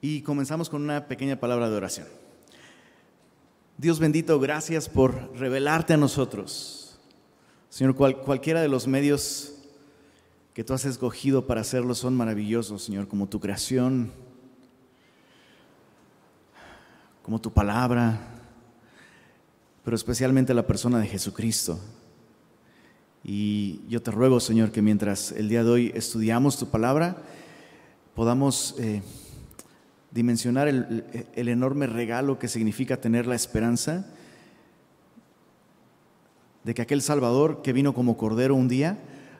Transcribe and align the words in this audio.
y 0.00 0.22
comenzamos 0.22 0.68
con 0.68 0.82
una 0.82 1.06
pequeña 1.06 1.40
palabra 1.40 1.68
de 1.68 1.76
oración. 1.76 2.06
Dios 3.76 3.98
bendito, 3.98 4.38
gracias 4.40 4.88
por 4.88 5.36
revelarte 5.36 5.94
a 5.94 5.96
nosotros. 5.96 6.98
Señor, 7.68 7.94
cualquiera 7.94 8.60
de 8.60 8.68
los 8.68 8.86
medios 8.86 9.54
que 10.54 10.64
tú 10.64 10.72
has 10.72 10.84
escogido 10.84 11.46
para 11.46 11.60
hacerlo 11.60 11.94
son 11.94 12.16
maravillosos, 12.16 12.82
Señor, 12.82 13.06
como 13.06 13.28
tu 13.28 13.38
creación, 13.38 14.10
como 17.22 17.40
tu 17.40 17.52
palabra, 17.52 18.18
pero 19.84 19.94
especialmente 19.94 20.54
la 20.54 20.66
persona 20.66 20.98
de 20.98 21.06
Jesucristo. 21.06 21.78
Y 23.22 23.80
yo 23.88 24.02
te 24.02 24.10
ruego, 24.10 24.40
Señor, 24.40 24.72
que 24.72 24.82
mientras 24.82 25.32
el 25.32 25.48
día 25.48 25.62
de 25.62 25.70
hoy 25.70 25.92
estudiamos 25.94 26.58
tu 26.58 26.68
palabra, 26.68 27.18
podamos 28.14 28.74
eh, 28.78 29.02
dimensionar 30.10 30.68
el, 30.68 31.04
el 31.34 31.48
enorme 31.48 31.86
regalo 31.86 32.38
que 32.38 32.48
significa 32.48 33.00
tener 33.00 33.26
la 33.26 33.34
esperanza 33.34 34.06
de 36.64 36.74
que 36.74 36.82
aquel 36.82 37.00
Salvador 37.02 37.62
que 37.62 37.72
vino 37.72 37.94
como 37.94 38.16
Cordero 38.16 38.54
un 38.54 38.68
día, 38.68 38.98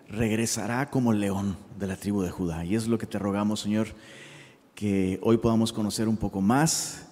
regresará 0.09 0.89
como 0.89 1.13
león 1.13 1.59
de 1.79 1.87
la 1.87 1.97
tribu 1.97 2.23
de 2.23 2.31
Judá. 2.31 2.65
Y 2.65 2.75
es 2.75 2.89
lo 2.89 2.97
que 2.97 3.07
te 3.07 3.19
rogamos, 3.19 3.61
Señor, 3.61 3.89
que 4.75 5.19
hoy 5.23 5.37
podamos 5.37 5.73
conocer 5.73 6.09
un 6.09 6.17
poco 6.17 6.41
más 6.41 7.07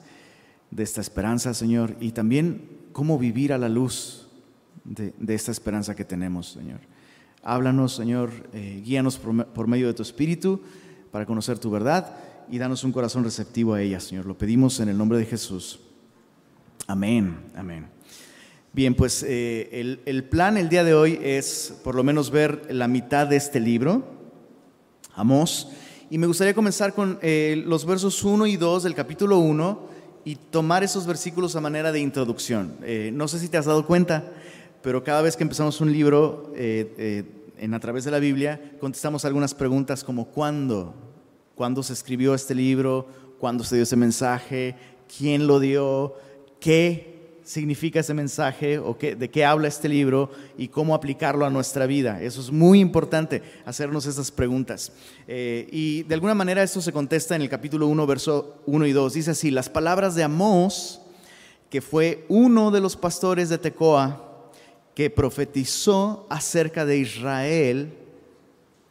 de 0.71 0.83
esta 0.83 1.01
esperanza, 1.01 1.53
Señor, 1.53 1.97
y 2.01 2.13
también 2.13 2.67
cómo 2.93 3.19
vivir 3.19 3.53
a 3.53 3.59
la 3.59 3.69
luz 3.69 4.29
de, 4.85 5.13
esta 5.29 5.53
esperanza 5.53 5.95
que 5.95 6.05
tenemos, 6.05 6.53
Señor. 6.53 6.81
Háblanos, 7.43 7.95
Señor, 7.95 8.31
eh, 8.55 8.81
guíanos 8.85 9.19
por 9.19 9.67
medio 9.67 9.87
de 9.87 9.95
tu 9.95 10.03
Espíritu 10.03 10.63
para 11.13 11.27
conocer 11.27 11.59
tu 11.59 11.71
verdad 11.71 12.17
y 12.51 12.59
danos 12.59 12.85
un 12.85 12.93
corazón 12.93 13.25
receptivo 13.25 13.75
a 13.75 13.83
ella, 13.83 14.01
Señor. 14.01 14.27
Lo 14.27 14.37
pedimos 14.37 14.81
en 14.81 14.89
el 14.89 14.99
nombre 14.99 15.19
de 15.19 15.27
Jesús. 15.27 15.81
Amén, 16.87 17.37
amén. 17.57 17.89
Bien, 18.73 18.95
pues 18.95 19.25
eh, 19.27 19.99
el, 20.05 20.25
plan 20.25 20.59
el 20.59 20.69
día 20.69 20.85
de 20.85 20.93
hoy 20.93 21.19
es 21.23 21.75
por 21.83 21.95
lo 21.95 22.05
menos 22.05 22.31
ver 22.31 22.69
la 22.71 22.89
mitad 22.89 23.27
de 23.27 23.37
este 23.37 23.59
libro, 23.59 24.05
Amós, 25.15 25.69
y 26.11 26.19
me 26.19 26.27
gustaría 26.27 26.53
comenzar 26.53 26.93
con 26.93 27.19
eh, 27.23 27.63
los 27.67 27.87
versos 27.87 28.23
1 28.23 28.47
y 28.47 28.57
2 28.57 28.83
del 28.83 28.95
capítulo 28.95 29.39
1 29.39 29.81
y 30.27 30.37
tomar 30.37 30.85
esos 30.85 31.07
versículos 31.07 31.57
a 31.57 31.63
manera 31.63 31.91
de 31.91 32.01
introducción. 32.01 32.77
Eh, 32.83 33.11
no 33.15 33.29
sé 33.29 33.39
si 33.39 33.49
te 33.49 33.57
has 33.57 33.65
dado 33.65 33.87
cuenta, 33.87 34.31
pero 34.83 35.03
cada 35.03 35.23
vez 35.23 35.37
que 35.37 35.43
empezamos 35.45 35.81
un 35.81 35.91
libro 35.91 36.53
en 36.55 37.73
a 37.73 37.81
través 37.81 38.05
de 38.05 38.11
la 38.11 38.19
Biblia, 38.19 38.73
contestamos 38.79 39.25
algunas 39.25 39.55
preguntas 39.55 40.05
como 40.05 40.27
¿cuándo? 40.27 41.06
¿Cuándo 41.57 41.83
se 41.83 41.95
escribió 41.95 42.35
este 42.35 42.55
libro? 42.55 43.09
¿Cuándo 43.41 43.65
se 43.65 43.77
dio 43.77 43.83
ese 43.83 43.97
mensaje? 43.97 44.77
¿Quién 45.19 45.47
lo 45.47 45.59
dio? 45.59 46.15
¿Qué 46.61 47.17
significa 47.47 48.01
ese 48.01 48.13
mensaje 48.13 48.79
o 48.79 48.99
qué, 48.99 49.15
de 49.15 49.31
qué 49.31 49.45
habla 49.45 49.69
este 49.69 49.89
libro 49.89 50.31
y 50.59 50.69
cómo 50.69 50.95
aplicarlo 50.95 51.47
a 51.47 51.51
nuestra 51.51 51.87
vida. 51.87 52.21
Eso 52.21 52.41
es 52.41 52.51
muy 52.51 52.81
importante, 52.81 53.41
hacernos 53.65 54.05
esas 54.05 54.33
preguntas. 54.33 54.93
Eh, 55.29 55.69
y 55.71 56.03
de 56.03 56.15
alguna 56.15 56.35
manera 56.35 56.63
esto 56.63 56.83
se 56.83 56.93
contesta 56.93 57.37
en 57.37 57.43
el 57.43 57.49
capítulo 57.49 57.87
1, 57.87 58.07
verso 58.07 58.57
1 58.67 58.87
y 58.87 58.93
2. 58.93 59.15
Dice 59.15 59.31
así, 59.31 59.51
las 59.53 59.71
palabras 59.71 60.17
de 60.17 60.25
Amós, 60.25 61.01
que 61.71 61.81
fue 61.81 62.27
uno 62.29 62.73
de 62.73 62.81
los 62.81 62.97
pastores 62.97 63.49
de 63.49 63.59
Tecoa, 63.59 64.51
que 64.95 65.09
profetizó 65.09 66.27
acerca 66.29 66.85
de 66.85 66.99
Israel 66.99 67.95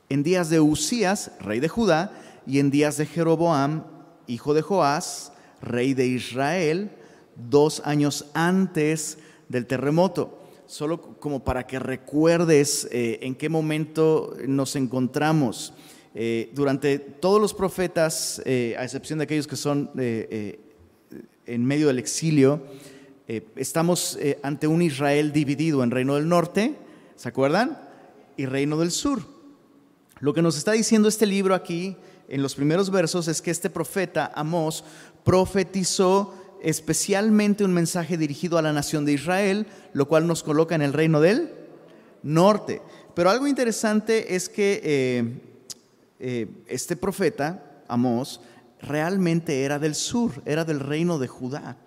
en 0.07 0.23
días 0.23 0.49
de 0.49 0.61
Usías, 0.61 1.31
rey 1.41 1.59
de 1.59 1.67
Judá, 1.67 2.24
y 2.47 2.59
en 2.59 2.69
días 2.69 2.97
de 2.97 3.05
Jeroboam, 3.05 3.83
hijo 4.27 4.53
de 4.53 4.61
Joás, 4.61 5.31
rey 5.61 5.93
de 5.93 6.07
Israel, 6.07 6.91
dos 7.35 7.81
años 7.85 8.25
antes 8.33 9.17
del 9.49 9.65
terremoto. 9.65 10.41
Solo 10.67 11.01
como 11.19 11.43
para 11.43 11.67
que 11.67 11.79
recuerdes 11.79 12.87
eh, 12.91 13.19
en 13.21 13.35
qué 13.35 13.49
momento 13.49 14.35
nos 14.47 14.75
encontramos. 14.75 15.73
Eh, 16.13 16.49
durante 16.53 16.97
todos 16.97 17.41
los 17.41 17.53
profetas, 17.53 18.41
eh, 18.45 18.75
a 18.77 18.83
excepción 18.83 19.19
de 19.19 19.23
aquellos 19.23 19.47
que 19.47 19.55
son 19.55 19.91
en 19.95 21.65
medio 21.65 21.87
del 21.87 21.99
exilio, 21.99 22.63
estamos 23.55 24.17
ante 24.41 24.67
un 24.67 24.81
Israel 24.81 25.31
dividido 25.31 25.83
en 25.83 25.91
reino 25.91 26.15
del 26.15 26.27
norte, 26.27 26.75
¿se 27.15 27.29
acuerdan? 27.29 27.79
Y 28.37 28.45
reino 28.45 28.77
del 28.77 28.91
sur. 28.91 29.21
Lo 30.19 30.33
que 30.33 30.41
nos 30.41 30.57
está 30.57 30.71
diciendo 30.71 31.07
este 31.07 31.25
libro 31.25 31.53
aquí, 31.53 31.97
en 32.27 32.41
los 32.41 32.55
primeros 32.55 32.89
versos, 32.89 33.27
es 33.27 33.41
que 33.41 33.51
este 33.51 33.69
profeta, 33.69 34.31
Amós, 34.35 34.83
profetizó 35.23 36.33
especialmente 36.61 37.63
un 37.63 37.73
mensaje 37.73 38.17
dirigido 38.17 38.57
a 38.57 38.61
la 38.61 38.73
nación 38.73 39.05
de 39.05 39.13
Israel, 39.13 39.67
lo 39.93 40.07
cual 40.07 40.25
nos 40.25 40.43
coloca 40.43 40.75
en 40.75 40.81
el 40.81 40.93
reino 40.93 41.21
del 41.21 41.51
norte. 42.23 42.81
Pero 43.13 43.29
algo 43.29 43.47
interesante 43.47 44.35
es 44.35 44.49
que 44.49 44.81
eh, 44.83 45.41
eh, 46.19 46.47
este 46.67 46.95
profeta, 46.95 47.83
Amós, 47.87 48.41
realmente 48.81 49.63
era 49.63 49.79
del 49.79 49.95
sur, 49.95 50.41
era 50.45 50.65
del 50.65 50.79
reino 50.79 51.19
de 51.19 51.27
Judá. 51.27 51.77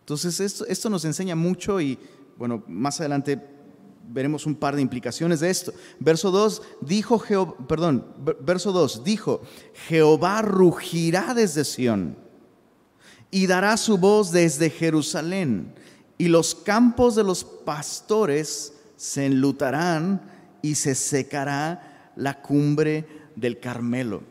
Entonces 0.00 0.40
esto, 0.40 0.66
esto 0.66 0.88
nos 0.88 1.04
enseña 1.04 1.34
mucho 1.34 1.80
y 1.80 1.98
bueno, 2.36 2.62
más 2.68 3.00
adelante 3.00 3.38
veremos 4.08 4.46
un 4.46 4.54
par 4.54 4.74
de 4.74 4.82
implicaciones 4.82 5.40
de 5.40 5.50
esto. 5.50 5.72
Verso 6.00 6.30
2 6.30 6.62
dijo 6.80 7.22
perdón, 7.68 8.06
verso 8.40 8.72
2 8.72 9.04
dijo, 9.04 9.42
Jehová 9.88 10.42
rugirá 10.42 11.34
desde 11.34 11.64
Sión 11.64 12.16
y 13.30 13.46
dará 13.46 13.76
su 13.76 13.98
voz 13.98 14.32
desde 14.32 14.70
Jerusalén, 14.70 15.74
y 16.16 16.28
los 16.28 16.54
campos 16.54 17.14
de 17.14 17.24
los 17.24 17.44
pastores 17.44 18.72
se 18.96 19.26
enlutarán 19.26 20.20
y 20.62 20.74
se 20.74 20.94
secará 20.94 22.12
la 22.16 22.40
cumbre 22.40 23.06
del 23.36 23.60
Carmelo. 23.60 24.22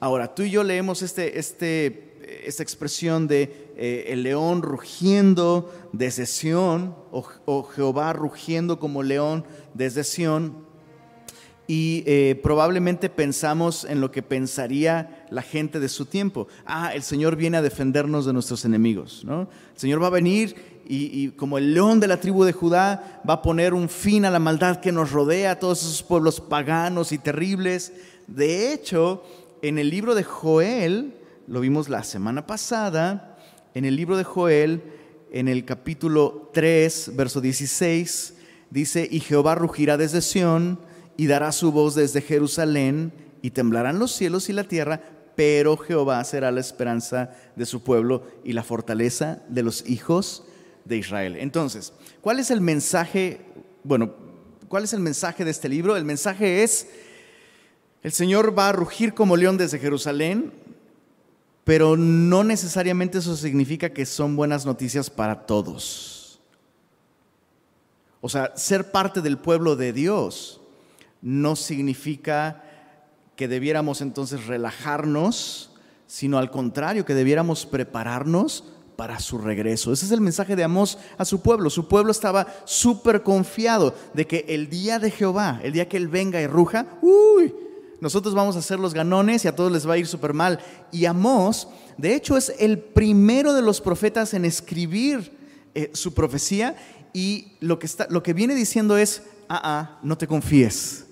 Ahora, 0.00 0.34
tú 0.34 0.42
y 0.42 0.50
yo 0.50 0.64
leemos 0.64 1.02
este, 1.02 1.38
este, 1.38 2.42
esta 2.44 2.62
expresión 2.62 3.28
de 3.28 3.69
eh, 3.82 4.12
el 4.12 4.24
león 4.24 4.60
rugiendo 4.60 5.72
desde 5.94 6.26
Sión, 6.26 6.94
o, 7.10 7.62
Jehová 7.62 8.12
rugiendo 8.12 8.78
como 8.78 9.02
león 9.02 9.46
desde 9.72 10.04
Sión, 10.04 10.66
y 11.66 12.02
eh, 12.04 12.38
probablemente 12.42 13.08
pensamos 13.08 13.84
en 13.84 14.02
lo 14.02 14.10
que 14.10 14.20
pensaría 14.22 15.24
la 15.30 15.40
gente 15.40 15.80
de 15.80 15.88
su 15.88 16.04
tiempo. 16.04 16.46
Ah, 16.66 16.94
el 16.94 17.02
Señor 17.02 17.36
viene 17.36 17.56
a 17.56 17.62
defendernos 17.62 18.26
de 18.26 18.34
nuestros 18.34 18.66
enemigos. 18.66 19.24
¿no? 19.24 19.48
El 19.72 19.80
Señor 19.80 20.02
va 20.02 20.08
a 20.08 20.10
venir 20.10 20.82
y, 20.86 21.30
como 21.30 21.56
el 21.56 21.72
león 21.72 22.00
de 22.00 22.08
la 22.08 22.20
tribu 22.20 22.44
de 22.44 22.52
Judá 22.52 23.22
va 23.26 23.34
a 23.34 23.42
poner 23.42 23.72
un 23.72 23.88
fin 23.88 24.26
a 24.26 24.30
la 24.30 24.40
maldad 24.40 24.80
que 24.80 24.92
nos 24.92 25.10
rodea, 25.10 25.52
a 25.52 25.58
todos 25.58 25.82
esos 25.82 26.02
pueblos 26.02 26.38
paganos 26.38 27.12
y 27.12 27.18
terribles. 27.18 27.94
De 28.26 28.74
hecho, 28.74 29.24
en 29.62 29.78
el 29.78 29.88
libro 29.88 30.14
de 30.14 30.24
Joel, 30.24 31.14
lo 31.46 31.60
vimos 31.60 31.88
la 31.88 32.04
semana 32.04 32.46
pasada, 32.46 33.29
en 33.74 33.84
el 33.84 33.96
libro 33.96 34.16
de 34.16 34.24
Joel, 34.24 34.82
en 35.32 35.48
el 35.48 35.64
capítulo 35.64 36.50
3, 36.52 37.12
verso 37.14 37.40
16, 37.40 38.34
dice, 38.70 39.08
y 39.10 39.20
Jehová 39.20 39.54
rugirá 39.54 39.96
desde 39.96 40.22
Sión 40.22 40.80
y 41.16 41.26
dará 41.26 41.52
su 41.52 41.72
voz 41.72 41.94
desde 41.94 42.20
Jerusalén 42.20 43.12
y 43.42 43.50
temblarán 43.50 43.98
los 43.98 44.12
cielos 44.12 44.48
y 44.48 44.52
la 44.52 44.64
tierra, 44.64 45.00
pero 45.36 45.76
Jehová 45.76 46.22
será 46.24 46.50
la 46.50 46.60
esperanza 46.60 47.30
de 47.56 47.66
su 47.66 47.82
pueblo 47.82 48.24
y 48.44 48.52
la 48.52 48.62
fortaleza 48.62 49.40
de 49.48 49.62
los 49.62 49.88
hijos 49.88 50.44
de 50.84 50.96
Israel. 50.96 51.36
Entonces, 51.36 51.92
¿cuál 52.20 52.38
es 52.38 52.50
el 52.50 52.60
mensaje? 52.60 53.40
Bueno, 53.84 54.14
¿cuál 54.68 54.84
es 54.84 54.92
el 54.92 55.00
mensaje 55.00 55.44
de 55.44 55.50
este 55.50 55.68
libro? 55.68 55.96
El 55.96 56.04
mensaje 56.04 56.62
es, 56.62 56.88
el 58.02 58.12
Señor 58.12 58.58
va 58.58 58.68
a 58.68 58.72
rugir 58.72 59.14
como 59.14 59.36
león 59.36 59.56
desde 59.56 59.78
Jerusalén, 59.78 60.52
pero 61.70 61.96
no 61.96 62.42
necesariamente 62.42 63.18
eso 63.18 63.36
significa 63.36 63.90
que 63.90 64.04
son 64.04 64.34
buenas 64.34 64.66
noticias 64.66 65.08
para 65.08 65.46
todos. 65.46 66.40
O 68.20 68.28
sea, 68.28 68.56
ser 68.56 68.90
parte 68.90 69.20
del 69.20 69.38
pueblo 69.38 69.76
de 69.76 69.92
Dios 69.92 70.60
no 71.22 71.54
significa 71.54 72.64
que 73.36 73.46
debiéramos 73.46 74.00
entonces 74.00 74.48
relajarnos, 74.48 75.70
sino 76.08 76.38
al 76.38 76.50
contrario, 76.50 77.04
que 77.04 77.14
debiéramos 77.14 77.66
prepararnos 77.66 78.64
para 78.96 79.20
su 79.20 79.38
regreso. 79.38 79.92
Ese 79.92 80.06
es 80.06 80.10
el 80.10 80.20
mensaje 80.20 80.56
de 80.56 80.64
Amós 80.64 80.98
a 81.18 81.24
su 81.24 81.40
pueblo. 81.40 81.70
Su 81.70 81.86
pueblo 81.86 82.10
estaba 82.10 82.48
súper 82.64 83.22
confiado 83.22 83.94
de 84.12 84.26
que 84.26 84.44
el 84.48 84.68
día 84.68 84.98
de 84.98 85.12
Jehová, 85.12 85.60
el 85.62 85.70
día 85.70 85.88
que 85.88 85.98
Él 85.98 86.08
venga 86.08 86.40
y 86.40 86.48
ruja, 86.48 86.98
uy, 87.00 87.54
nosotros 88.00 88.34
vamos 88.34 88.56
a 88.56 88.62
ser 88.62 88.78
los 88.78 88.94
ganones 88.94 89.44
y 89.44 89.48
a 89.48 89.54
todos 89.54 89.70
les 89.70 89.88
va 89.88 89.94
a 89.94 89.98
ir 89.98 90.06
súper 90.06 90.32
mal. 90.32 90.60
Y 90.90 91.04
Amós, 91.04 91.68
de 91.96 92.14
hecho, 92.14 92.36
es 92.36 92.52
el 92.58 92.78
primero 92.78 93.52
de 93.52 93.62
los 93.62 93.80
profetas 93.80 94.34
en 94.34 94.44
escribir 94.44 95.36
eh, 95.74 95.90
su 95.94 96.14
profecía 96.14 96.76
y 97.12 97.52
lo 97.60 97.78
que, 97.78 97.86
está, 97.86 98.06
lo 98.10 98.22
que 98.22 98.32
viene 98.32 98.54
diciendo 98.54 98.96
es, 98.96 99.22
ah, 99.48 99.60
ah, 99.62 99.98
no 100.02 100.16
te 100.16 100.26
confíes 100.26 101.06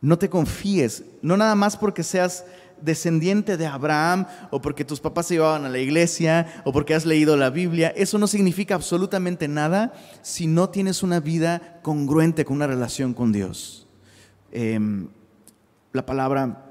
no 0.00 0.18
te 0.18 0.28
confíes, 0.28 1.04
no 1.22 1.36
nada 1.36 1.54
más 1.54 1.76
porque 1.76 2.02
seas 2.02 2.44
descendiente 2.80 3.56
de 3.56 3.66
Abraham 3.66 4.26
o 4.50 4.60
porque 4.60 4.84
tus 4.84 5.00
papás 5.00 5.26
se 5.26 5.34
llevaban 5.34 5.64
a 5.64 5.68
la 5.68 5.78
iglesia 5.78 6.62
o 6.64 6.72
porque 6.72 6.94
has 6.94 7.04
leído 7.04 7.36
la 7.36 7.50
Biblia. 7.50 7.88
Eso 7.96 8.18
no 8.18 8.28
significa 8.28 8.76
absolutamente 8.76 9.48
nada 9.48 9.92
si 10.22 10.46
no 10.46 10.70
tienes 10.70 11.02
una 11.02 11.18
vida 11.18 11.80
congruente 11.82 12.44
con 12.44 12.56
una 12.56 12.68
relación 12.68 13.14
con 13.14 13.32
Dios. 13.32 13.88
Em, 14.52 15.08
la 15.92 16.04
palabra 16.04 16.64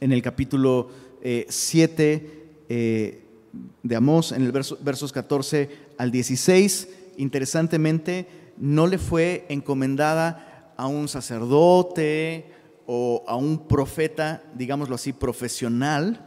en 0.00 0.12
el 0.12 0.22
capítulo 0.22 0.88
7 1.22 2.12
eh, 2.12 2.64
eh, 2.68 3.24
de 3.82 3.96
Amós, 3.96 4.32
en 4.32 4.42
el 4.42 4.52
verso, 4.52 4.78
versos 4.80 5.12
14 5.12 5.70
al 5.96 6.10
16, 6.10 6.88
interesantemente, 7.16 8.26
no 8.56 8.86
le 8.86 8.98
fue 8.98 9.46
encomendada 9.48 10.72
a 10.76 10.86
un 10.86 11.08
sacerdote 11.08 12.52
o 12.86 13.24
a 13.26 13.36
un 13.36 13.68
profeta, 13.68 14.42
digámoslo 14.54 14.94
así, 14.94 15.12
profesional, 15.12 16.24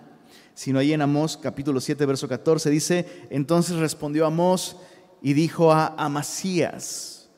sino 0.53 0.79
ahí 0.79 0.93
en 0.93 1.01
Amós 1.01 1.37
capítulo 1.37 1.81
7, 1.81 2.05
verso 2.05 2.27
14 2.27 2.69
dice, 2.69 3.05
entonces 3.29 3.77
respondió 3.77 4.25
Amós 4.25 4.77
y 5.21 5.33
dijo 5.33 5.71
a 5.71 5.87
Amasías, 5.97 7.29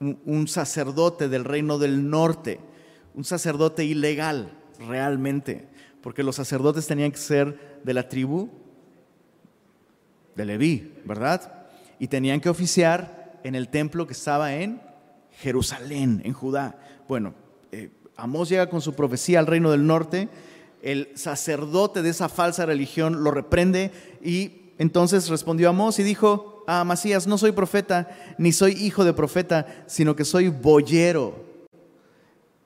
un 0.00 0.48
sacerdote 0.48 1.28
del 1.28 1.44
reino 1.44 1.78
del 1.78 2.08
norte, 2.08 2.58
un 3.14 3.24
sacerdote 3.24 3.84
ilegal 3.84 4.52
realmente, 4.78 5.68
porque 6.02 6.22
los 6.22 6.36
sacerdotes 6.36 6.86
tenían 6.86 7.12
que 7.12 7.18
ser 7.18 7.80
de 7.84 7.94
la 7.94 8.08
tribu 8.08 8.50
de 10.36 10.44
Leví, 10.44 10.94
¿verdad? 11.04 11.66
Y 11.98 12.08
tenían 12.08 12.40
que 12.40 12.48
oficiar 12.48 13.40
en 13.44 13.54
el 13.54 13.68
templo 13.68 14.06
que 14.06 14.12
estaba 14.12 14.54
en 14.54 14.80
Jerusalén, 15.40 16.22
en 16.24 16.32
Judá. 16.32 16.78
Bueno, 17.08 17.34
eh, 17.72 17.90
Amós 18.16 18.48
llega 18.48 18.68
con 18.68 18.80
su 18.80 18.94
profecía 18.94 19.38
al 19.38 19.46
reino 19.46 19.70
del 19.70 19.86
norte, 19.86 20.28
el 20.82 21.10
sacerdote 21.14 22.02
de 22.02 22.10
esa 22.10 22.28
falsa 22.28 22.64
religión 22.64 23.22
lo 23.22 23.30
reprende 23.30 23.90
y 24.22 24.72
entonces 24.78 25.28
respondió 25.28 25.68
Amós 25.68 25.98
y 25.98 26.02
dijo 26.02 26.64
a 26.66 26.80
Amasías, 26.80 27.26
no 27.26 27.36
soy 27.36 27.52
profeta, 27.52 28.08
ni 28.38 28.52
soy 28.52 28.72
hijo 28.72 29.04
de 29.04 29.12
profeta, 29.12 29.84
sino 29.86 30.16
que 30.16 30.24
soy 30.24 30.48
boyero 30.48 31.49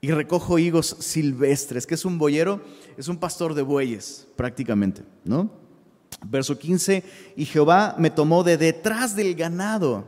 y 0.04 0.10
recojo 0.10 0.58
higos 0.58 0.96
silvestres. 0.98 1.86
¿Qué 1.86 1.94
es 1.94 2.04
un 2.04 2.18
boyero? 2.18 2.60
Es 2.98 3.08
un 3.08 3.16
pastor 3.16 3.54
de 3.54 3.62
bueyes, 3.62 4.28
prácticamente, 4.36 5.02
¿no? 5.24 5.50
Verso 6.26 6.58
15, 6.58 7.02
y 7.36 7.46
Jehová 7.46 7.94
me 7.98 8.10
tomó 8.10 8.44
de 8.44 8.58
detrás 8.58 9.16
del 9.16 9.34
ganado 9.34 10.06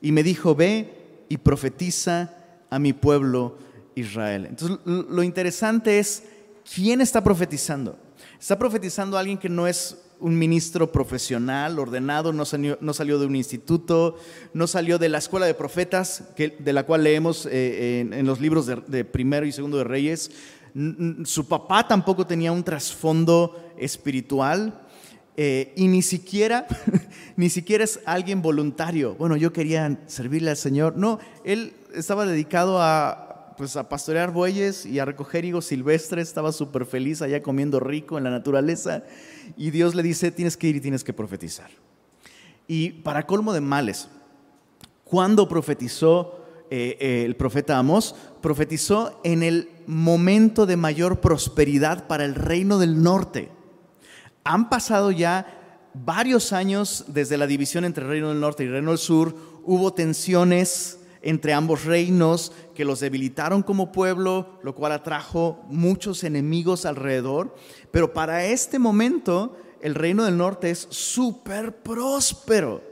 y 0.00 0.12
me 0.12 0.22
dijo, 0.22 0.54
ve 0.54 1.26
y 1.28 1.36
profetiza 1.36 2.36
a 2.70 2.78
mi 2.78 2.94
pueblo 2.94 3.58
Israel. 3.94 4.46
Entonces, 4.46 4.78
lo 4.86 5.22
interesante 5.22 5.98
es, 5.98 6.22
¿quién 6.74 7.02
está 7.02 7.22
profetizando? 7.22 7.98
Está 8.40 8.58
profetizando 8.58 9.18
alguien 9.18 9.36
que 9.36 9.50
no 9.50 9.66
es 9.66 9.98
un 10.20 10.38
ministro 10.38 10.90
profesional, 10.90 11.78
ordenado, 11.78 12.32
no 12.32 12.44
salió, 12.44 13.18
de 13.18 13.26
un 13.26 13.36
instituto, 13.36 14.16
no 14.52 14.66
salió 14.66 14.98
de 14.98 15.08
la 15.08 15.18
escuela 15.18 15.46
de 15.46 15.54
profetas, 15.54 16.24
de 16.36 16.72
la 16.72 16.84
cual 16.84 17.04
leemos 17.04 17.46
eh, 17.50 18.00
en, 18.00 18.26
los 18.26 18.40
libros 18.40 18.66
de, 18.66 19.04
primero 19.04 19.46
y 19.46 19.52
segundo 19.52 19.78
de 19.78 19.84
Reyes. 19.84 20.30
Su 21.24 21.46
papá 21.46 21.86
tampoco 21.86 22.26
tenía 22.26 22.52
un 22.52 22.64
trasfondo 22.64 23.72
espiritual. 23.78 24.84
Eh, 25.40 25.72
y 25.76 25.86
ni 25.86 26.02
siquiera, 26.02 26.66
ni 27.36 27.48
siquiera 27.48 27.84
es 27.84 28.00
alguien 28.04 28.42
voluntario. 28.42 29.14
Bueno, 29.14 29.36
yo 29.36 29.52
quería 29.52 30.00
servirle 30.08 30.50
al 30.50 30.56
Señor. 30.56 30.96
No, 30.96 31.20
él 31.44 31.74
estaba 31.94 32.26
dedicado 32.26 32.82
a, 32.82 33.54
pues 33.56 33.76
a 33.76 33.88
pastorear 33.88 34.32
bueyes 34.32 34.84
y 34.84 34.98
a 34.98 35.04
recoger 35.04 35.44
higos 35.44 35.66
silvestres, 35.66 36.26
estaba 36.26 36.50
súper 36.50 36.86
feliz 36.86 37.22
allá 37.22 37.40
comiendo 37.40 37.78
rico 37.78 38.18
en 38.18 38.24
la 38.24 38.30
naturaleza 38.30 39.04
y 39.56 39.70
Dios 39.70 39.94
le 39.94 40.02
dice, 40.02 40.30
tienes 40.30 40.56
que 40.56 40.68
ir 40.68 40.76
y 40.76 40.80
tienes 40.80 41.04
que 41.04 41.12
profetizar. 41.12 41.70
Y 42.66 42.90
para 42.90 43.26
colmo 43.26 43.52
de 43.52 43.60
males, 43.60 44.08
cuando 45.04 45.48
profetizó 45.48 46.44
eh, 46.70 46.98
eh, 47.00 47.22
el 47.24 47.34
profeta 47.34 47.78
Amós, 47.78 48.14
profetizó 48.42 49.20
en 49.24 49.42
el 49.42 49.70
momento 49.86 50.66
de 50.66 50.76
mayor 50.76 51.20
prosperidad 51.20 52.06
para 52.06 52.26
el 52.26 52.34
reino 52.34 52.78
del 52.78 53.02
norte. 53.02 53.48
Han 54.44 54.68
pasado 54.68 55.10
ya 55.10 55.58
varios 55.94 56.52
años 56.52 57.06
desde 57.08 57.38
la 57.38 57.46
división 57.46 57.84
entre 57.84 58.04
el 58.04 58.10
reino 58.10 58.28
del 58.28 58.40
norte 58.40 58.64
y 58.64 58.66
el 58.66 58.72
reino 58.74 58.90
del 58.90 58.98
sur, 58.98 59.34
hubo 59.64 59.94
tensiones, 59.94 61.00
entre 61.22 61.52
ambos 61.52 61.84
reinos 61.84 62.52
que 62.74 62.84
los 62.84 63.00
debilitaron 63.00 63.62
como 63.62 63.92
pueblo, 63.92 64.58
lo 64.62 64.74
cual 64.74 64.92
atrajo 64.92 65.64
muchos 65.68 66.24
enemigos 66.24 66.84
alrededor. 66.86 67.54
Pero 67.90 68.12
para 68.12 68.44
este 68.44 68.78
momento 68.78 69.56
el 69.80 69.94
reino 69.94 70.24
del 70.24 70.36
norte 70.36 70.70
es 70.70 70.86
súper 70.90 71.82
próspero. 71.82 72.82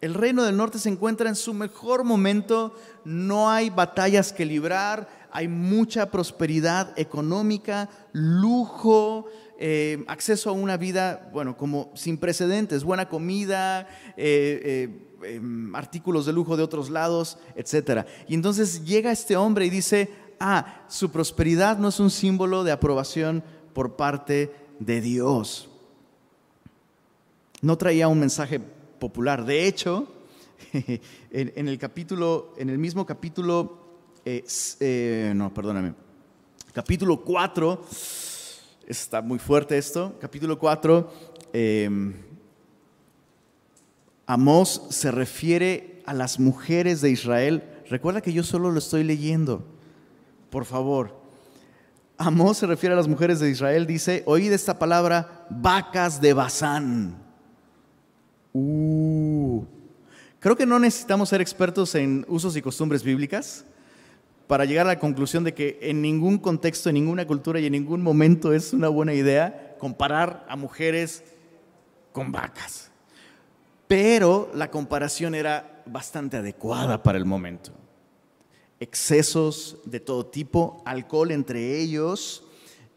El 0.00 0.14
reino 0.14 0.44
del 0.44 0.56
norte 0.56 0.78
se 0.78 0.88
encuentra 0.88 1.28
en 1.28 1.36
su 1.36 1.54
mejor 1.54 2.04
momento, 2.04 2.74
no 3.04 3.50
hay 3.50 3.70
batallas 3.70 4.32
que 4.32 4.44
librar, 4.44 5.08
hay 5.32 5.48
mucha 5.48 6.10
prosperidad 6.10 6.98
económica, 6.98 7.88
lujo, 8.12 9.26
eh, 9.58 10.04
acceso 10.08 10.50
a 10.50 10.52
una 10.52 10.76
vida, 10.76 11.30
bueno, 11.32 11.56
como 11.56 11.90
sin 11.94 12.18
precedentes, 12.18 12.84
buena 12.84 13.08
comida, 13.08 13.88
eh, 14.16 14.60
eh, 14.64 15.06
Em, 15.22 15.74
artículos 15.74 16.26
de 16.26 16.32
lujo 16.32 16.56
de 16.56 16.62
otros 16.62 16.90
lados, 16.90 17.38
etc. 17.54 18.06
Y 18.28 18.34
entonces 18.34 18.84
llega 18.84 19.10
este 19.10 19.34
hombre 19.36 19.64
y 19.64 19.70
dice, 19.70 20.10
ah, 20.38 20.84
su 20.88 21.10
prosperidad 21.10 21.78
no 21.78 21.88
es 21.88 21.98
un 22.00 22.10
símbolo 22.10 22.64
de 22.64 22.72
aprobación 22.72 23.42
por 23.72 23.96
parte 23.96 24.52
de 24.78 25.00
Dios. 25.00 25.70
No 27.62 27.78
traía 27.78 28.08
un 28.08 28.20
mensaje 28.20 28.60
popular. 28.60 29.46
De 29.46 29.66
hecho, 29.66 30.06
en, 31.30 31.68
el 31.68 31.78
capítulo, 31.78 32.52
en 32.58 32.68
el 32.68 32.78
mismo 32.78 33.06
capítulo, 33.06 33.85
eh, 34.26 34.44
eh, 34.80 35.32
no, 35.36 35.54
perdóname, 35.54 35.94
capítulo 36.72 37.22
4, 37.22 37.86
está 38.88 39.22
muy 39.22 39.38
fuerte 39.38 39.78
esto, 39.78 40.16
capítulo 40.20 40.58
4, 40.58 41.10
Amós 44.26 44.82
se 44.90 45.12
refiere 45.12 46.02
a 46.04 46.12
las 46.12 46.40
mujeres 46.40 47.00
de 47.00 47.10
Israel. 47.10 47.62
Recuerda 47.88 48.20
que 48.20 48.32
yo 48.32 48.42
solo 48.42 48.72
lo 48.72 48.80
estoy 48.80 49.04
leyendo. 49.04 49.64
Por 50.50 50.64
favor. 50.64 51.16
Amós 52.18 52.58
se 52.58 52.66
refiere 52.66 52.94
a 52.94 52.96
las 52.96 53.06
mujeres 53.06 53.38
de 53.38 53.48
Israel. 53.48 53.86
Dice, 53.86 54.24
oíd 54.26 54.52
esta 54.52 54.80
palabra, 54.80 55.46
vacas 55.48 56.20
de 56.20 56.32
Bazán. 56.32 57.22
Uh. 58.52 59.64
Creo 60.40 60.56
que 60.56 60.66
no 60.66 60.80
necesitamos 60.80 61.28
ser 61.28 61.40
expertos 61.40 61.94
en 61.94 62.26
usos 62.28 62.56
y 62.56 62.62
costumbres 62.62 63.04
bíblicas 63.04 63.64
para 64.46 64.64
llegar 64.64 64.86
a 64.86 64.90
la 64.90 64.98
conclusión 64.98 65.44
de 65.44 65.54
que 65.54 65.78
en 65.82 66.02
ningún 66.02 66.38
contexto, 66.38 66.88
en 66.88 66.94
ninguna 66.94 67.26
cultura 67.26 67.60
y 67.60 67.66
en 67.66 67.72
ningún 67.72 68.02
momento 68.02 68.52
es 68.52 68.72
una 68.72 68.88
buena 68.88 69.14
idea 69.14 69.76
comparar 69.78 70.46
a 70.48 70.56
mujeres 70.56 71.24
con 72.12 72.32
vacas 72.32 72.90
pero 73.86 74.50
la 74.54 74.70
comparación 74.70 75.34
era 75.34 75.82
bastante 75.86 76.36
adecuada 76.36 77.02
para 77.02 77.18
el 77.18 77.24
momento. 77.24 77.72
Excesos 78.80 79.78
de 79.84 80.00
todo 80.00 80.26
tipo, 80.26 80.82
alcohol 80.84 81.30
entre 81.30 81.78
ellos, 81.80 82.44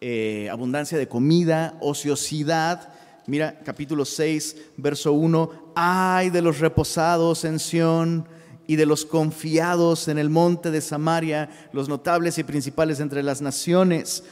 eh, 0.01 0.49
abundancia 0.51 0.97
de 0.97 1.07
comida, 1.07 1.77
ociosidad. 1.79 2.93
Mira, 3.27 3.59
capítulo 3.63 4.03
6, 4.05 4.57
verso 4.77 5.13
1, 5.13 5.71
ay 5.75 6.31
de 6.31 6.41
los 6.41 6.59
reposados 6.59 7.45
en 7.45 7.59
Sión 7.59 8.27
y 8.69 8.75
de 8.75 8.85
los 8.85 9.03
confiados 9.03 10.07
en 10.09 10.19
el 10.19 10.29
monte 10.29 10.69
de 10.69 10.79
Samaria, 10.79 11.49
los 11.73 11.89
notables 11.89 12.37
y 12.37 12.43
principales 12.43 12.99
entre 12.99 13.23
las 13.23 13.41
naciones. 13.41 14.23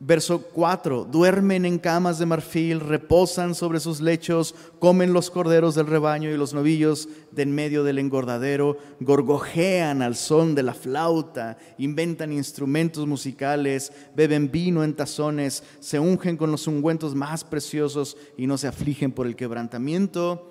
Verso 0.00 0.42
4, 0.52 1.04
duermen 1.08 1.64
en 1.64 1.78
camas 1.78 2.18
de 2.18 2.26
marfil, 2.26 2.80
reposan 2.80 3.54
sobre 3.54 3.78
sus 3.78 4.00
lechos, 4.00 4.56
comen 4.80 5.12
los 5.12 5.30
corderos 5.30 5.76
del 5.76 5.86
rebaño 5.86 6.28
y 6.28 6.36
los 6.36 6.54
novillos 6.54 7.08
de 7.30 7.42
en 7.42 7.54
medio 7.54 7.84
del 7.84 8.00
engordadero, 8.00 8.78
gorgojean 8.98 10.02
al 10.02 10.16
son 10.16 10.56
de 10.56 10.64
la 10.64 10.74
flauta, 10.74 11.56
inventan 11.78 12.32
instrumentos 12.32 13.06
musicales, 13.06 13.92
beben 14.16 14.50
vino 14.50 14.82
en 14.82 14.94
tazones, 14.94 15.62
se 15.78 16.00
ungen 16.00 16.36
con 16.36 16.50
los 16.50 16.66
ungüentos 16.66 17.14
más 17.14 17.44
preciosos 17.44 18.16
y 18.36 18.48
no 18.48 18.58
se 18.58 18.66
afligen 18.66 19.12
por 19.12 19.28
el 19.28 19.36
quebrantamiento 19.36 20.50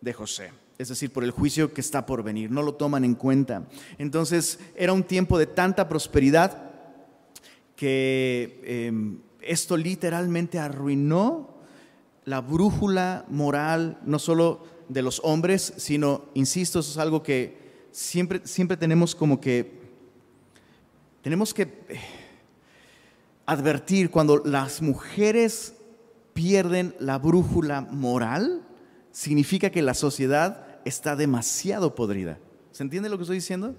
de 0.00 0.12
José 0.12 0.59
es 0.80 0.88
decir, 0.88 1.12
por 1.12 1.24
el 1.24 1.30
juicio 1.30 1.74
que 1.74 1.82
está 1.82 2.06
por 2.06 2.22
venir, 2.22 2.50
no 2.50 2.62
lo 2.62 2.74
toman 2.74 3.04
en 3.04 3.14
cuenta. 3.14 3.68
Entonces 3.98 4.58
era 4.74 4.94
un 4.94 5.02
tiempo 5.02 5.38
de 5.38 5.44
tanta 5.44 5.90
prosperidad 5.90 6.70
que 7.76 8.62
em, 8.64 9.18
esto 9.42 9.76
literalmente 9.76 10.58
arruinó 10.58 11.50
la 12.24 12.40
brújula 12.40 13.26
moral, 13.28 13.98
no 14.06 14.18
solo 14.18 14.64
de 14.88 15.02
los 15.02 15.20
hombres, 15.22 15.74
sino, 15.76 16.24
insisto, 16.32 16.78
eso 16.80 16.92
es 16.92 16.96
algo 16.96 17.22
que 17.22 17.58
siempre, 17.92 18.40
siempre 18.44 18.78
tenemos 18.78 19.14
como 19.14 19.38
que, 19.38 19.82
tenemos 21.20 21.52
que 21.52 21.62
eh, 21.62 22.00
advertir 23.44 24.10
cuando 24.10 24.38
las 24.38 24.80
mujeres 24.80 25.74
pierden 26.32 26.94
la 26.98 27.18
brújula 27.18 27.82
moral, 27.82 28.62
significa 29.12 29.68
que 29.68 29.82
la 29.82 29.92
sociedad 29.92 30.69
está 30.84 31.16
demasiado 31.16 31.94
podrida. 31.94 32.38
¿Se 32.72 32.82
entiende 32.82 33.08
lo 33.08 33.16
que 33.16 33.24
estoy 33.24 33.36
diciendo? 33.36 33.74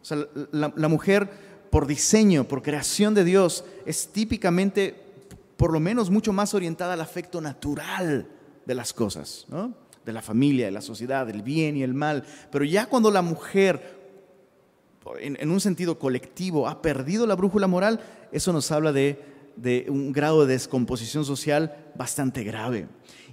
O 0.00 0.04
sea, 0.04 0.24
la, 0.52 0.88
mujer 0.88 1.28
por 1.70 1.86
diseño, 1.86 2.44
por 2.44 2.62
creación 2.62 3.14
de 3.14 3.24
Dios, 3.24 3.64
es 3.84 4.08
típicamente, 4.08 4.94
por 5.56 5.72
lo 5.72 5.80
menos, 5.80 6.10
mucho 6.10 6.32
más 6.32 6.54
orientada 6.54 6.92
al 6.92 7.00
afecto 7.00 7.40
natural 7.40 8.28
de 8.64 8.74
las 8.74 8.92
cosas, 8.92 9.46
de 10.04 10.12
la 10.12 10.22
familia, 10.22 10.66
de 10.66 10.72
la 10.72 10.80
sociedad, 10.80 11.26
del 11.26 11.42
bien 11.42 11.76
y 11.76 11.82
el 11.82 11.92
mal. 11.92 12.24
Pero 12.52 12.64
ya 12.64 12.86
cuando 12.86 13.10
la 13.10 13.22
mujer, 13.22 13.98
en, 15.18 15.50
un 15.50 15.60
sentido 15.60 15.98
colectivo, 15.98 16.68
ha 16.68 16.82
perdido 16.82 17.26
la 17.26 17.34
brújula 17.34 17.66
moral, 17.66 18.00
eso 18.30 18.52
nos 18.52 18.70
habla 18.70 18.92
de, 18.92 19.20
de 19.56 19.86
un 19.88 20.12
grado 20.12 20.46
de 20.46 20.52
descomposición 20.52 21.24
social 21.24 21.76
bastante 21.96 22.44
grave. 22.44 22.86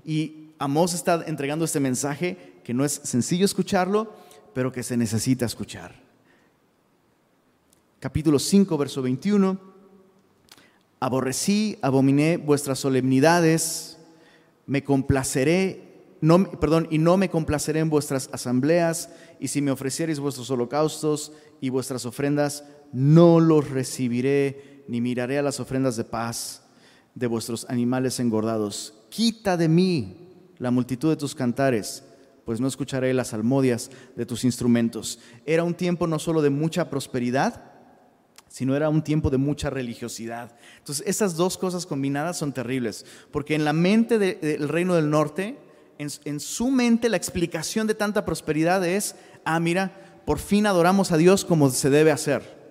Y 0.03 0.53
Amós 0.57 0.93
está 0.93 1.23
entregando 1.27 1.65
este 1.65 1.79
mensaje 1.79 2.52
que 2.63 2.73
no 2.73 2.85
es 2.85 3.01
sencillo 3.03 3.45
escucharlo, 3.45 4.13
pero 4.53 4.71
que 4.71 4.83
se 4.83 4.97
necesita 4.97 5.45
escuchar. 5.45 6.01
Capítulo 7.99 8.39
5, 8.39 8.77
verso 8.77 9.01
21. 9.01 9.59
Aborrecí, 10.99 11.77
abominé 11.81 12.37
vuestras 12.37 12.79
solemnidades, 12.79 13.97
me 14.65 14.83
complaceré, 14.83 16.03
no, 16.21 16.49
perdón, 16.51 16.87
y 16.91 16.97
no 16.97 17.17
me 17.17 17.29
complaceré 17.29 17.81
en 17.81 17.89
vuestras 17.89 18.29
asambleas, 18.31 19.09
y 19.39 19.49
si 19.49 19.61
me 19.61 19.71
ofreciereis 19.71 20.19
vuestros 20.19 20.49
holocaustos 20.49 21.33
y 21.59 21.69
vuestras 21.69 22.05
ofrendas, 22.05 22.63
no 22.93 23.39
los 23.41 23.69
recibiré, 23.69 24.83
ni 24.87 25.01
miraré 25.01 25.39
a 25.39 25.43
las 25.43 25.59
ofrendas 25.59 25.97
de 25.97 26.05
paz 26.05 26.61
de 27.15 27.27
vuestros 27.27 27.65
animales 27.69 28.19
engordados. 28.19 28.93
Quita 29.09 29.57
de 29.57 29.67
mí 29.67 30.17
la 30.57 30.71
multitud 30.71 31.09
de 31.09 31.17
tus 31.17 31.35
cantares, 31.35 32.03
pues 32.45 32.59
no 32.59 32.67
escucharé 32.67 33.13
las 33.13 33.33
almodias 33.33 33.91
de 34.15 34.25
tus 34.25 34.43
instrumentos. 34.43 35.19
Era 35.45 35.63
un 35.63 35.73
tiempo 35.73 36.07
no 36.07 36.19
solo 36.19 36.41
de 36.41 36.49
mucha 36.49 36.89
prosperidad, 36.89 37.71
sino 38.47 38.75
era 38.75 38.89
un 38.89 39.03
tiempo 39.03 39.29
de 39.29 39.37
mucha 39.37 39.69
religiosidad. 39.69 40.55
Entonces, 40.77 41.03
esas 41.07 41.35
dos 41.35 41.57
cosas 41.57 41.85
combinadas 41.85 42.37
son 42.37 42.53
terribles, 42.53 43.05
porque 43.31 43.55
en 43.55 43.65
la 43.65 43.73
mente 43.73 44.19
del 44.19 44.69
reino 44.69 44.93
del 44.93 45.09
norte, 45.09 45.57
en, 45.97 46.09
en 46.25 46.39
su 46.39 46.69
mente 46.69 47.09
la 47.09 47.17
explicación 47.17 47.87
de 47.87 47.95
tanta 47.95 48.25
prosperidad 48.25 48.85
es, 48.85 49.15
ah, 49.43 49.59
mira, 49.59 50.21
por 50.25 50.39
fin 50.39 50.67
adoramos 50.67 51.11
a 51.11 51.17
Dios 51.17 51.45
como 51.45 51.69
se 51.69 51.89
debe 51.89 52.11
hacer. 52.11 52.61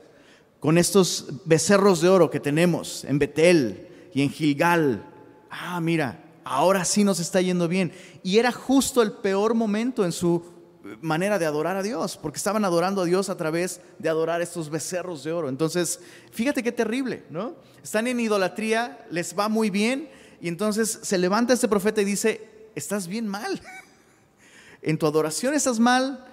Con 0.61 0.79
estos 0.79 1.26
becerros 1.45 2.00
de 2.00 2.09
oro 2.09 2.31
que 2.31 2.38
tenemos 2.38 3.05
en 3.05 3.19
Betel 3.19 3.88
y 4.14 4.23
en 4.23 4.31
Gilgal. 4.31 5.05
Ah, 5.50 5.81
mira, 5.81 6.22
ahora 6.45 6.85
sí 6.85 7.05
nos 7.05 7.21
está 7.21 7.41
yendo 7.41 7.69
bien. 7.69 7.93
Y 8.23 8.39
era 8.39 8.53
justo 8.53 9.03
el 9.03 9.13
peor 9.13 9.55
momento 9.55 10.05
en 10.05 10.13
su 10.13 10.45
manera 11.01 11.39
de 11.39 11.47
adorar 11.47 11.77
a 11.77 11.83
Dios, 11.83 12.17
porque 12.17 12.39
estaban 12.39 12.65
adorando 12.65 13.03
a 13.03 13.05
Dios 13.05 13.29
a 13.29 13.37
través 13.37 13.81
de 13.99 14.09
adorar 14.09 14.43
estos 14.43 14.69
becerros 14.69 15.23
de 15.25 15.33
oro. 15.33 15.49
Entonces, 15.49 16.01
fíjate 16.33 16.63
qué 16.63 16.73
terrible, 16.73 17.25
¿no? 17.31 17.55
Están 17.83 18.07
en 18.07 18.19
idolatría, 18.21 19.07
les 19.11 19.39
va 19.39 19.49
muy 19.49 19.71
bien, 19.71 20.09
y 20.41 20.49
entonces 20.49 20.99
se 21.03 21.19
levanta 21.19 21.53
este 21.53 21.69
profeta 21.69 22.03
y 22.03 22.05
dice, 22.05 22.69
estás 22.75 23.07
bien 23.07 23.27
mal. 23.29 23.61
En 24.85 24.99
tu 24.99 25.07
adoración 25.07 25.55
estás 25.55 25.79
mal, 25.79 26.27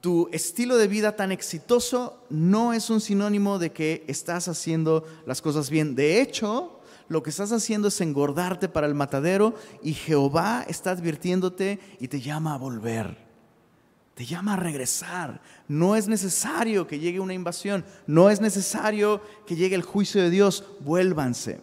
tu 0.00 0.28
estilo 0.30 0.76
de 0.76 0.86
vida 0.86 1.16
tan 1.16 1.32
exitoso 1.32 2.24
no 2.30 2.72
es 2.72 2.88
un 2.88 3.00
sinónimo 3.00 3.58
de 3.58 3.72
que 3.72 4.04
estás 4.06 4.46
haciendo 4.46 5.04
las 5.26 5.42
cosas 5.42 5.70
bien. 5.70 5.96
De 5.96 6.20
hecho, 6.20 6.78
lo 7.14 7.22
que 7.22 7.30
estás 7.30 7.52
haciendo 7.52 7.86
es 7.86 8.00
engordarte 8.00 8.68
para 8.68 8.88
el 8.88 8.94
matadero 8.94 9.54
y 9.84 9.94
Jehová 9.94 10.64
está 10.66 10.90
advirtiéndote 10.90 11.78
y 12.00 12.08
te 12.08 12.20
llama 12.20 12.54
a 12.54 12.58
volver. 12.58 13.16
Te 14.16 14.26
llama 14.26 14.54
a 14.54 14.56
regresar. 14.56 15.40
No 15.68 15.94
es 15.94 16.08
necesario 16.08 16.88
que 16.88 16.98
llegue 16.98 17.20
una 17.20 17.32
invasión. 17.32 17.84
No 18.08 18.30
es 18.30 18.40
necesario 18.40 19.20
que 19.46 19.54
llegue 19.54 19.76
el 19.76 19.82
juicio 19.82 20.20
de 20.20 20.28
Dios. 20.28 20.64
Vuélvanse. 20.80 21.60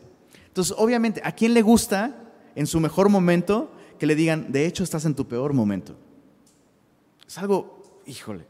Entonces, 0.48 0.74
obviamente, 0.77 1.22
¿a 1.22 1.34
quién 1.34 1.53
le 1.53 1.62
gusta 1.62 2.15
en 2.55 2.65
su 2.65 2.79
mejor 2.79 3.10
momento 3.10 3.74
que 4.00 4.05
le 4.05 4.15
digan, 4.15 4.53
de 4.53 4.65
hecho, 4.65 4.86
estás 4.86 5.03
en 5.03 5.15
tu 5.15 5.27
peor 5.27 5.51
momento? 5.51 5.98
Es 7.27 7.38
algo, 7.38 8.01
híjole, 8.05 8.46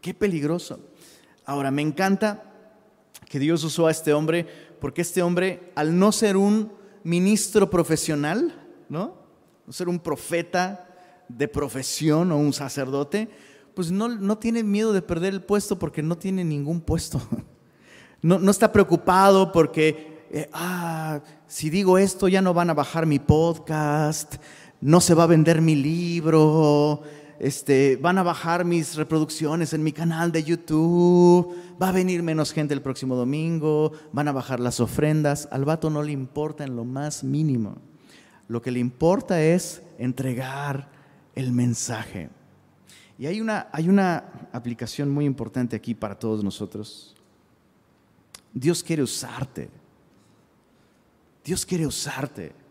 qué 0.00 0.14
peligroso. 0.14 0.78
Ahora, 1.46 1.72
me 1.72 1.82
encanta 1.82 2.54
que 3.28 3.40
Dios 3.40 3.64
usó 3.64 3.88
a 3.88 3.90
este 3.90 4.12
hombre 4.12 4.46
porque 4.84 5.00
este 5.00 5.22
hombre, 5.22 5.72
al 5.76 5.98
no 5.98 6.12
ser 6.12 6.36
un 6.36 6.70
ministro 7.04 7.70
profesional, 7.70 8.54
¿no? 8.90 9.14
No 9.66 9.72
ser 9.72 9.88
un 9.88 9.98
profeta 9.98 10.86
de 11.26 11.48
profesión 11.48 12.30
o 12.30 12.36
un 12.36 12.52
sacerdote, 12.52 13.30
pues 13.72 13.90
no, 13.90 14.36
tiene 14.36 14.62
miedo 14.62 14.92
de 14.92 15.00
perder 15.00 15.32
el 15.32 15.42
puesto 15.42 15.78
porque 15.78 16.02
no 16.02 16.18
tiene 16.18 16.44
ningún 16.44 16.82
puesto. 16.82 17.18
No, 18.20 18.50
está 18.50 18.72
preocupado 18.72 19.52
porque, 19.52 20.26
eh, 20.30 20.50
ah, 20.52 21.22
si 21.46 21.70
digo 21.70 21.96
esto 21.96 22.28
ya 22.28 22.42
no 22.42 22.52
van 22.52 22.68
a 22.68 22.74
bajar 22.74 23.06
mi 23.06 23.18
podcast, 23.18 24.34
no 24.82 25.00
se 25.00 25.14
va 25.14 25.22
a 25.22 25.28
vender 25.28 25.62
mi 25.62 25.76
libro, 25.76 27.00
este, 27.38 27.96
van 27.96 28.18
a 28.18 28.22
bajar 28.22 28.64
mis 28.64 28.96
reproducciones 28.96 29.72
en 29.72 29.82
mi 29.82 29.92
canal 29.92 30.32
de 30.32 30.44
YouTube, 30.44 31.54
va 31.80 31.88
a 31.88 31.92
venir 31.92 32.22
menos 32.22 32.52
gente 32.52 32.74
el 32.74 32.82
próximo 32.82 33.16
domingo, 33.16 33.92
van 34.12 34.28
a 34.28 34.32
bajar 34.32 34.60
las 34.60 34.80
ofrendas. 34.80 35.48
Al 35.50 35.64
vato 35.64 35.90
no 35.90 36.02
le 36.02 36.12
importa 36.12 36.64
en 36.64 36.76
lo 36.76 36.84
más 36.84 37.24
mínimo. 37.24 37.76
Lo 38.48 38.62
que 38.62 38.70
le 38.70 38.78
importa 38.78 39.42
es 39.42 39.82
entregar 39.98 40.88
el 41.34 41.52
mensaje. 41.52 42.30
Y 43.18 43.26
hay 43.26 43.40
una, 43.40 43.68
hay 43.72 43.88
una 43.88 44.48
aplicación 44.52 45.10
muy 45.10 45.24
importante 45.24 45.76
aquí 45.76 45.94
para 45.94 46.18
todos 46.18 46.42
nosotros. 46.42 47.14
Dios 48.52 48.82
quiere 48.82 49.02
usarte. 49.02 49.70
Dios 51.44 51.66
quiere 51.66 51.86
usarte. 51.86 52.63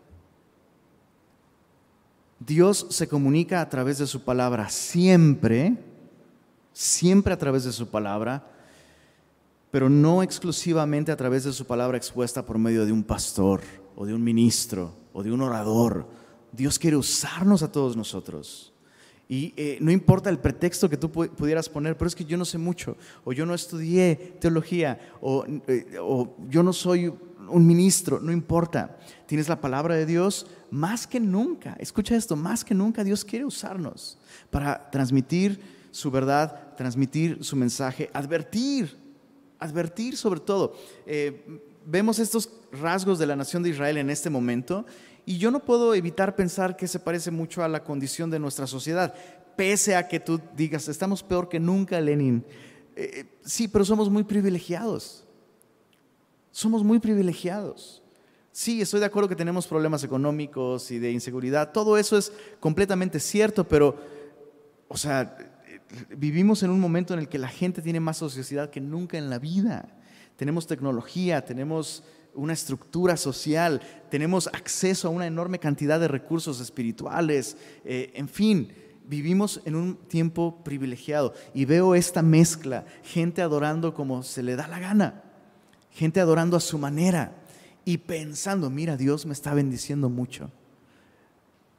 Dios 2.38 2.86
se 2.90 3.08
comunica 3.08 3.60
a 3.60 3.68
través 3.68 3.98
de 3.98 4.06
su 4.06 4.22
palabra 4.24 4.68
siempre, 4.68 5.76
siempre 6.72 7.32
a 7.32 7.38
través 7.38 7.64
de 7.64 7.72
su 7.72 7.88
palabra, 7.88 8.46
pero 9.70 9.88
no 9.88 10.22
exclusivamente 10.22 11.12
a 11.12 11.16
través 11.16 11.44
de 11.44 11.52
su 11.52 11.66
palabra 11.66 11.96
expuesta 11.96 12.44
por 12.44 12.58
medio 12.58 12.84
de 12.86 12.92
un 12.92 13.02
pastor 13.02 13.60
o 13.96 14.06
de 14.06 14.14
un 14.14 14.22
ministro 14.22 14.94
o 15.12 15.22
de 15.22 15.32
un 15.32 15.40
orador. 15.40 16.06
Dios 16.52 16.78
quiere 16.78 16.96
usarnos 16.96 17.62
a 17.62 17.72
todos 17.72 17.96
nosotros. 17.96 18.72
Y 19.28 19.54
eh, 19.56 19.78
no 19.80 19.90
importa 19.90 20.28
el 20.28 20.38
pretexto 20.38 20.88
que 20.90 20.98
tú 20.98 21.10
pudieras 21.10 21.68
poner, 21.68 21.96
pero 21.96 22.08
es 22.08 22.14
que 22.14 22.24
yo 22.24 22.36
no 22.36 22.44
sé 22.44 22.58
mucho, 22.58 22.96
o 23.24 23.32
yo 23.32 23.46
no 23.46 23.54
estudié 23.54 24.36
teología, 24.38 25.00
o, 25.22 25.46
eh, 25.66 25.96
o 26.00 26.36
yo 26.48 26.62
no 26.62 26.72
soy 26.72 27.12
un 27.48 27.66
ministro, 27.66 28.20
no 28.20 28.32
importa. 28.32 28.96
Tienes 29.26 29.48
la 29.48 29.60
palabra 29.60 29.94
de 29.94 30.06
Dios 30.06 30.46
más 30.70 31.06
que 31.06 31.20
nunca. 31.20 31.76
Escucha 31.78 32.16
esto, 32.16 32.36
más 32.36 32.64
que 32.64 32.74
nunca 32.74 33.04
Dios 33.04 33.24
quiere 33.24 33.44
usarnos 33.44 34.18
para 34.50 34.90
transmitir 34.90 35.60
su 35.90 36.10
verdad, 36.10 36.74
transmitir 36.76 37.44
su 37.44 37.56
mensaje, 37.56 38.10
advertir, 38.12 38.96
advertir 39.58 40.16
sobre 40.16 40.40
todo. 40.40 40.74
Eh, 41.06 41.60
vemos 41.86 42.18
estos 42.18 42.50
rasgos 42.72 43.18
de 43.18 43.26
la 43.26 43.36
nación 43.36 43.62
de 43.62 43.70
Israel 43.70 43.98
en 43.98 44.10
este 44.10 44.30
momento 44.30 44.84
y 45.26 45.38
yo 45.38 45.50
no 45.50 45.64
puedo 45.64 45.94
evitar 45.94 46.36
pensar 46.36 46.76
que 46.76 46.88
se 46.88 46.98
parece 46.98 47.30
mucho 47.30 47.62
a 47.62 47.68
la 47.68 47.84
condición 47.84 48.30
de 48.30 48.38
nuestra 48.38 48.66
sociedad, 48.66 49.14
pese 49.56 49.96
a 49.96 50.08
que 50.08 50.20
tú 50.20 50.40
digas, 50.56 50.88
estamos 50.88 51.22
peor 51.22 51.48
que 51.48 51.60
nunca, 51.60 52.00
Lenin. 52.00 52.44
Eh, 52.96 53.24
sí, 53.44 53.68
pero 53.68 53.84
somos 53.84 54.10
muy 54.10 54.24
privilegiados. 54.24 55.23
Somos 56.54 56.84
muy 56.84 57.00
privilegiados. 57.00 58.00
Sí, 58.52 58.80
estoy 58.80 59.00
de 59.00 59.06
acuerdo 59.06 59.28
que 59.28 59.34
tenemos 59.34 59.66
problemas 59.66 60.04
económicos 60.04 60.88
y 60.92 61.00
de 61.00 61.10
inseguridad. 61.10 61.72
Todo 61.72 61.98
eso 61.98 62.16
es 62.16 62.32
completamente 62.60 63.18
cierto, 63.18 63.66
pero, 63.66 63.96
o 64.86 64.96
sea, 64.96 65.36
vivimos 66.16 66.62
en 66.62 66.70
un 66.70 66.78
momento 66.78 67.12
en 67.12 67.18
el 67.18 67.28
que 67.28 67.40
la 67.40 67.48
gente 67.48 67.82
tiene 67.82 67.98
más 67.98 68.18
sociedad 68.18 68.70
que 68.70 68.80
nunca 68.80 69.18
en 69.18 69.30
la 69.30 69.40
vida. 69.40 69.98
Tenemos 70.36 70.68
tecnología, 70.68 71.44
tenemos 71.44 72.04
una 72.34 72.52
estructura 72.52 73.16
social, 73.16 73.80
tenemos 74.08 74.46
acceso 74.46 75.08
a 75.08 75.10
una 75.10 75.26
enorme 75.26 75.58
cantidad 75.58 75.98
de 75.98 76.06
recursos 76.06 76.60
espirituales, 76.60 77.56
eh, 77.84 78.12
en 78.14 78.28
fin, 78.28 78.72
vivimos 79.04 79.60
en 79.64 79.74
un 79.74 79.96
tiempo 80.06 80.62
privilegiado 80.62 81.34
y 81.52 81.64
veo 81.64 81.96
esta 81.96 82.22
mezcla, 82.22 82.84
gente 83.02 83.42
adorando 83.42 83.92
como 83.92 84.22
se 84.22 84.44
le 84.44 84.54
da 84.54 84.68
la 84.68 84.78
gana 84.78 85.24
gente 85.94 86.20
adorando 86.20 86.56
a 86.56 86.60
su 86.60 86.76
manera 86.76 87.32
y 87.84 87.98
pensando, 87.98 88.68
mira, 88.68 88.96
Dios 88.96 89.26
me 89.26 89.32
está 89.32 89.54
bendiciendo 89.54 90.10
mucho. 90.10 90.50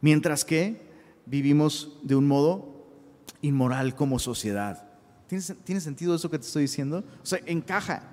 Mientras 0.02 0.46
que 0.46 0.82
vivimos 1.26 1.98
de 2.04 2.16
un 2.16 2.28
modo 2.28 2.88
inmoral 3.42 3.96
como 3.96 4.20
sociedad. 4.20 4.88
¿Tiene, 5.28 5.82
sentido 5.82 6.16
eso 6.16 6.30
que 6.30 6.40
te 6.40 6.46
estoy 6.46 6.64
diciendo? 6.64 7.04
O 7.22 7.26
sea, 7.26 7.40
encaja. 7.46 8.12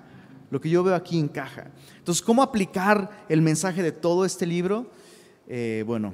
lo 0.49 0.59
que 0.59 0.69
yo 0.69 0.83
veo 0.83 0.95
aquí 0.95 1.19
encaja. 1.19 1.71
Entonces, 1.97 2.21
¿cómo 2.21 2.43
aplicar 2.43 3.25
el 3.29 3.41
mensaje 3.41 3.81
de 3.81 3.91
todo 3.91 4.25
este 4.25 4.45
libro? 4.45 4.91
Eh, 5.47 5.83
bueno, 5.85 6.13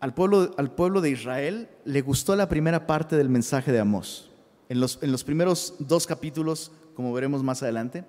al 0.00 0.14
pueblo, 0.14 0.54
al 0.56 0.70
pueblo 0.72 1.00
de 1.00 1.10
Israel 1.10 1.68
le 1.84 2.00
gustó 2.02 2.36
la 2.36 2.48
primera 2.48 2.86
parte 2.86 3.16
del 3.16 3.28
mensaje 3.28 3.72
de 3.72 3.80
Amós. 3.80 4.30
En 4.68 4.80
los, 4.80 4.98
en 5.02 5.10
los 5.12 5.24
primeros 5.24 5.74
dos 5.78 6.06
capítulos, 6.06 6.70
como 6.94 7.12
veremos 7.12 7.42
más 7.42 7.62
adelante, 7.62 8.04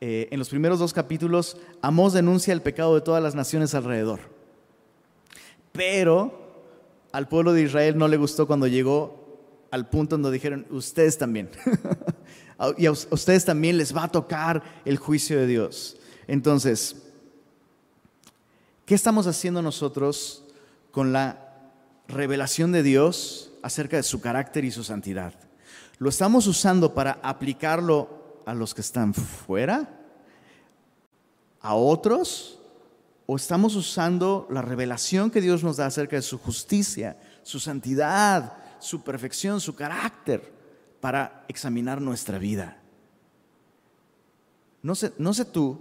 eh, 0.00 0.28
en 0.30 0.38
los 0.38 0.48
primeros 0.48 0.78
dos 0.78 0.92
capítulos, 0.92 1.56
Amós 1.80 2.12
denuncia 2.12 2.52
el 2.52 2.62
pecado 2.62 2.94
de 2.94 3.00
todas 3.00 3.22
las 3.22 3.34
naciones 3.34 3.74
alrededor. 3.74 4.20
Pero 5.72 6.44
al 7.12 7.28
pueblo 7.28 7.52
de 7.52 7.62
Israel 7.62 7.96
no 7.96 8.08
le 8.08 8.16
gustó 8.16 8.46
cuando 8.46 8.66
llegó 8.66 9.24
al 9.70 9.88
punto 9.88 10.16
donde 10.16 10.30
dijeron, 10.30 10.66
ustedes 10.70 11.18
también. 11.18 11.50
y 12.78 12.86
a 12.86 12.92
ustedes 12.92 13.44
también 13.44 13.76
les 13.76 13.94
va 13.94 14.04
a 14.04 14.08
tocar 14.08 14.62
el 14.84 14.98
juicio 14.98 15.38
de 15.38 15.46
Dios. 15.46 15.96
Entonces, 16.26 16.96
¿qué 18.86 18.94
estamos 18.94 19.26
haciendo 19.26 19.62
nosotros 19.62 20.44
con 20.90 21.12
la 21.12 21.38
revelación 22.06 22.70
de 22.72 22.82
Dios 22.82 23.52
acerca 23.62 23.96
de 23.96 24.02
su 24.02 24.20
carácter 24.20 24.64
y 24.64 24.70
su 24.70 24.84
santidad? 24.84 25.34
¿Lo 25.98 26.08
estamos 26.08 26.46
usando 26.46 26.94
para 26.94 27.18
aplicarlo 27.22 28.23
a 28.46 28.54
los 28.54 28.74
que 28.74 28.80
están 28.80 29.14
fuera? 29.14 29.88
¿A 31.60 31.74
otros? 31.74 32.58
¿O 33.26 33.36
estamos 33.36 33.74
usando 33.74 34.46
la 34.50 34.62
revelación 34.62 35.30
que 35.30 35.40
Dios 35.40 35.64
nos 35.64 35.78
da 35.78 35.86
acerca 35.86 36.16
de 36.16 36.22
su 36.22 36.38
justicia, 36.38 37.18
su 37.42 37.58
santidad, 37.58 38.58
su 38.78 39.02
perfección, 39.02 39.60
su 39.60 39.74
carácter 39.74 40.52
para 41.00 41.44
examinar 41.48 42.00
nuestra 42.00 42.38
vida? 42.38 42.76
No 44.82 44.94
sé, 44.94 45.12
no 45.16 45.32
sé 45.32 45.46
tú, 45.46 45.78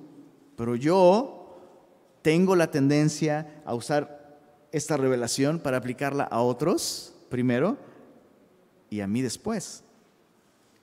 pero 0.55 0.75
yo 0.75 1.43
tengo 2.21 2.55
la 2.55 2.71
tendencia 2.71 3.61
a 3.65 3.75
usar 3.75 4.39
esta 4.71 4.95
revelación 4.95 5.59
para 5.59 5.77
aplicarla 5.77 6.23
a 6.23 6.41
otros 6.41 7.13
primero 7.29 7.77
y 8.89 9.01
a 9.01 9.07
mí 9.07 9.21
después. 9.21 9.83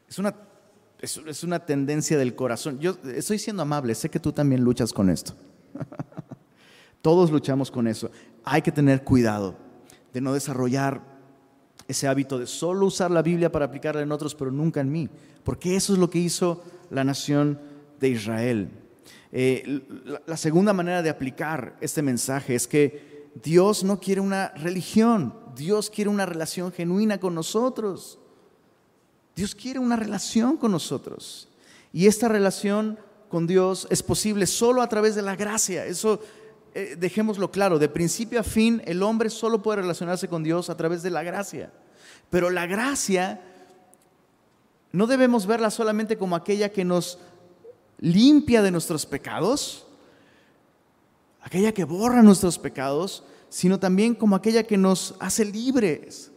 Es 0.08 0.18
una, 0.18 0.34
es, 1.00 1.45
una 1.45 1.64
tendencia 1.64 2.19
del 2.19 2.35
corazón. 2.35 2.78
Yo 2.78 2.97
estoy 3.14 3.38
siendo 3.38 3.62
amable, 3.62 3.95
sé 3.95 4.11
que 4.11 4.21
tú 4.21 4.33
también 4.33 4.62
luchas 4.62 4.92
con 4.92 5.09
esto. 5.09 5.33
Todos 7.02 7.30
luchamos 7.30 7.71
con 7.71 7.87
eso. 7.87 8.11
Hay 8.45 8.62
que 8.62 8.73
tener 8.73 9.02
cuidado 9.02 9.57
de 10.12 10.21
no 10.21 10.35
desarrollar 10.35 11.02
ese 11.88 12.07
hábito 12.07 12.38
de 12.38 12.47
solo 12.47 12.87
usar 12.87 13.11
la 13.11 13.23
Biblia 13.23 13.50
para 13.50 13.64
aplicarla 13.64 14.02
en 14.02 14.12
otros, 14.12 14.35
pero 14.35 14.50
nunca 14.50 14.80
en 14.80 14.92
mí. 14.92 15.09
Porque 15.42 15.75
eso 15.75 15.95
es 15.95 15.99
lo 15.99 16.11
que 16.11 16.19
hizo 16.19 16.62
la 16.90 17.02
nación 17.02 17.59
de 17.99 18.09
Israel. 18.11 18.71
Eh, 19.33 19.83
la 20.26 20.37
segunda 20.37 20.73
manera 20.73 21.02
de 21.02 21.11
aplicar 21.11 21.76
este 21.80 22.02
mensaje 22.02 22.54
es 22.54 22.69
que 22.69 23.30
Dios 23.42 23.85
no 23.85 24.00
quiere 24.00 24.21
una 24.21 24.49
religión, 24.50 25.35
Dios 25.57 25.88
quiere 25.88 26.11
una 26.11 26.26
relación 26.26 26.73
genuina 26.73 27.19
con 27.19 27.35
nosotros. 27.35 28.19
Dios 29.40 29.54
quiere 29.54 29.78
una 29.78 29.97
relación 29.97 30.59
con 30.59 30.70
nosotros. 30.70 31.49
Y 31.94 32.09
esta 32.09 32.28
relación 32.28 32.99
con 33.30 33.47
Dios 33.47 33.87
es 33.88 34.02
posible 34.02 34.47
solo 34.47 34.82
a 34.82 34.88
través 34.90 35.14
de 35.14 35.23
la 35.23 35.35
gracia. 35.35 35.87
Eso 35.87 36.20
eh, 36.75 36.94
dejémoslo 36.99 37.50
claro, 37.50 37.78
de 37.78 37.88
principio 37.88 38.38
a 38.38 38.42
fin 38.42 38.82
el 38.85 39.02
hombre 39.02 39.30
solo 39.30 39.62
puede 39.62 39.80
relacionarse 39.80 40.28
con 40.28 40.42
Dios 40.42 40.68
a 40.68 40.76
través 40.76 41.02
de 41.02 41.09
la 41.09 41.23
gracia. 41.23 41.73
Pero 42.28 42.50
la 42.50 42.66
gracia 42.66 43.40
no 44.92 45.06
debemos 45.06 45.47
verla 45.47 45.70
solamente 45.70 46.18
como 46.18 46.37
aquella 46.37 46.68
que 46.68 46.85
nos 46.85 47.18
limpia 47.99 48.61
de 48.61 48.70
nuestros 48.73 49.06
pecados, 49.06 49.87
aquella 51.40 51.73
que 51.73 51.85
borra 51.85 52.23
nuestros 52.23 52.59
pecados, 52.59 53.25
sino 53.49 53.80
también 53.80 54.14
como 54.14 54.37
aquella 54.37 54.64
que 54.64 54.76
nos 54.76 55.14
hace 55.18 55.47
libres. 55.47 56.29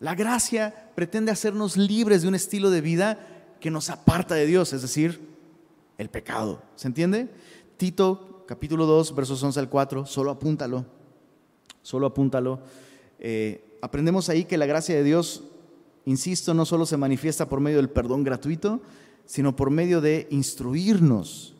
La 0.00 0.14
gracia 0.14 0.90
pretende 0.94 1.32
hacernos 1.32 1.76
libres 1.76 2.22
de 2.22 2.28
un 2.28 2.34
estilo 2.34 2.70
de 2.70 2.80
vida 2.80 3.56
que 3.60 3.70
nos 3.70 3.90
aparta 3.90 4.34
de 4.34 4.46
Dios, 4.46 4.72
es 4.72 4.82
decir, 4.82 5.20
el 5.98 6.10
pecado. 6.10 6.62
¿Se 6.76 6.88
entiende? 6.88 7.28
Tito 7.76 8.44
capítulo 8.46 8.86
2, 8.86 9.14
versos 9.14 9.42
11 9.42 9.60
al 9.60 9.68
4, 9.68 10.06
solo 10.06 10.30
apúntalo, 10.30 10.84
solo 11.82 12.06
apúntalo. 12.06 12.60
Eh, 13.18 13.78
aprendemos 13.80 14.28
ahí 14.28 14.44
que 14.44 14.58
la 14.58 14.66
gracia 14.66 14.94
de 14.94 15.04
Dios, 15.04 15.44
insisto, 16.04 16.54
no 16.54 16.66
solo 16.66 16.86
se 16.86 16.96
manifiesta 16.96 17.48
por 17.48 17.60
medio 17.60 17.78
del 17.78 17.88
perdón 17.88 18.24
gratuito, 18.24 18.82
sino 19.24 19.56
por 19.56 19.70
medio 19.70 20.00
de 20.00 20.26
instruirnos, 20.30 21.54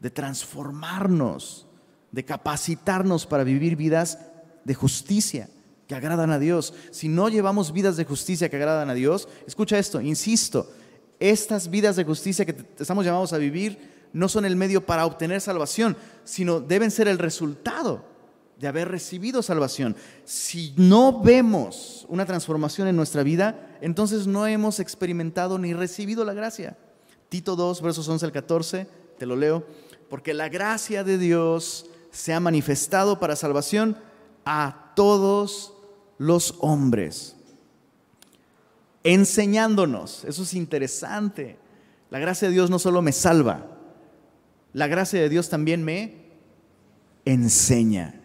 de 0.00 0.10
transformarnos, 0.10 1.66
de 2.12 2.24
capacitarnos 2.24 3.26
para 3.26 3.44
vivir 3.44 3.76
vidas 3.76 4.18
de 4.64 4.74
justicia 4.74 5.48
que 5.86 5.94
agradan 5.94 6.30
a 6.30 6.38
Dios. 6.38 6.74
Si 6.90 7.08
no 7.08 7.28
llevamos 7.28 7.72
vidas 7.72 7.96
de 7.96 8.04
justicia 8.04 8.48
que 8.48 8.56
agradan 8.56 8.90
a 8.90 8.94
Dios, 8.94 9.28
escucha 9.46 9.78
esto, 9.78 10.00
insisto, 10.00 10.70
estas 11.20 11.70
vidas 11.70 11.96
de 11.96 12.04
justicia 12.04 12.44
que 12.44 12.56
estamos 12.78 13.04
llamados 13.04 13.32
a 13.32 13.38
vivir 13.38 13.92
no 14.12 14.28
son 14.28 14.44
el 14.44 14.56
medio 14.56 14.84
para 14.84 15.06
obtener 15.06 15.40
salvación, 15.40 15.96
sino 16.24 16.60
deben 16.60 16.90
ser 16.90 17.08
el 17.08 17.18
resultado 17.18 18.04
de 18.58 18.68
haber 18.68 18.88
recibido 18.88 19.42
salvación. 19.42 19.96
Si 20.24 20.74
no 20.76 21.20
vemos 21.20 22.06
una 22.08 22.26
transformación 22.26 22.88
en 22.88 22.96
nuestra 22.96 23.22
vida, 23.22 23.76
entonces 23.80 24.26
no 24.26 24.46
hemos 24.46 24.80
experimentado 24.80 25.58
ni 25.58 25.74
recibido 25.74 26.24
la 26.24 26.34
gracia. 26.34 26.76
Tito 27.28 27.56
2, 27.56 27.80
versos 27.82 28.06
11 28.08 28.26
al 28.26 28.32
14, 28.32 28.86
te 29.18 29.26
lo 29.26 29.36
leo, 29.36 29.66
porque 30.10 30.34
la 30.34 30.48
gracia 30.48 31.02
de 31.02 31.18
Dios 31.18 31.86
se 32.10 32.34
ha 32.34 32.40
manifestado 32.40 33.18
para 33.18 33.36
salvación 33.36 33.96
a 34.44 34.81
todos 34.94 35.74
los 36.18 36.56
hombres, 36.60 37.36
enseñándonos, 39.04 40.24
eso 40.24 40.42
es 40.42 40.54
interesante, 40.54 41.58
la 42.10 42.18
gracia 42.18 42.48
de 42.48 42.54
Dios 42.54 42.70
no 42.70 42.78
solo 42.78 43.02
me 43.02 43.12
salva, 43.12 43.66
la 44.72 44.86
gracia 44.86 45.20
de 45.20 45.28
Dios 45.28 45.48
también 45.48 45.84
me 45.84 46.30
enseña, 47.24 48.20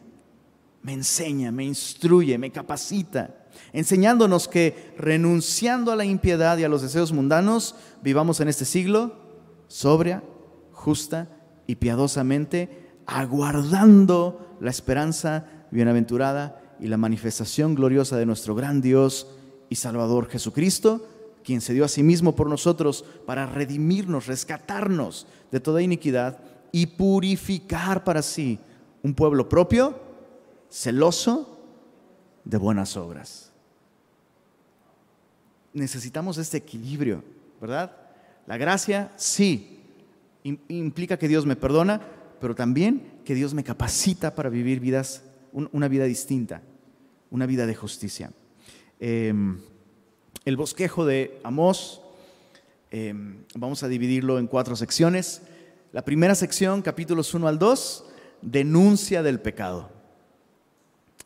me 0.81 0.93
enseña, 0.93 1.51
me 1.51 1.65
instruye, 1.65 2.37
me 2.37 2.51
capacita 2.51 3.37
enseñándonos 3.73 4.47
que 4.47 4.93
renunciando 4.97 5.91
a 5.91 5.95
la 5.95 6.05
impiedad 6.05 6.57
y 6.57 6.63
a 6.63 6.69
los 6.69 6.81
deseos 6.81 7.11
mundanos, 7.11 7.75
vivamos 8.01 8.39
en 8.39 8.47
este 8.47 8.65
siglo 8.65 9.25
sobria, 9.67 10.23
justa 10.71 11.27
y 11.65 11.75
piadosamente, 11.75 12.87
aguardando 13.05 14.57
la 14.61 14.69
esperanza 14.69 15.45
bienaventurada 15.71 16.61
y 16.79 16.87
la 16.87 16.97
manifestación 16.97 17.75
gloriosa 17.75 18.17
de 18.17 18.25
nuestro 18.25 18.55
gran 18.55 18.81
Dios 18.81 19.27
y 19.69 19.75
Salvador 19.75 20.27
Jesucristo, 20.27 21.07
quien 21.43 21.61
se 21.61 21.73
dio 21.73 21.85
a 21.85 21.89
sí 21.89 22.03
mismo 22.03 22.35
por 22.35 22.49
nosotros 22.49 23.05
para 23.25 23.45
redimirnos, 23.45 24.27
rescatarnos 24.27 25.27
de 25.51 25.59
toda 25.59 25.81
iniquidad 25.81 26.39
y 26.71 26.85
purificar 26.87 28.03
para 28.03 28.21
sí 28.21 28.59
un 29.03 29.13
pueblo 29.13 29.47
propio, 29.47 29.99
celoso 30.69 31.59
de 32.43 32.57
buenas 32.57 32.97
obras 32.97 33.47
necesitamos 35.77 36.37
este 36.37 36.57
equilibrio, 36.57 37.23
¿verdad? 37.61 37.95
La 38.47 38.57
gracia 38.57 39.11
sí 39.15 39.79
implica 40.43 41.17
que 41.17 41.27
Dios 41.27 41.45
me 41.45 41.55
perdona, 41.55 42.01
pero 42.41 42.55
también 42.55 43.19
que 43.23 43.35
Dios 43.35 43.53
me 43.53 43.63
capacita 43.63 44.33
para 44.33 44.49
vivir 44.49 44.79
vidas, 44.79 45.23
una 45.71 45.87
vida 45.87 46.05
distinta, 46.05 46.61
una 47.31 47.45
vida 47.45 47.65
de 47.65 47.75
justicia. 47.75 48.31
Em, 48.99 49.59
el 50.45 50.55
bosquejo 50.55 51.05
de 51.05 51.39
Amós, 51.43 52.01
em, 52.91 53.43
vamos 53.55 53.83
a 53.83 53.87
dividirlo 53.87 54.39
en 54.39 54.47
cuatro 54.47 54.75
secciones. 54.75 55.41
La 55.91 56.05
primera 56.05 56.35
sección, 56.35 56.81
capítulos 56.81 57.33
1 57.33 57.47
al 57.47 57.59
2, 57.59 58.05
denuncia 58.41 59.23
del 59.23 59.39
pecado. 59.39 59.91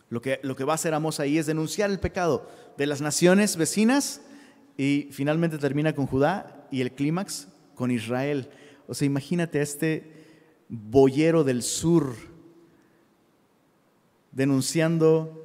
Lo 0.10 0.22
que, 0.22 0.40
lo 0.44 0.56
que 0.56 0.64
va 0.64 0.74
a 0.74 0.76
hacer 0.76 0.94
Amós 0.94 1.20
ahí 1.20 1.38
es 1.38 1.46
denunciar 1.46 1.90
el 1.90 2.00
pecado 2.00 2.50
de 2.78 2.86
las 2.86 3.02
naciones 3.02 3.58
vecinas 3.58 4.22
y 4.78 5.10
finalmente 5.12 5.58
termina 5.58 5.94
con 5.94 6.08
Judá 6.08 6.68
y 6.72 6.82
el 6.82 6.94
clímax 6.94 7.48
con 7.76 7.92
Israel. 7.92 8.50
O 8.88 8.94
sea, 8.94 9.06
imagínate 9.06 9.60
a 9.60 9.64
este 9.64 10.12
boyero 10.68 11.44
del 11.44 11.64
sur 11.64 12.31
denunciando 14.32 15.38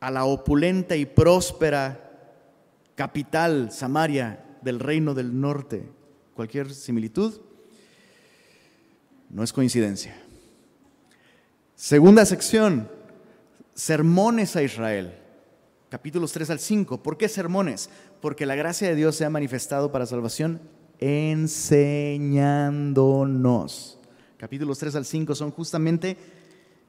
a 0.00 0.10
la 0.10 0.24
opulenta 0.24 0.96
y 0.96 1.06
próspera 1.06 2.02
capital, 2.94 3.70
Samaria, 3.72 4.44
del 4.62 4.80
reino 4.80 5.14
del 5.14 5.40
norte. 5.40 5.88
Cualquier 6.34 6.72
similitud 6.72 7.40
no 9.30 9.42
es 9.42 9.52
coincidencia. 9.52 10.16
Segunda 11.74 12.24
sección, 12.24 12.88
sermones 13.74 14.56
a 14.56 14.62
Israel 14.62 15.26
capítulos 15.88 16.32
3 16.32 16.50
al 16.50 16.58
5. 16.58 17.02
¿Por 17.02 17.16
qué 17.16 17.28
sermones? 17.28 17.88
Porque 18.20 18.44
la 18.46 18.54
gracia 18.54 18.88
de 18.88 18.94
Dios 18.94 19.16
se 19.16 19.24
ha 19.24 19.30
manifestado 19.30 19.90
para 19.92 20.04
salvación 20.06 20.60
enseñándonos. 20.98 23.98
Capítulos 24.36 24.78
3 24.78 24.96
al 24.96 25.04
5 25.04 25.34
son 25.34 25.50
justamente 25.50 26.16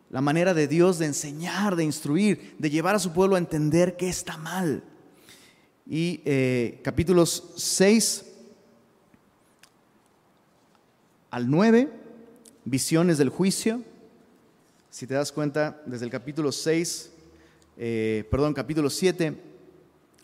la 0.10 0.22
manera 0.22 0.54
de 0.54 0.68
Dios 0.68 1.00
de 1.00 1.06
enseñar, 1.06 1.76
de 1.76 1.84
instruir, 1.84 2.56
de 2.58 2.70
llevar 2.70 2.96
a 2.96 3.00
su 3.00 3.12
pueblo 3.12 3.36
a 3.36 3.40
entender 3.40 3.98
que 3.98 4.08
está 4.08 4.38
mal. 4.38 4.84
Y 5.86 6.22
eh, 6.26 6.80
capítulos 6.84 7.54
6 7.58 8.26
al 11.30 11.50
9, 11.50 11.90
visiones 12.66 13.18
del 13.18 13.30
juicio. 13.30 13.82
Si 14.90 15.06
te 15.06 15.14
das 15.14 15.32
cuenta, 15.32 15.82
desde 15.86 16.06
el 16.06 16.12
capítulo 16.12 16.52
6, 16.52 17.12
eh, 17.78 18.28
perdón, 18.32 18.54
capítulo 18.54 18.90
7, 18.90 19.36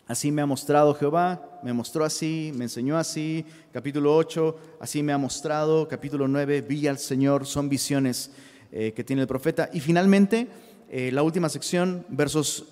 así 0.06 0.32
me 0.32 0.42
ha 0.42 0.46
mostrado 0.46 0.94
Jehová, 0.94 1.60
me 1.62 1.72
mostró 1.72 2.04
así, 2.04 2.52
me 2.54 2.64
enseñó 2.64 2.98
así. 2.98 3.44
Capítulo 3.72 4.16
8, 4.16 4.56
así 4.80 5.02
me 5.02 5.12
ha 5.12 5.18
mostrado. 5.18 5.86
Capítulo 5.88 6.26
9, 6.26 6.62
vi 6.62 6.86
al 6.88 6.98
Señor, 6.98 7.46
son 7.46 7.68
visiones 7.68 8.30
eh, 8.76 8.92
que 8.92 9.04
tiene 9.04 9.22
el 9.22 9.28
profeta. 9.28 9.70
Y 9.72 9.78
finalmente, 9.78 10.48
eh, 10.90 11.12
la 11.12 11.22
última 11.22 11.48
sección, 11.48 12.04
versos 12.08 12.66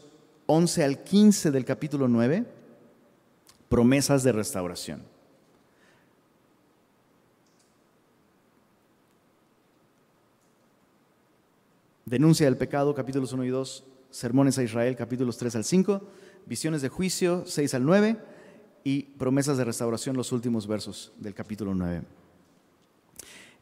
11 0.47 0.83
al 0.83 1.05
15 1.05 1.53
del 1.53 1.65
capítulo 1.65 2.09
9, 2.09 2.45
promesas 3.69 4.25
de 4.25 4.33
restauración. 4.33 5.05
Denuncia 12.05 12.47
del 12.47 12.57
pecado, 12.57 12.97
capítulos 12.97 13.33
1 13.33 13.45
y 13.45 13.51
2, 13.51 13.85
sermones 14.11 14.59
a 14.59 14.65
Israel, 14.65 14.97
capítulos 14.97 15.39
3 15.39 15.55
al 15.55 15.65
5, 15.65 16.03
visiones 16.47 16.83
de 16.83 16.89
juicio, 16.89 17.45
6 17.47 17.75
al 17.75 17.85
9, 17.85 18.17
y 18.83 19.05
promesas 19.05 19.57
de 19.57 19.63
restauración, 19.63 20.17
los 20.17 20.33
últimos 20.33 20.67
versos 20.67 21.13
del 21.19 21.33
capítulo 21.33 21.77
9. 21.77 22.03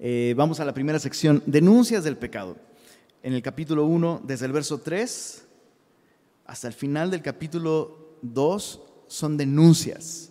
Eh, 0.03 0.33
vamos 0.35 0.59
a 0.61 0.65
la 0.65 0.73
primera 0.73 0.99
sección, 0.99 1.43
denuncias 1.45 2.05
del 2.05 2.17
pecado. 2.17 2.57
En 3.23 3.35
el 3.35 3.43
capítulo 3.43 3.85
1, 3.85 4.23
desde 4.25 4.47
el 4.47 4.53
verso 4.53 4.79
3 4.79 5.45
hasta 6.47 6.69
el 6.69 6.73
final 6.73 7.11
del 7.11 7.21
capítulo 7.21 8.17
2, 8.23 8.81
son 9.09 9.37
denuncias. 9.37 10.31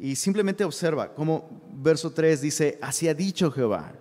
Y 0.00 0.16
simplemente 0.16 0.64
observa 0.64 1.14
cómo 1.14 1.62
verso 1.72 2.10
3 2.10 2.40
dice, 2.40 2.78
así 2.82 3.06
ha 3.06 3.14
dicho 3.14 3.52
Jehová, 3.52 3.94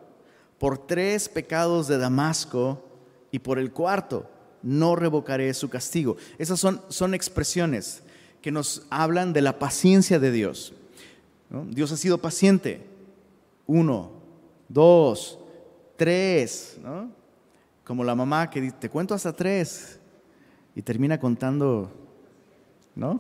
por 0.57 0.87
tres 0.87 1.29
pecados 1.29 1.87
de 1.87 1.99
Damasco 1.99 2.83
y 3.29 3.37
por 3.37 3.59
el 3.59 3.71
cuarto 3.71 4.27
no 4.63 4.95
revocaré 4.95 5.53
su 5.53 5.69
castigo. 5.69 6.17
Esas 6.39 6.59
son, 6.59 6.81
son 6.89 7.13
expresiones 7.13 8.01
que 8.41 8.51
nos 8.51 8.87
hablan 8.89 9.33
de 9.33 9.43
la 9.43 9.59
paciencia 9.59 10.17
de 10.17 10.31
Dios. 10.31 10.73
Dios 11.69 11.91
ha 11.91 11.97
sido 11.97 12.17
paciente. 12.17 12.87
Uno, 13.67 14.14
dos, 14.67 15.39
tres, 15.95 16.77
¿no? 16.81 17.09
Como 17.83 18.03
la 18.03 18.15
mamá 18.15 18.49
que 18.49 18.61
dice, 18.61 18.75
te 18.79 18.89
cuento 18.89 19.13
hasta 19.13 19.33
tres 19.33 19.99
y 20.75 20.81
termina 20.81 21.19
contando, 21.19 21.91
¿no? 22.95 23.19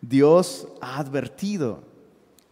Dios 0.00 0.68
ha 0.80 0.98
advertido, 0.98 1.82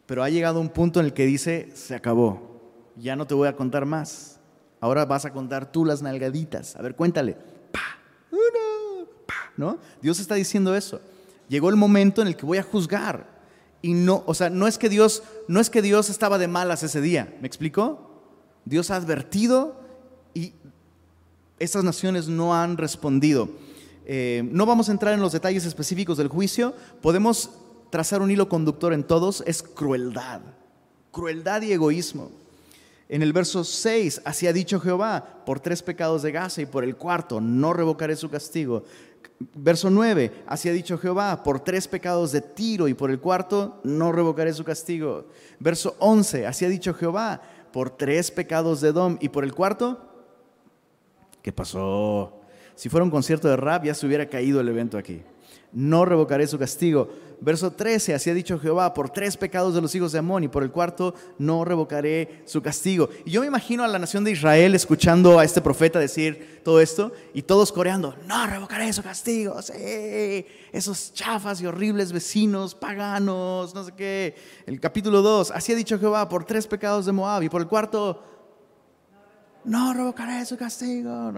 pero 0.06 0.22
ha 0.22 0.30
llegado 0.30 0.60
un 0.60 0.68
punto 0.68 1.00
en 1.00 1.06
el 1.06 1.12
que 1.12 1.26
dice, 1.26 1.70
se 1.74 1.94
acabó, 1.94 2.60
ya 2.96 3.16
no 3.16 3.26
te 3.26 3.34
voy 3.34 3.48
a 3.48 3.56
contar 3.56 3.84
más. 3.84 4.38
Ahora 4.80 5.04
vas 5.04 5.24
a 5.24 5.32
contar 5.32 5.70
tú 5.70 5.84
las 5.84 6.02
nalgaditas. 6.02 6.76
A 6.76 6.82
ver, 6.82 6.94
cuéntale. 6.94 7.36
Pa, 7.72 7.98
uno, 8.30 9.08
pa, 9.26 9.52
¿no? 9.56 9.78
Dios 10.00 10.20
está 10.20 10.36
diciendo 10.36 10.74
eso. 10.74 11.00
Llegó 11.48 11.68
el 11.70 11.76
momento 11.76 12.22
en 12.22 12.28
el 12.28 12.36
que 12.36 12.46
voy 12.46 12.58
a 12.58 12.62
juzgar. 12.62 13.37
Y 13.80 13.94
no, 13.94 14.24
o 14.26 14.34
sea, 14.34 14.50
no 14.50 14.66
es 14.66 14.78
que 14.78 14.88
Dios, 14.88 15.22
no 15.46 15.60
es 15.60 15.70
que 15.70 15.82
Dios 15.82 16.10
estaba 16.10 16.38
de 16.38 16.48
malas 16.48 16.82
ese 16.82 17.00
día, 17.00 17.36
¿me 17.40 17.46
explico? 17.46 18.22
Dios 18.64 18.90
ha 18.90 18.96
advertido 18.96 19.80
y 20.34 20.52
estas 21.58 21.84
naciones 21.84 22.28
no 22.28 22.54
han 22.54 22.76
respondido. 22.76 23.48
Eh, 24.04 24.48
no 24.50 24.66
vamos 24.66 24.88
a 24.88 24.92
entrar 24.92 25.14
en 25.14 25.20
los 25.20 25.32
detalles 25.32 25.64
específicos 25.64 26.18
del 26.18 26.28
juicio, 26.28 26.74
podemos 27.00 27.50
trazar 27.90 28.22
un 28.22 28.30
hilo 28.30 28.48
conductor 28.48 28.92
en 28.92 29.04
todos, 29.04 29.42
es 29.46 29.62
crueldad, 29.62 30.40
crueldad 31.12 31.62
y 31.62 31.72
egoísmo. 31.72 32.30
En 33.08 33.22
el 33.22 33.32
verso 33.32 33.64
6, 33.64 34.22
así 34.24 34.46
ha 34.46 34.52
dicho 34.52 34.80
Jehová, 34.80 35.42
por 35.46 35.60
tres 35.60 35.82
pecados 35.82 36.22
de 36.22 36.32
Gaza 36.32 36.60
y 36.60 36.66
por 36.66 36.84
el 36.84 36.96
cuarto 36.96 37.40
no 37.40 37.72
revocaré 37.72 38.16
su 38.16 38.28
castigo. 38.28 38.84
Verso 39.54 39.88
9, 39.88 40.44
así 40.46 40.68
ha 40.68 40.72
dicho 40.72 40.98
Jehová, 40.98 41.42
por 41.44 41.60
tres 41.60 41.86
pecados 41.86 42.32
de 42.32 42.40
Tiro 42.40 42.88
y 42.88 42.94
por 42.94 43.10
el 43.10 43.20
cuarto 43.20 43.80
no 43.84 44.10
revocaré 44.10 44.52
su 44.52 44.64
castigo. 44.64 45.26
Verso 45.60 45.94
11, 46.00 46.46
así 46.46 46.64
ha 46.64 46.68
dicho 46.68 46.92
Jehová, 46.92 47.40
por 47.72 47.90
tres 47.90 48.30
pecados 48.30 48.80
de 48.80 48.92
Dom 48.92 49.16
y 49.20 49.28
por 49.28 49.44
el 49.44 49.54
cuarto, 49.54 50.00
¿qué 51.40 51.52
pasó? 51.52 52.40
Si 52.74 52.88
fuera 52.88 53.04
un 53.04 53.10
concierto 53.10 53.48
de 53.48 53.56
rap 53.56 53.84
ya 53.84 53.94
se 53.94 54.06
hubiera 54.06 54.28
caído 54.28 54.60
el 54.60 54.68
evento 54.68 54.98
aquí 54.98 55.22
no 55.72 56.04
revocaré 56.04 56.46
su 56.46 56.58
castigo. 56.58 57.08
Verso 57.40 57.70
13, 57.70 58.14
así 58.14 58.30
ha 58.30 58.34
dicho 58.34 58.58
Jehová, 58.58 58.92
por 58.92 59.10
tres 59.10 59.36
pecados 59.36 59.72
de 59.72 59.80
los 59.80 59.94
hijos 59.94 60.10
de 60.10 60.18
Amón 60.18 60.42
y 60.42 60.48
por 60.48 60.64
el 60.64 60.72
cuarto 60.72 61.14
no 61.38 61.64
revocaré 61.64 62.42
su 62.46 62.60
castigo. 62.60 63.08
Y 63.24 63.30
yo 63.30 63.42
me 63.42 63.46
imagino 63.46 63.84
a 63.84 63.88
la 63.88 64.00
nación 64.00 64.24
de 64.24 64.32
Israel 64.32 64.74
escuchando 64.74 65.38
a 65.38 65.44
este 65.44 65.60
profeta 65.60 66.00
decir 66.00 66.60
todo 66.64 66.80
esto 66.80 67.12
y 67.34 67.42
todos 67.42 67.70
coreando, 67.70 68.16
no 68.26 68.44
revocaré 68.46 68.92
su 68.92 69.04
castigo. 69.04 69.54
Esos 70.72 71.12
chafas 71.14 71.60
y 71.60 71.66
horribles 71.66 72.10
vecinos 72.10 72.74
paganos, 72.74 73.72
no 73.72 73.84
sé 73.84 73.92
qué. 73.92 74.34
El 74.66 74.80
capítulo 74.80 75.22
2, 75.22 75.52
así 75.52 75.72
ha 75.72 75.76
dicho 75.76 75.96
Jehová, 75.98 76.28
por 76.28 76.44
tres 76.44 76.66
pecados 76.66 77.06
de 77.06 77.12
Moab 77.12 77.44
y 77.44 77.48
por 77.48 77.60
el 77.60 77.68
cuarto 77.68 78.20
no 79.64 79.94
revocaré 79.94 80.44
su 80.44 80.56
castigo. 80.56 81.32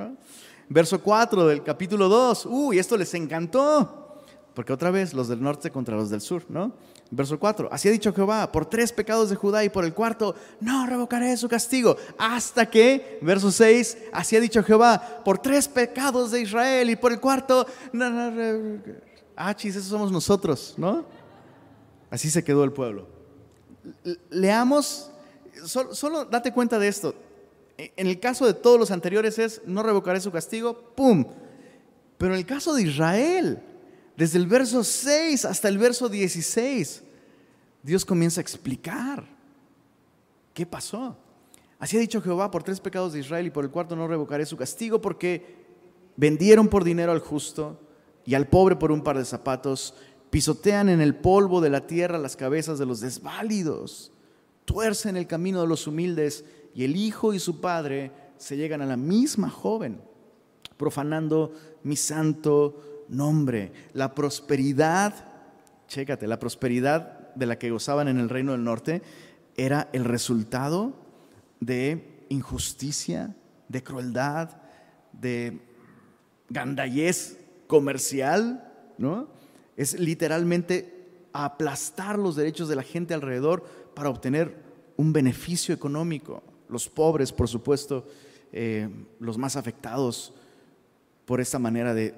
Verso 0.70 1.02
4 1.02 1.46
del 1.46 1.62
capítulo 1.62 2.08
2, 2.08 2.46
uy, 2.46 2.78
esto 2.78 2.96
les 2.96 3.12
encantó. 3.12 3.99
Porque 4.60 4.74
otra 4.74 4.90
vez 4.90 5.14
los 5.14 5.26
del 5.28 5.42
norte 5.42 5.70
contra 5.70 5.96
los 5.96 6.10
del 6.10 6.20
sur, 6.20 6.44
¿no? 6.50 6.74
Verso 7.10 7.40
4, 7.40 7.70
así 7.72 7.88
ha 7.88 7.90
dicho 7.90 8.12
Jehová, 8.12 8.52
por 8.52 8.66
tres 8.66 8.92
pecados 8.92 9.30
de 9.30 9.36
Judá 9.36 9.64
y 9.64 9.70
por 9.70 9.86
el 9.86 9.94
cuarto, 9.94 10.34
no 10.60 10.84
revocaré 10.84 11.34
su 11.38 11.48
castigo. 11.48 11.96
Hasta 12.18 12.68
que, 12.68 13.18
verso 13.22 13.50
6, 13.50 13.96
así 14.12 14.36
ha 14.36 14.40
dicho 14.40 14.62
Jehová, 14.62 15.22
por 15.24 15.38
tres 15.38 15.66
pecados 15.66 16.30
de 16.30 16.42
Israel 16.42 16.90
y 16.90 16.96
por 16.96 17.10
el 17.10 17.20
cuarto, 17.20 17.66
no, 17.94 18.10
no, 18.10 18.82
ah, 19.34 19.56
chis, 19.56 19.76
esos 19.76 19.88
somos 19.88 20.12
nosotros, 20.12 20.74
¿no? 20.76 21.06
Así 22.10 22.28
se 22.28 22.44
quedó 22.44 22.62
el 22.62 22.72
pueblo. 22.72 23.08
Leamos, 24.28 25.10
solo, 25.64 25.94
solo 25.94 26.26
date 26.26 26.52
cuenta 26.52 26.78
de 26.78 26.88
esto. 26.88 27.14
En 27.78 28.06
el 28.06 28.20
caso 28.20 28.44
de 28.44 28.52
todos 28.52 28.78
los 28.78 28.90
anteriores 28.90 29.38
es, 29.38 29.62
no 29.64 29.82
revocaré 29.82 30.20
su 30.20 30.30
castigo, 30.30 30.92
¡pum! 30.94 31.24
Pero 32.18 32.34
en 32.34 32.40
el 32.40 32.44
caso 32.44 32.74
de 32.74 32.82
Israel, 32.82 33.62
desde 34.20 34.36
el 34.36 34.46
verso 34.46 34.84
6 34.84 35.46
hasta 35.46 35.66
el 35.70 35.78
verso 35.78 36.06
16, 36.06 37.02
Dios 37.82 38.04
comienza 38.04 38.38
a 38.38 38.42
explicar 38.42 39.24
qué 40.52 40.66
pasó. 40.66 41.16
Así 41.78 41.96
ha 41.96 42.00
dicho 42.00 42.20
Jehová 42.20 42.50
por 42.50 42.62
tres 42.62 42.80
pecados 42.80 43.14
de 43.14 43.20
Israel 43.20 43.46
y 43.46 43.50
por 43.50 43.64
el 43.64 43.70
cuarto 43.70 43.96
no 43.96 44.06
revocaré 44.06 44.44
su 44.44 44.58
castigo 44.58 45.00
porque 45.00 45.56
vendieron 46.16 46.68
por 46.68 46.84
dinero 46.84 47.12
al 47.12 47.20
justo 47.20 47.80
y 48.26 48.34
al 48.34 48.46
pobre 48.46 48.76
por 48.76 48.92
un 48.92 49.02
par 49.02 49.16
de 49.16 49.24
zapatos, 49.24 49.94
pisotean 50.28 50.90
en 50.90 51.00
el 51.00 51.14
polvo 51.14 51.62
de 51.62 51.70
la 51.70 51.86
tierra 51.86 52.18
las 52.18 52.36
cabezas 52.36 52.78
de 52.78 52.84
los 52.84 53.00
desválidos, 53.00 54.12
tuercen 54.66 55.16
el 55.16 55.28
camino 55.28 55.62
de 55.62 55.66
los 55.66 55.86
humildes 55.86 56.44
y 56.74 56.84
el 56.84 56.94
hijo 56.94 57.32
y 57.32 57.38
su 57.38 57.62
padre 57.62 58.12
se 58.36 58.58
llegan 58.58 58.82
a 58.82 58.86
la 58.86 58.98
misma 58.98 59.48
joven, 59.48 59.98
profanando 60.76 61.54
mi 61.84 61.96
santo 61.96 62.99
nombre. 63.10 63.72
La 63.92 64.14
prosperidad, 64.14 65.14
chécate, 65.88 66.26
la 66.26 66.38
prosperidad 66.38 67.34
de 67.34 67.46
la 67.46 67.58
que 67.58 67.70
gozaban 67.70 68.08
en 68.08 68.18
el 68.18 68.28
reino 68.28 68.52
del 68.52 68.64
norte 68.64 69.02
era 69.56 69.88
el 69.92 70.04
resultado 70.04 70.94
de 71.60 72.24
injusticia, 72.28 73.34
de 73.68 73.82
crueldad, 73.82 74.56
de 75.12 75.60
gandallez 76.48 77.38
comercial, 77.66 78.72
¿no? 78.98 79.28
Es 79.76 79.98
literalmente 79.98 81.28
aplastar 81.32 82.18
los 82.18 82.36
derechos 82.36 82.68
de 82.68 82.76
la 82.76 82.82
gente 82.82 83.14
alrededor 83.14 83.64
para 83.94 84.10
obtener 84.10 84.54
un 84.96 85.12
beneficio 85.12 85.74
económico. 85.74 86.42
Los 86.68 86.88
pobres, 86.88 87.32
por 87.32 87.48
supuesto, 87.48 88.06
eh, 88.52 88.88
los 89.18 89.38
más 89.38 89.56
afectados 89.56 90.34
por 91.24 91.40
esta 91.40 91.58
manera 91.58 91.94
de 91.94 92.14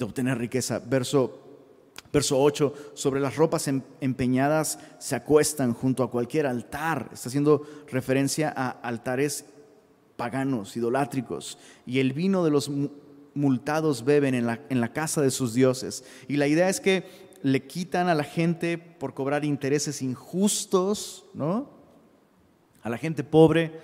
de 0.00 0.04
obtener 0.06 0.38
riqueza. 0.38 0.80
Verso, 0.80 1.38
verso 2.10 2.40
8, 2.40 2.92
sobre 2.94 3.20
las 3.20 3.36
ropas 3.36 3.68
em, 3.68 3.82
empeñadas 4.00 4.78
se 4.98 5.14
acuestan 5.14 5.74
junto 5.74 6.02
a 6.02 6.10
cualquier 6.10 6.46
altar. 6.46 7.10
Está 7.12 7.28
haciendo 7.28 7.62
referencia 7.88 8.52
a 8.56 8.70
altares 8.70 9.44
paganos, 10.16 10.74
idolátricos. 10.76 11.58
Y 11.86 12.00
el 12.00 12.14
vino 12.14 12.42
de 12.42 12.50
los 12.50 12.70
multados 13.34 14.04
beben 14.04 14.34
en 14.34 14.46
la, 14.46 14.60
en 14.70 14.80
la 14.80 14.92
casa 14.94 15.20
de 15.20 15.30
sus 15.30 15.52
dioses. 15.52 16.02
Y 16.28 16.38
la 16.38 16.48
idea 16.48 16.70
es 16.70 16.80
que 16.80 17.04
le 17.42 17.66
quitan 17.66 18.08
a 18.08 18.14
la 18.14 18.24
gente 18.24 18.78
por 18.78 19.12
cobrar 19.12 19.44
intereses 19.44 20.00
injustos, 20.00 21.26
¿no? 21.34 21.68
A 22.82 22.88
la 22.88 22.96
gente 22.96 23.22
pobre 23.22 23.78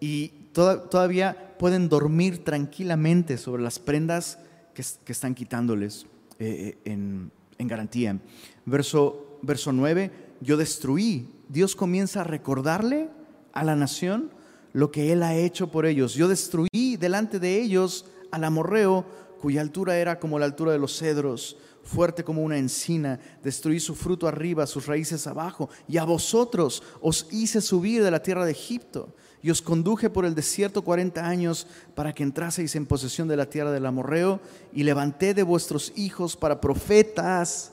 y 0.00 0.28
todavía 0.52 1.54
pueden 1.58 1.90
dormir 1.90 2.44
tranquilamente 2.44 3.36
sobre 3.36 3.62
las 3.62 3.78
prendas 3.78 4.38
que, 4.74 5.12
están 5.12 5.34
quitándoles 5.34 6.06
eh, 6.38 6.78
eh, 6.84 6.92
en, 6.92 7.30
garantía. 7.58 8.18
Verso, 8.64 9.38
verso 9.42 9.72
9, 9.72 10.10
yo 10.40 10.56
destruí. 10.56 11.28
Dios 11.48 11.76
comienza 11.76 12.22
a 12.22 12.24
recordarle 12.24 13.08
a 13.52 13.64
la 13.64 13.76
nación 13.76 14.30
lo 14.72 14.90
que 14.90 15.12
Él 15.12 15.22
ha 15.22 15.34
hecho 15.34 15.70
por 15.70 15.86
ellos. 15.86 16.14
Yo 16.14 16.28
destruí 16.28 16.96
delante 16.98 17.38
de 17.38 17.60
ellos 17.60 18.06
al 18.30 18.44
amorreo, 18.44 19.04
cuya 19.40 19.60
altura 19.60 19.98
era 19.98 20.18
como 20.18 20.38
la 20.38 20.46
altura 20.46 20.72
de 20.72 20.78
los 20.78 20.96
cedros, 20.96 21.56
fuerte 21.82 22.24
como 22.24 22.42
una 22.42 22.58
encina, 22.58 23.18
destruí 23.42 23.80
su 23.80 23.94
fruto 23.94 24.28
arriba, 24.28 24.66
sus 24.66 24.86
raíces 24.86 25.26
abajo, 25.26 25.68
y 25.88 25.96
a 25.96 26.04
vosotros 26.04 26.82
os 27.00 27.26
hice 27.30 27.60
subir 27.60 28.02
de 28.02 28.10
la 28.10 28.22
tierra 28.22 28.44
de 28.44 28.52
Egipto, 28.52 29.14
y 29.42 29.50
os 29.50 29.62
conduje 29.62 30.10
por 30.10 30.24
el 30.24 30.34
desierto 30.34 30.82
cuarenta 30.82 31.26
años 31.26 31.66
para 31.94 32.12
que 32.12 32.22
entraseis 32.22 32.76
en 32.76 32.86
posesión 32.86 33.28
de 33.28 33.36
la 33.36 33.46
tierra 33.46 33.72
del 33.72 33.86
amorreo, 33.86 34.40
y 34.72 34.82
levanté 34.82 35.34
de 35.34 35.42
vuestros 35.42 35.92
hijos 35.96 36.36
para 36.36 36.60
profetas, 36.60 37.72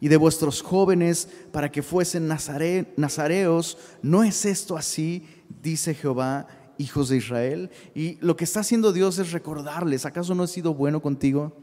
y 0.00 0.08
de 0.08 0.16
vuestros 0.18 0.60
jóvenes 0.60 1.28
para 1.50 1.72
que 1.72 1.82
fuesen 1.82 2.28
nazareos. 2.28 3.78
¿No 4.02 4.22
es 4.22 4.44
esto 4.44 4.76
así? 4.76 5.26
Dice 5.62 5.94
Jehová, 5.94 6.46
hijos 6.76 7.08
de 7.08 7.16
Israel. 7.16 7.70
Y 7.94 8.18
lo 8.20 8.36
que 8.36 8.44
está 8.44 8.60
haciendo 8.60 8.92
Dios 8.92 9.18
es 9.18 9.32
recordarles, 9.32 10.04
¿acaso 10.04 10.34
no 10.34 10.44
he 10.44 10.48
sido 10.48 10.74
bueno 10.74 11.00
contigo? 11.00 11.56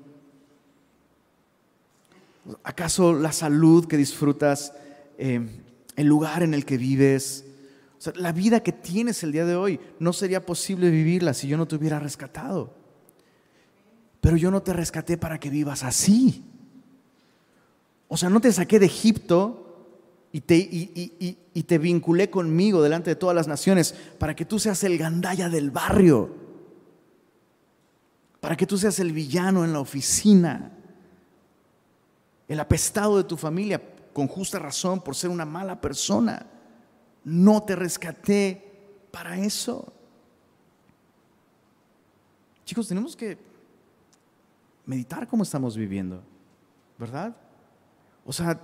¿Acaso 2.63 3.13
la 3.13 3.31
salud 3.31 3.85
que 3.85 3.97
disfrutas, 3.97 4.73
eh, 5.19 5.47
el 5.95 6.07
lugar 6.07 6.41
en 6.41 6.55
el 6.55 6.65
que 6.65 6.77
vives, 6.77 7.45
la 8.15 8.31
vida 8.31 8.61
que 8.61 8.71
tienes 8.71 9.23
el 9.23 9.31
día 9.31 9.45
de 9.45 9.55
hoy, 9.55 9.79
no 9.99 10.13
sería 10.13 10.45
posible 10.45 10.89
vivirla 10.89 11.33
si 11.33 11.47
yo 11.47 11.57
no 11.57 11.67
te 11.67 11.75
hubiera 11.75 11.99
rescatado? 11.99 12.73
Pero 14.21 14.37
yo 14.37 14.51
no 14.51 14.61
te 14.61 14.73
rescaté 14.73 15.17
para 15.17 15.39
que 15.39 15.49
vivas 15.49 15.83
así. 15.83 16.43
O 18.07 18.17
sea, 18.17 18.29
no 18.29 18.41
te 18.41 18.51
saqué 18.51 18.79
de 18.79 18.87
Egipto 18.87 19.61
y 20.31 20.41
te, 20.41 20.55
y, 20.55 21.63
te 21.63 21.77
vinculé 21.77 22.29
conmigo 22.29 22.81
delante 22.81 23.09
de 23.09 23.15
todas 23.15 23.35
las 23.35 23.47
naciones 23.47 23.93
para 24.17 24.35
que 24.35 24.45
tú 24.45 24.59
seas 24.59 24.83
el 24.83 24.97
gandaya 24.97 25.49
del 25.49 25.71
barrio, 25.71 26.35
para 28.39 28.55
que 28.55 28.65
tú 28.65 28.77
seas 28.77 28.99
el 28.99 29.11
villano 29.11 29.63
en 29.63 29.73
la 29.73 29.79
oficina, 29.79 30.71
el 32.47 32.59
apestado 32.59 33.17
de 33.17 33.23
tu 33.23 33.37
familia, 33.37 33.81
con 34.13 34.27
justa 34.27 34.59
razón 34.59 35.01
por 35.01 35.15
ser 35.15 35.29
una 35.29 35.45
mala 35.45 35.79
persona. 35.79 36.45
No 37.23 37.63
te 37.63 37.75
rescaté 37.75 38.71
para 39.11 39.37
eso. 39.37 39.91
Chicos, 42.65 42.87
tenemos 42.87 43.15
que 43.15 43.37
meditar 44.85 45.27
cómo 45.27 45.43
estamos 45.43 45.75
viviendo, 45.75 46.21
¿verdad? 46.97 47.35
O 48.25 48.33
sea, 48.33 48.59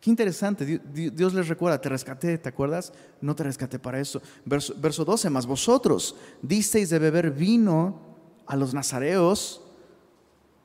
qué 0.00 0.10
interesante. 0.10 0.80
Dios 0.92 1.34
les 1.34 1.48
recuerda, 1.48 1.80
te 1.80 1.88
rescaté, 1.88 2.38
¿te 2.38 2.48
acuerdas? 2.48 2.92
No 3.20 3.34
te 3.34 3.44
rescaté 3.44 3.78
para 3.78 3.98
eso. 3.98 4.20
Verso, 4.44 4.74
verso 4.76 5.04
12, 5.04 5.30
más 5.30 5.46
vosotros 5.46 6.16
disteis 6.42 6.90
de 6.90 6.98
beber 6.98 7.30
vino 7.30 8.00
a 8.46 8.56
los 8.56 8.74
nazareos 8.74 9.62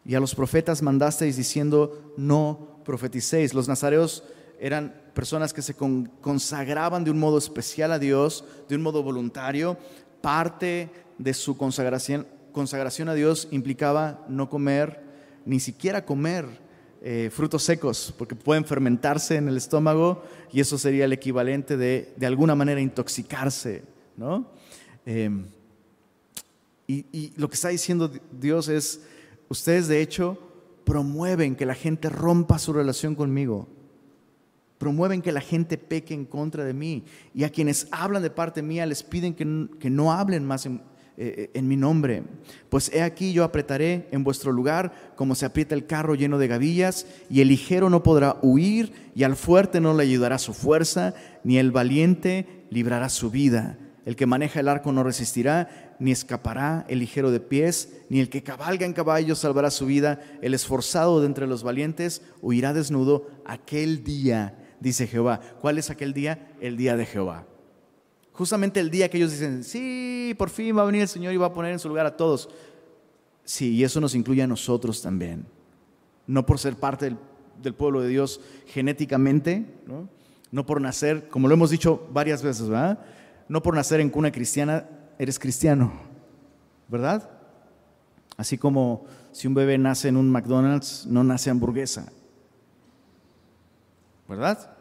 y 0.06 0.16
a 0.16 0.20
los 0.20 0.36
profetas 0.36 0.82
mandasteis 0.82 1.38
diciendo, 1.38 2.14
no 2.18 2.80
profeticéis. 2.84 3.54
Los 3.54 3.68
nazareos 3.68 4.24
eran 4.60 4.94
personas 5.14 5.54
que 5.54 5.62
se 5.62 5.74
consagraban 5.74 7.04
de 7.04 7.12
un 7.12 7.20
modo 7.20 7.38
especial 7.38 7.92
a 7.92 8.00
Dios, 8.00 8.46
de 8.68 8.76
un 8.76 8.82
modo 8.82 9.04
voluntario. 9.04 9.78
Parte 10.22 10.90
de 11.18 11.34
su 11.34 11.58
consagración, 11.58 12.28
consagración 12.52 13.10
a 13.10 13.14
Dios 13.14 13.48
implicaba 13.52 14.26
no 14.28 14.50
comer, 14.50 15.02
ni 15.46 15.60
siquiera 15.60 16.06
comer 16.06 16.46
eh, 17.02 17.30
frutos 17.32 17.64
secos, 17.64 18.14
porque 18.18 18.36
pueden 18.36 18.66
fermentarse 18.66 19.38
en 19.38 19.48
el 19.48 19.58
estómago 19.58 20.24
y 20.52 20.60
eso 20.60 20.78
sería 20.78 21.06
el 21.06 21.14
equivalente 21.14 21.78
de, 21.78 22.14
de 22.18 22.26
alguna 22.26 22.56
manera, 22.56 22.82
intoxicarse. 22.82 23.84
¿no? 24.18 24.52
Em, 25.06 25.46
y, 26.88 27.06
y 27.12 27.34
lo 27.38 27.48
que 27.48 27.56
está 27.56 27.70
diciendo 27.70 28.12
Dios 28.32 28.68
es, 28.68 29.02
ustedes 29.48 29.88
de 29.88 30.02
hecho 30.02 30.38
promueven 30.84 31.56
que 31.56 31.66
la 31.66 31.76
gente 31.76 32.10
rompa 32.10 32.60
su 32.60 32.74
relación 32.74 33.16
conmigo. 33.16 33.68
Promueven 34.80 35.22
que 35.22 35.32
la 35.32 35.42
gente 35.42 35.78
peque 35.78 36.16
en 36.16 36.26
contra 36.26 36.64
de 36.64 36.74
mí. 36.74 37.04
Y 37.36 37.44
a 37.44 37.52
quienes 37.52 37.88
hablan 37.92 38.24
de 38.24 38.32
parte 38.32 38.64
mía 38.64 38.88
les 38.88 39.04
piden 39.04 39.36
que, 39.36 39.68
que 39.80 39.92
no 39.92 40.12
hablen 40.12 40.44
más 40.46 40.66
en, 40.66 40.82
eh, 41.22 41.52
en 41.54 41.68
mi 41.68 41.76
nombre. 41.76 42.24
Pues 42.70 42.90
he 42.94 43.02
aquí 43.02 43.34
yo 43.34 43.44
apretaré 43.44 44.08
en 44.12 44.24
vuestro 44.24 44.54
lugar 44.54 45.14
como 45.18 45.36
se 45.36 45.46
aprieta 45.46 45.76
el 45.76 45.86
carro 45.86 46.16
lleno 46.16 46.38
de 46.38 46.48
gavillas, 46.48 47.06
y 47.30 47.42
el 47.42 47.50
ligero 47.50 47.90
no 47.90 48.04
podrá 48.04 48.38
huir, 48.42 49.12
y 49.16 49.24
al 49.24 49.36
fuerte 49.36 49.82
no 49.82 49.94
le 49.94 50.04
ayudará 50.04 50.38
su 50.38 50.54
fuerza, 50.54 51.14
ni 51.44 51.58
el 51.58 51.72
valiente 51.72 52.66
librará 52.70 53.10
su 53.10 53.30
vida. 53.30 53.78
El 54.06 54.16
que 54.16 54.28
maneja 54.28 54.62
el 54.62 54.70
arco 54.70 54.94
no 54.94 55.04
resistirá, 55.04 55.96
ni 56.00 56.12
escapará 56.12 56.86
el 56.88 57.00
ligero 57.00 57.32
de 57.32 57.42
pies, 57.42 57.98
ni 58.08 58.22
el 58.22 58.30
que 58.30 58.42
cabalga 58.42 58.86
en 58.86 58.94
caballo 58.94 59.36
salvará 59.36 59.72
su 59.72 59.88
vida. 59.88 60.22
El 60.42 60.54
esforzado 60.54 61.20
de 61.20 61.26
entre 61.26 61.48
los 61.48 61.64
valientes 61.64 62.22
huirá 62.42 62.74
desnudo 62.74 63.28
aquel 63.46 64.06
día, 64.06 64.58
dice 64.80 65.08
Jehová. 65.08 65.40
¿Cuál 65.62 65.78
es 65.78 65.90
aquel 65.90 66.14
día? 66.14 66.54
El 66.60 66.78
día 66.78 66.96
de 66.96 67.06
Jehová. 67.06 67.46
Justamente 68.34 68.80
el 68.80 68.90
día 68.90 69.10
que 69.10 69.18
ellos 69.18 69.32
dicen, 69.32 69.64
sí, 69.64 70.34
por 70.38 70.50
fin 70.50 70.78
va 70.78 70.84
a 70.84 70.86
venir 70.86 71.02
el 71.02 71.08
Señor 71.08 71.34
y 71.34 71.38
va 71.38 71.48
a 71.48 71.54
poner 71.54 71.74
en 71.74 71.80
su 71.80 71.90
lugar 71.90 72.06
a 72.06 72.16
todos. 72.16 72.50
Sí, 73.44 73.72
y 73.72 73.84
eso 73.84 74.00
nos 74.00 74.16
incluye 74.16 74.44
a 74.44 74.48
nosotros 74.48 75.02
también. 75.02 75.46
No 76.26 76.46
por 76.46 76.60
ser 76.60 76.76
parte 76.76 77.16
del, 77.62 77.74
pueblo 77.74 78.02
de 78.02 78.10
Dios 78.10 78.40
genéticamente, 78.68 79.66
¿no? 79.86 80.08
no 80.52 80.66
por 80.66 80.80
nacer, 80.80 81.28
como 81.30 81.48
lo 81.48 81.54
hemos 81.54 81.70
dicho 81.70 82.08
varias 82.12 82.42
veces, 82.42 82.70
¿verdad? 82.70 83.00
No 83.48 83.62
por 83.62 83.76
nacer 83.76 84.00
en 84.00 84.10
cuna 84.10 84.32
cristiana 84.32 84.88
eres 85.18 85.38
cristiano, 85.38 85.92
¿verdad? 86.88 87.30
Así 88.38 88.58
como 88.58 89.06
si 89.32 89.48
un 89.48 89.54
bebé 89.54 89.78
nace 89.78 90.08
en 90.08 90.16
un 90.16 90.30
McDonald's, 90.30 91.06
no 91.08 91.24
nace 91.24 91.50
hamburguesa, 91.50 92.12
¿verdad? 94.30 94.72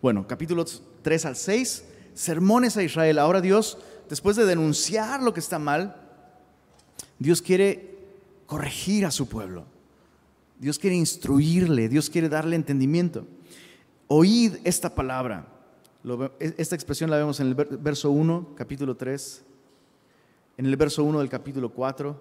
Bueno, 0.00 0.26
capítulos 0.28 0.82
3 1.02 1.24
al 1.24 1.36
6 1.36 1.84
sermones 2.14 2.76
a 2.76 2.82
Israel. 2.82 3.18
Ahora 3.18 3.40
Dios, 3.40 3.78
después 4.08 4.36
de 4.36 4.44
denunciar 4.44 5.22
lo 5.22 5.32
que 5.32 5.40
está 5.40 5.58
mal, 5.58 5.96
Dios 7.18 7.42
quiere 7.42 7.96
corregir 8.46 9.06
a 9.06 9.10
su 9.10 9.28
pueblo. 9.28 9.64
Dios 10.58 10.78
quiere 10.78 10.96
instruirle, 10.96 11.88
Dios 11.88 12.10
quiere 12.10 12.28
darle 12.28 12.56
entendimiento. 12.56 13.26
Oíd 14.08 14.56
esta 14.64 14.94
palabra. 14.94 15.46
Esta 16.38 16.74
expresión 16.74 17.10
la 17.10 17.16
vemos 17.16 17.40
en 17.40 17.48
el 17.48 17.54
verso 17.54 18.10
1, 18.10 18.54
capítulo 18.56 18.96
3, 18.96 19.44
en 20.58 20.66
el 20.66 20.76
verso 20.76 21.04
1 21.04 21.18
del 21.20 21.28
capítulo 21.28 21.70
4, 21.70 22.20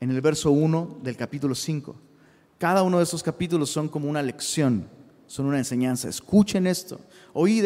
en 0.00 0.10
el 0.10 0.20
verso 0.20 0.50
1 0.50 0.98
del 1.02 1.16
capítulo 1.16 1.54
5. 1.54 1.96
Cada 2.58 2.82
uno 2.82 2.98
de 2.98 3.04
esos 3.04 3.22
capítulos 3.22 3.70
son 3.70 3.88
como 3.88 4.08
una 4.08 4.22
lección, 4.22 4.88
son 5.26 5.46
una 5.46 5.58
enseñanza. 5.58 6.08
Escuchen 6.08 6.66
esto. 6.66 7.00
Oíd 7.32 7.64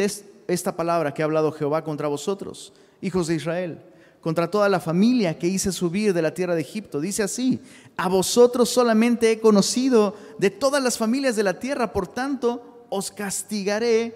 esta 0.48 0.76
palabra 0.76 1.14
que 1.14 1.22
ha 1.22 1.24
hablado 1.24 1.52
Jehová 1.52 1.84
contra 1.84 2.08
vosotros, 2.08 2.72
hijos 3.00 3.26
de 3.26 3.36
Israel, 3.36 3.82
contra 4.20 4.50
toda 4.50 4.68
la 4.68 4.80
familia 4.80 5.38
que 5.38 5.46
hice 5.46 5.72
subir 5.72 6.12
de 6.12 6.22
la 6.22 6.34
tierra 6.34 6.54
de 6.54 6.60
Egipto. 6.62 7.00
Dice 7.00 7.22
así, 7.22 7.60
a 7.96 8.08
vosotros 8.08 8.68
solamente 8.68 9.30
he 9.32 9.40
conocido 9.40 10.14
de 10.38 10.50
todas 10.50 10.82
las 10.82 10.98
familias 10.98 11.36
de 11.36 11.42
la 11.42 11.58
tierra, 11.58 11.92
por 11.92 12.08
tanto 12.08 12.86
os 12.90 13.10
castigaré 13.10 14.14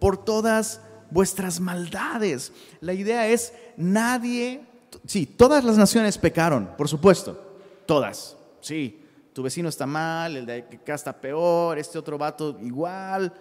por 0.00 0.24
todas 0.24 0.80
vuestras 1.10 1.60
maldades. 1.60 2.52
La 2.80 2.94
idea 2.94 3.28
es, 3.28 3.52
nadie, 3.76 4.64
sí, 5.06 5.26
todas 5.26 5.62
las 5.62 5.76
naciones 5.76 6.18
pecaron, 6.18 6.70
por 6.76 6.88
supuesto, 6.88 7.38
todas, 7.86 8.36
sí. 8.60 9.03
Tu 9.34 9.42
vecino 9.42 9.68
está 9.68 9.84
mal, 9.84 10.36
el 10.36 10.46
de 10.46 10.58
acá 10.58 10.94
está 10.94 11.12
peor, 11.12 11.76
este 11.76 11.98
otro 11.98 12.16
vato 12.16 12.56
igual, 12.62 13.34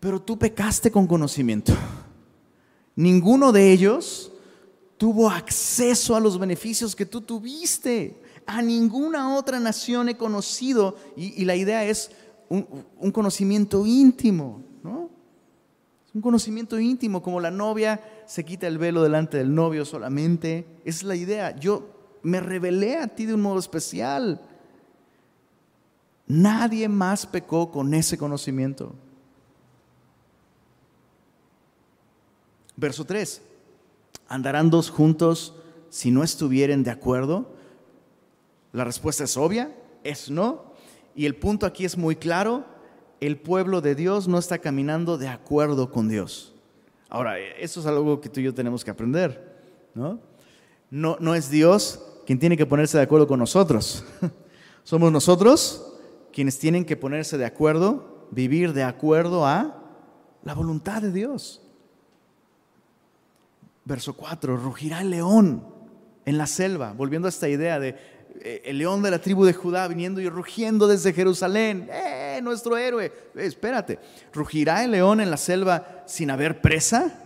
pero 0.00 0.20
tú 0.20 0.36
pecaste 0.36 0.90
con 0.90 1.06
conocimiento. 1.06 1.72
Ninguno 2.96 3.52
de 3.52 3.70
ellos 3.70 4.32
tuvo 4.98 5.30
acceso 5.30 6.16
a 6.16 6.20
los 6.20 6.36
beneficios 6.36 6.96
que 6.96 7.06
tú 7.06 7.20
tuviste. 7.20 8.20
A 8.44 8.60
ninguna 8.60 9.36
otra 9.36 9.60
nación 9.60 10.08
he 10.08 10.16
conocido. 10.16 10.96
Y, 11.16 11.44
la 11.44 11.54
idea 11.54 11.84
es 11.84 12.10
un, 12.48 13.12
conocimiento 13.12 13.86
íntimo, 13.86 14.64
¿no? 14.82 15.10
Un 16.12 16.20
conocimiento 16.20 16.80
íntimo, 16.80 17.22
como 17.22 17.40
la 17.40 17.52
novia 17.52 18.00
se 18.26 18.44
quita 18.44 18.66
el 18.66 18.78
velo 18.78 19.00
delante 19.00 19.38
del 19.38 19.54
novio 19.54 19.84
solamente. 19.84 20.66
es 20.84 21.04
la 21.04 21.14
idea. 21.14 21.54
Yo 21.56 21.93
me 22.24 22.40
revelé 22.40 22.96
a 22.96 23.06
ti 23.06 23.26
de 23.26 23.34
un 23.34 23.42
modo 23.42 23.60
especial. 23.60 24.40
Nadie 26.26 26.88
más 26.88 27.26
pecó 27.26 27.70
con 27.70 27.92
ese 27.92 28.16
conocimiento. 28.16 28.94
Verso 32.76 33.04
3. 33.04 33.42
¿Andarán 34.26 34.70
dos 34.70 34.90
juntos 34.90 35.54
si 35.90 36.10
no 36.10 36.24
estuvieren 36.24 36.82
de 36.82 36.90
acuerdo? 36.90 37.54
La 38.72 38.84
respuesta 38.84 39.24
es 39.24 39.36
obvia, 39.36 39.72
es 40.02 40.30
no. 40.30 40.72
Y 41.14 41.26
el 41.26 41.36
punto 41.36 41.66
aquí 41.66 41.84
es 41.84 41.96
muy 41.96 42.16
claro, 42.16 42.64
el 43.20 43.36
pueblo 43.36 43.82
de 43.82 43.94
Dios 43.94 44.26
no 44.26 44.38
está 44.38 44.58
caminando 44.58 45.18
de 45.18 45.28
acuerdo 45.28 45.90
con 45.90 46.08
Dios. 46.08 46.54
Ahora, 47.10 47.38
eso 47.38 47.80
es 47.80 47.86
algo 47.86 48.20
que 48.20 48.30
tú 48.30 48.40
y 48.40 48.44
yo 48.44 48.54
tenemos 48.54 48.82
que 48.82 48.90
aprender, 48.90 49.60
¿no? 49.94 50.18
No, 50.90 51.16
no 51.20 51.34
es 51.34 51.50
Dios 51.50 52.00
quien 52.26 52.38
tiene 52.38 52.56
que 52.56 52.66
ponerse 52.66 52.96
de 52.96 53.04
acuerdo 53.04 53.26
con 53.26 53.38
nosotros. 53.38 54.04
Somos 54.84 55.10
nosotros 55.10 55.94
quienes 56.32 56.58
tienen 56.58 56.84
que 56.84 56.96
ponerse 56.96 57.38
de 57.38 57.44
acuerdo, 57.44 58.26
vivir 58.30 58.72
de 58.72 58.82
acuerdo 58.82 59.46
a 59.46 59.82
la 60.42 60.54
voluntad 60.54 61.00
de 61.00 61.12
Dios. 61.12 61.62
Verso 63.84 64.14
4, 64.14 64.56
rugirá 64.56 65.00
el 65.00 65.10
león 65.10 65.66
en 66.24 66.38
la 66.38 66.46
selva, 66.46 66.92
volviendo 66.92 67.28
a 67.28 67.30
esta 67.30 67.48
idea 67.48 67.78
de 67.78 67.96
eh, 68.40 68.62
el 68.64 68.78
león 68.78 69.02
de 69.02 69.10
la 69.10 69.20
tribu 69.20 69.44
de 69.44 69.52
Judá 69.52 69.86
viniendo 69.86 70.20
y 70.20 70.28
rugiendo 70.28 70.88
desde 70.88 71.12
Jerusalén. 71.12 71.88
¡Eh, 71.90 72.40
nuestro 72.42 72.76
héroe! 72.76 73.06
Eh, 73.06 73.12
espérate, 73.36 73.98
¿rugirá 74.32 74.84
el 74.84 74.90
león 74.90 75.20
en 75.20 75.30
la 75.30 75.36
selva 75.36 76.02
sin 76.06 76.30
haber 76.30 76.60
presa? 76.60 77.23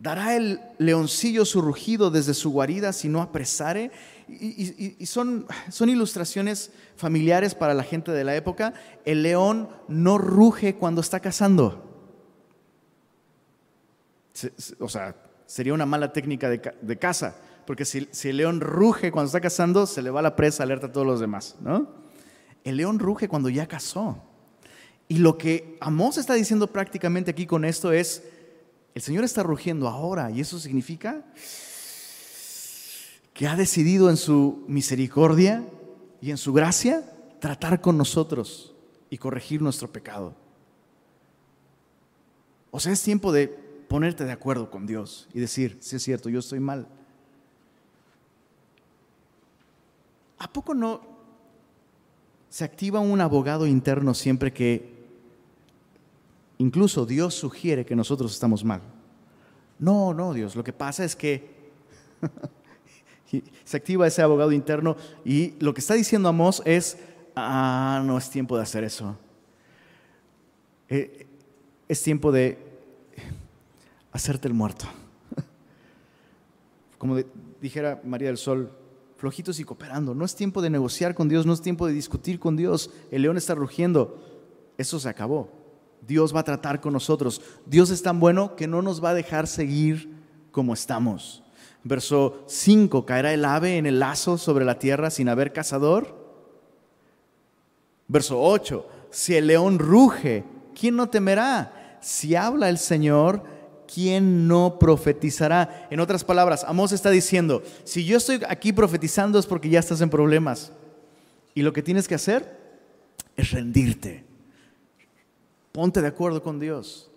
¿Dará 0.00 0.34
el 0.34 0.62
leoncillo 0.78 1.44
su 1.44 1.60
rugido 1.60 2.10
desde 2.10 2.32
su 2.32 2.50
guarida 2.50 2.94
si 2.94 3.10
no 3.10 3.20
apresare? 3.20 3.90
Y, 4.28 5.04
son, 5.04 5.46
son 5.68 5.90
ilustraciones 5.90 6.72
familiares 6.96 7.54
para 7.54 7.74
la 7.74 7.82
gente 7.82 8.10
de 8.10 8.24
la 8.24 8.34
época. 8.34 8.72
El 9.04 9.22
león 9.22 9.68
no 9.88 10.16
ruge 10.16 10.76
cuando 10.76 11.02
está 11.02 11.20
cazando. 11.20 11.84
O 14.78 14.88
sea, 14.88 15.14
sería 15.44 15.74
una 15.74 15.84
mala 15.84 16.14
técnica 16.14 16.48
de, 16.48 16.98
caza, 16.98 17.36
porque 17.66 17.84
si, 17.84 18.08
el 18.24 18.36
león 18.38 18.62
ruge 18.62 19.12
cuando 19.12 19.26
está 19.26 19.42
cazando, 19.42 19.86
se 19.86 20.00
le 20.00 20.08
va 20.08 20.22
la 20.22 20.34
presa, 20.34 20.62
alerta 20.62 20.86
a 20.86 20.92
todos 20.92 21.06
los 21.06 21.20
demás, 21.20 21.56
¿no? 21.60 21.90
El 22.64 22.78
león 22.78 23.00
ruge 23.00 23.28
cuando 23.28 23.50
ya 23.50 23.66
cazó. 23.66 24.22
Y 25.08 25.18
lo 25.18 25.36
que 25.36 25.76
Amós 25.80 26.16
está 26.16 26.32
diciendo 26.32 26.68
prácticamente 26.68 27.32
aquí 27.32 27.44
con 27.44 27.66
esto 27.66 27.92
es, 27.92 28.22
el 28.94 29.02
Señor 29.02 29.24
está 29.24 29.42
rugiendo 29.42 29.88
ahora, 29.88 30.30
y 30.30 30.40
eso 30.40 30.58
significa 30.58 31.24
que 33.32 33.46
ha 33.46 33.56
decidido 33.56 34.10
en 34.10 34.16
su 34.16 34.64
misericordia 34.68 35.64
y 36.20 36.30
en 36.30 36.36
su 36.36 36.52
gracia 36.52 37.04
tratar 37.40 37.80
con 37.80 37.96
nosotros 37.96 38.74
y 39.08 39.18
corregir 39.18 39.62
nuestro 39.62 39.90
pecado. 39.90 40.34
O 42.70 42.78
sea, 42.78 42.92
es 42.92 43.02
tiempo 43.02 43.32
de 43.32 43.48
ponerte 43.48 44.24
de 44.24 44.32
acuerdo 44.32 44.70
con 44.70 44.86
Dios 44.86 45.28
y 45.32 45.40
decir, 45.40 45.78
si 45.80 45.96
es 45.96 46.02
cierto, 46.02 46.28
yo 46.28 46.38
estoy 46.40 46.60
mal. 46.60 46.86
¿A 50.38 50.52
poco 50.52 50.74
no 50.74 51.00
se 52.48 52.64
activa 52.64 53.00
un 53.00 53.20
abogado 53.20 53.66
interno 53.66 54.14
siempre 54.14 54.52
que 54.52 54.99
incluso 56.60 57.06
Dios 57.06 57.34
sugiere 57.34 57.86
que 57.86 57.96
nosotros 57.96 58.32
estamos 58.32 58.64
mal? 58.64 58.82
No, 59.78 60.12
no, 60.12 60.34
Dios, 60.34 60.54
lo 60.54 60.62
que 60.62 60.74
pasa 60.74 61.04
es 61.04 61.16
que 61.16 61.50
se 63.64 63.76
activa 63.76 64.06
ese 64.06 64.20
abogado 64.20 64.52
interno 64.52 64.96
y 65.24 65.54
lo 65.58 65.72
que 65.72 65.80
está 65.80 65.94
diciendo 65.94 66.28
Amós 66.28 66.62
es, 66.66 66.98
ah, 67.34 68.02
no 68.04 68.18
es 68.18 68.28
tiempo 68.28 68.56
de 68.56 68.62
hacer 68.62 68.84
eso. 68.84 69.16
Eh, 70.88 71.26
es 71.88 72.02
tiempo 72.02 72.30
de 72.30 72.58
hacerte 74.12 74.46
el 74.46 74.54
muerto. 74.54 74.84
Como 76.98 77.16
dijera 77.60 78.02
María 78.04 78.28
del 78.28 78.36
Sol, 78.36 78.70
flojitos 79.16 79.60
y 79.60 79.64
cooperando. 79.64 80.14
No 80.14 80.26
es 80.26 80.34
tiempo 80.34 80.60
de 80.60 80.68
negociar 80.68 81.14
con 81.14 81.28
Dios, 81.28 81.46
no 81.46 81.54
es 81.54 81.62
tiempo 81.62 81.86
de 81.86 81.94
discutir 81.94 82.38
con 82.38 82.56
Dios. 82.56 82.90
El 83.10 83.22
león 83.22 83.38
está 83.38 83.54
rugiendo. 83.54 84.22
Eso 84.76 85.00
se 85.00 85.08
acabó. 85.08 85.59
Dios 86.06 86.34
va 86.34 86.40
a 86.40 86.44
tratar 86.44 86.80
con 86.80 86.92
nosotros. 86.92 87.40
Dios 87.66 87.90
es 87.90 88.02
tan 88.02 88.20
bueno 88.20 88.56
que 88.56 88.66
no 88.66 88.82
nos 88.82 89.02
va 89.02 89.10
a 89.10 89.14
dejar 89.14 89.46
seguir 89.46 90.14
como 90.50 90.74
estamos. 90.74 91.42
Verso 91.82 92.44
5, 92.46 93.06
¿caerá 93.06 93.32
el 93.32 93.44
ave 93.44 93.78
en 93.78 93.86
el 93.86 94.00
lazo 94.00 94.36
sobre 94.36 94.64
la 94.64 94.78
tierra 94.78 95.10
sin 95.10 95.28
haber 95.28 95.52
cazador? 95.52 96.18
Verso 98.06 98.40
8, 98.42 98.86
si 99.10 99.36
el 99.36 99.46
león 99.46 99.78
ruge, 99.78 100.44
¿quién 100.78 100.96
no 100.96 101.08
temerá? 101.08 101.98
Si 102.00 102.34
habla 102.34 102.68
el 102.68 102.78
Señor, 102.78 103.44
¿quién 103.92 104.46
no 104.46 104.78
profetizará? 104.78 105.88
En 105.90 106.00
otras 106.00 106.24
palabras, 106.24 106.64
Amós 106.64 106.92
está 106.92 107.10
diciendo, 107.10 107.62
si 107.84 108.04
yo 108.04 108.18
estoy 108.18 108.40
aquí 108.48 108.72
profetizando 108.72 109.38
es 109.38 109.46
porque 109.46 109.68
ya 109.68 109.80
estás 109.80 110.00
en 110.00 110.10
problemas. 110.10 110.72
Y 111.54 111.62
lo 111.62 111.72
que 111.72 111.82
tienes 111.82 112.06
que 112.08 112.14
hacer 112.14 112.58
es 113.36 113.50
rendirte. 113.52 114.29
Ponte 115.72 116.02
de 116.02 116.08
acuerdo 116.08 116.42
con 116.42 116.58
Dios. 116.58 117.10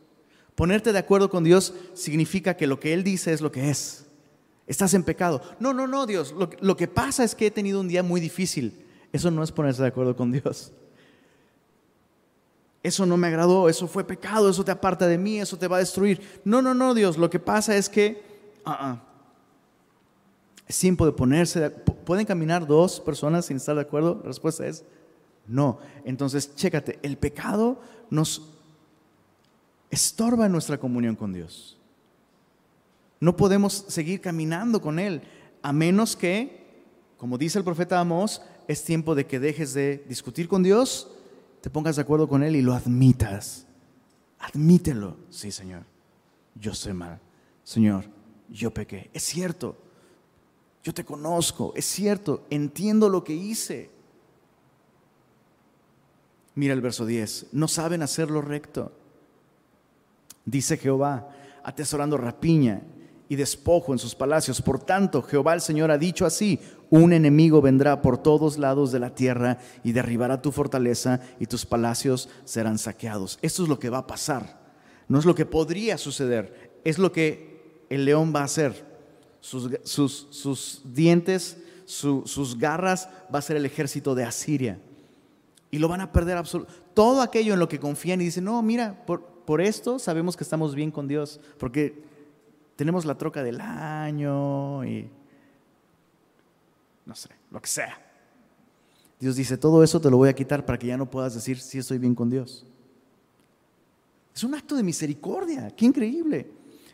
Ponerte 0.55 0.93
de 0.93 0.99
acuerdo 0.99 1.29
con 1.29 1.43
Dios 1.43 1.73
significa 1.93 2.55
que 2.55 2.67
lo 2.67 2.79
que 2.79 2.93
Él 2.93 3.03
dice 3.03 3.33
es 3.33 3.41
lo 3.41 3.51
que 3.51 3.69
es. 3.69 4.05
Estás 4.67 4.93
en 4.93 5.03
pecado. 5.03 5.41
No, 5.59 5.73
no, 5.73 5.87
no, 5.87 6.05
Dios. 6.05 6.33
Lo, 6.61 6.77
que 6.77 6.87
pasa 6.87 7.23
es 7.23 7.35
que 7.35 7.47
he 7.47 7.51
tenido 7.51 7.79
un 7.79 7.87
día 7.87 8.03
muy 8.03 8.21
difícil. 8.21 8.85
Eso 9.11 9.31
no 9.31 9.43
es 9.43 9.51
ponerse 9.51 9.81
de 9.81 9.87
acuerdo 9.89 10.15
con 10.15 10.31
Dios 10.31 10.71
eso 12.83 13.05
no 13.05 13.15
me 13.15 13.27
agradó, 13.27 13.69
eso 13.69 13.87
fue 13.87 14.03
pecado, 14.03 14.49
eso 14.49 14.65
te 14.65 14.71
aparta 14.71 15.07
de 15.07 15.17
mí, 15.17 15.39
eso 15.39 15.57
te 15.57 15.69
va 15.69 15.77
a 15.77 15.79
destruir. 15.79 16.19
No, 16.43 16.61
no, 16.61 16.73
no, 16.73 16.93
Dios, 16.93 17.17
lo 17.17 17.29
que 17.29 17.39
pasa 17.39 17.77
es 17.77 17.87
que 17.87 18.21
uh 18.65 18.97
es 20.67 20.79
tiempo 20.79 21.05
de 21.05 21.11
ponerse, 21.11 21.59
de, 21.59 21.69
¿pueden 21.69 22.25
caminar 22.25 22.65
dos 22.65 22.99
personas 22.99 23.45
sin 23.45 23.57
estar 23.57 23.75
de 23.75 23.81
acuerdo? 23.81 24.19
La 24.21 24.27
respuesta 24.27 24.65
es 24.65 24.83
no. 25.47 25.79
Entonces, 26.05 26.55
chécate, 26.55 26.99
el 27.01 27.17
pecado 27.17 27.81
nos 28.09 28.49
estorba 29.89 30.49
nuestra 30.49 30.77
comunión 30.77 31.15
con 31.15 31.33
Dios. 31.33 31.77
No 33.19 33.35
podemos 33.37 33.85
seguir 33.87 34.21
caminando 34.21 34.81
con 34.81 34.99
Él, 34.99 35.21
a 35.61 35.71
menos 35.71 36.15
que, 36.15 36.83
como 37.17 37.37
dice 37.37 37.57
el 37.57 37.63
profeta 37.63 37.99
Amós, 37.99 38.41
es 38.67 38.83
tiempo 38.83 39.15
de 39.15 39.25
que 39.25 39.39
dejes 39.39 39.73
de 39.73 40.03
discutir 40.07 40.47
con 40.47 40.63
Dios 40.63 41.07
te 41.63 41.69
pongas 41.69 41.95
de 41.95 42.01
acuerdo 42.01 42.27
con 42.27 42.43
Él 42.43 42.57
y 42.57 42.61
lo 42.61 42.73
admitas. 42.73 43.65
Admítelo. 44.37 45.15
Sí, 45.29 45.49
Señor, 45.49 45.85
yo 46.55 46.75
soy 46.75 46.91
mal. 46.91 47.21
Señor, 47.63 48.03
yo 48.49 48.73
pequé. 48.73 49.09
Es 49.13 49.23
cierto. 49.23 49.77
Yo 50.83 50.93
te 50.93 51.05
conozco. 51.05 51.71
Es 51.73 51.85
cierto. 51.85 52.45
Entiendo 52.49 53.07
lo 53.07 53.23
que 53.23 53.31
hice. 53.31 53.89
Mira 56.55 56.73
el 56.73 56.81
verso 56.81 57.05
10. 57.05 57.47
No 57.51 57.67
saben 57.67 58.01
hacer 58.01 58.29
lo 58.29 58.41
recto. 58.41 58.91
Dice 60.45 60.77
Jehová, 60.77 61.29
atesorando 61.63 62.17
rapiña 62.17 62.81
y 63.29 63.35
despojo 63.35 63.93
en 63.93 63.99
sus 63.99 64.13
palacios. 64.13 64.61
Por 64.61 64.79
tanto, 64.79 65.21
Jehová 65.21 65.53
el 65.53 65.61
Señor 65.61 65.89
ha 65.89 65.97
dicho 65.97 66.25
así, 66.25 66.59
un 66.89 67.13
enemigo 67.13 67.61
vendrá 67.61 68.01
por 68.01 68.17
todos 68.17 68.57
lados 68.57 68.91
de 68.91 68.99
la 68.99 69.15
tierra 69.15 69.57
y 69.83 69.93
derribará 69.93 70.41
tu 70.41 70.51
fortaleza 70.51 71.21
y 71.39 71.47
tus 71.47 71.65
palacios 71.65 72.29
serán 72.45 72.77
saqueados. 72.77 73.39
Esto 73.41 73.63
es 73.63 73.69
lo 73.69 73.79
que 73.79 73.89
va 73.89 73.99
a 73.99 74.07
pasar. 74.07 74.61
No 75.07 75.19
es 75.19 75.25
lo 75.25 75.35
que 75.35 75.45
podría 75.45 75.97
suceder, 75.97 76.79
es 76.83 76.97
lo 76.97 77.11
que 77.11 77.85
el 77.89 78.05
león 78.05 78.33
va 78.35 78.41
a 78.41 78.45
hacer. 78.45 78.93
Sus, 79.41 80.81
dientes, 80.85 81.57
sus 81.85 82.57
garras 82.57 83.09
va 83.33 83.39
a 83.39 83.41
ser 83.41 83.57
el 83.57 83.65
ejército 83.65 84.15
de 84.15 84.23
Asiria. 84.23 84.79
Y 85.73 85.79
lo 85.79 85.87
van 85.87 86.01
a 86.01 86.11
perder 86.11 86.37
absolutamente. 86.37 86.83
Todo 86.93 87.23
aquello 87.23 87.53
en 87.53 87.59
lo 87.59 87.67
que 87.67 87.79
confían 87.79 88.21
y 88.21 88.25
dicen, 88.25 88.43
no, 88.43 88.61
mira, 88.61 89.03
por, 89.07 89.23
por 89.23 89.59
esto 89.59 89.97
sabemos 89.97 90.37
que 90.37 90.43
estamos 90.43 90.75
bien 90.75 90.91
con 90.91 91.07
Dios, 91.07 91.39
porque 91.57 92.03
tenemos 92.75 93.05
la 93.05 93.17
troca 93.17 93.41
del 93.41 93.59
año 93.59 94.85
y 94.85 95.09
no 97.07 97.15
sé, 97.15 97.29
lo 97.49 97.59
que 97.59 97.67
sea. 97.67 97.99
Dios 99.19 99.35
dice, 99.35 99.57
todo 99.57 99.83
eso 99.83 99.99
te 99.99 100.11
lo 100.11 100.17
voy 100.17 100.29
a 100.29 100.33
quitar 100.33 100.63
para 100.63 100.77
que 100.77 100.85
ya 100.85 100.95
no 100.95 101.09
puedas 101.09 101.33
decir 101.33 101.59
si 101.59 101.79
estoy 101.79 101.97
bien 101.97 102.13
con 102.13 102.29
Dios. 102.29 102.67
Es 104.35 104.43
un 104.43 104.53
acto 104.53 104.75
de 104.75 104.83
misericordia, 104.83 105.71
qué 105.75 105.85
increíble. 105.85 106.51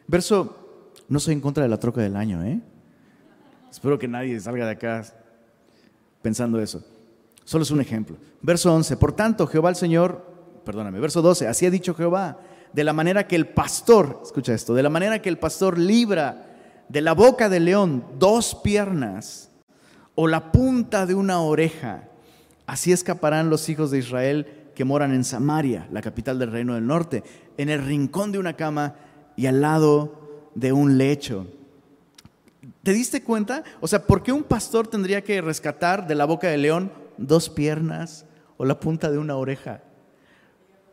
Verso, 0.07 0.91
no 1.09 1.19
soy 1.19 1.33
en 1.33 1.41
contra 1.41 1.63
de 1.63 1.69
la 1.69 1.77
troca 1.77 1.99
del 1.99 2.15
año, 2.15 2.41
¿eh? 2.45 2.61
Espero 3.69 3.99
que 3.99 4.07
nadie 4.07 4.39
salga 4.39 4.65
de 4.65 4.71
acá 4.71 5.03
pensando 6.21 6.61
eso. 6.61 6.81
Solo 7.49 7.63
es 7.63 7.71
un 7.71 7.81
ejemplo. 7.81 8.15
Verso 8.43 8.71
11, 8.71 8.95
por 8.97 9.13
tanto, 9.13 9.47
Jehová 9.47 9.71
el 9.71 9.75
Señor, 9.75 10.23
perdóname, 10.63 10.99
verso 10.99 11.23
12, 11.23 11.47
así 11.47 11.65
ha 11.65 11.71
dicho 11.71 11.95
Jehová, 11.95 12.37
de 12.73 12.83
la 12.83 12.93
manera 12.93 13.25
que 13.25 13.35
el 13.35 13.47
pastor, 13.47 14.21
escucha 14.23 14.53
esto, 14.53 14.75
de 14.75 14.83
la 14.83 14.89
manera 14.91 15.19
que 15.19 15.29
el 15.29 15.39
pastor 15.39 15.79
libra 15.79 16.45
de 16.89 17.01
la 17.01 17.13
boca 17.13 17.49
del 17.49 17.65
león 17.65 18.05
dos 18.19 18.53
piernas 18.53 19.49
o 20.13 20.27
la 20.27 20.51
punta 20.51 21.07
de 21.07 21.15
una 21.15 21.41
oreja, 21.41 22.03
Así 22.67 22.91
escaparán 22.91 23.49
los 23.49 23.67
hijos 23.67 23.89
de 23.89 23.97
Israel 23.97 24.45
que 24.75 24.85
moran 24.85 25.11
en 25.11 25.23
Samaria, 25.23 25.87
la 25.91 26.03
capital 26.03 26.37
del 26.37 26.51
reino 26.51 26.75
del 26.75 26.85
norte, 26.85 27.23
en 27.57 27.69
el 27.69 27.83
rincón 27.83 28.31
de 28.31 28.37
una 28.37 28.53
cama 28.53 28.93
y 29.35 29.47
al 29.47 29.59
lado 29.59 30.51
de 30.53 30.71
un 30.71 30.99
lecho. 30.99 31.47
¿Te 32.83 32.93
diste 32.93 33.23
cuenta? 33.23 33.63
O 33.81 33.87
sea, 33.87 34.05
¿por 34.05 34.21
qué 34.21 34.31
un 34.31 34.43
pastor 34.43 34.87
tendría 34.87 35.23
que 35.23 35.41
rescatar 35.41 36.05
de 36.05 36.13
la 36.13 36.25
boca 36.25 36.47
del 36.47 36.61
león 36.61 36.91
dos 37.19 37.49
piernas 37.49 38.25
o 38.57 38.65
la 38.65 38.79
punta 38.79 39.11
de 39.11 39.17
una 39.17 39.35
oreja? 39.35 39.81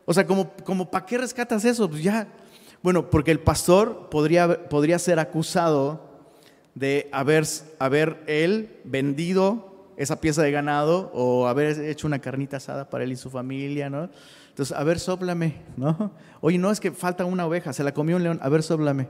O 0.05 0.15
sea, 0.15 0.27
como, 0.27 0.53
como 0.65 0.91
¿para 0.91 1.05
qué 1.05 1.19
rescatas 1.19 1.65
eso? 1.65 1.89
Pues 1.91 2.03
ya. 2.03 2.29
Bueno, 2.83 3.11
porque 3.11 3.33
el 3.33 3.41
pastor 3.41 4.09
podría, 4.11 4.69
podría 4.69 4.99
ser 4.99 5.19
acusado 5.19 6.01
de 6.75 7.09
haber, 7.11 7.45
haber 7.79 8.23
él 8.27 8.81
vendido 8.85 9.75
esa 9.97 10.21
pieza 10.21 10.43
de 10.43 10.53
ganado 10.53 11.11
o 11.15 11.49
haber 11.49 11.81
hecho 11.87 12.07
una 12.07 12.21
carnita 12.21 12.59
asada 12.59 12.89
para 12.89 13.05
él 13.05 13.13
y 13.13 13.17
su 13.17 13.31
familia, 13.31 13.91
¿no? 13.91 14.11
Entonces, 14.51 14.77
a 14.77 14.85
ver, 14.85 14.99
sóplame, 14.99 15.57
¿no? 15.77 16.13
Oye, 16.41 16.59
no, 16.59 16.71
es 16.71 16.81
que 16.81 16.93
falta 16.93 17.25
una 17.25 17.47
oveja, 17.47 17.73
se 17.73 17.83
la 17.83 17.93
comió 17.93 18.17
un 18.17 18.23
león, 18.23 18.39
a 18.43 18.49
ver, 18.49 18.63
sóplame. 18.63 19.09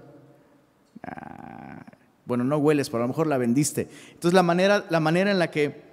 Ah, 1.02 1.84
bueno, 2.24 2.44
no 2.44 2.56
hueles, 2.56 2.88
pero 2.88 3.02
a 3.02 3.06
lo 3.06 3.08
mejor 3.08 3.26
la 3.26 3.36
vendiste. 3.36 3.88
Entonces, 4.12 4.32
la 4.32 4.42
manera, 4.42 4.84
la 4.88 5.00
manera 5.00 5.30
en 5.30 5.38
la 5.38 5.50
que 5.50 5.85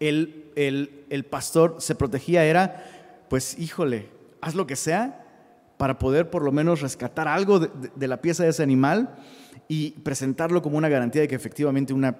el, 0.00 0.50
el, 0.56 1.24
pastor 1.24 1.76
se 1.78 1.94
protegía 1.94 2.44
era, 2.44 3.24
pues, 3.28 3.58
híjole, 3.58 4.08
haz 4.40 4.54
lo 4.54 4.66
que 4.66 4.76
sea 4.76 5.24
para 5.76 5.98
poder 5.98 6.30
por 6.30 6.42
lo 6.42 6.52
menos 6.52 6.80
rescatar 6.80 7.28
algo 7.28 7.60
de, 7.60 7.70
de 7.94 8.08
la 8.08 8.20
pieza 8.20 8.44
de 8.44 8.50
ese 8.50 8.62
animal 8.62 9.16
y 9.68 9.90
presentarlo 9.90 10.62
como 10.62 10.78
una 10.78 10.88
garantía 10.88 11.22
de 11.22 11.28
que 11.28 11.34
efectivamente 11.34 11.92
una 11.92 12.16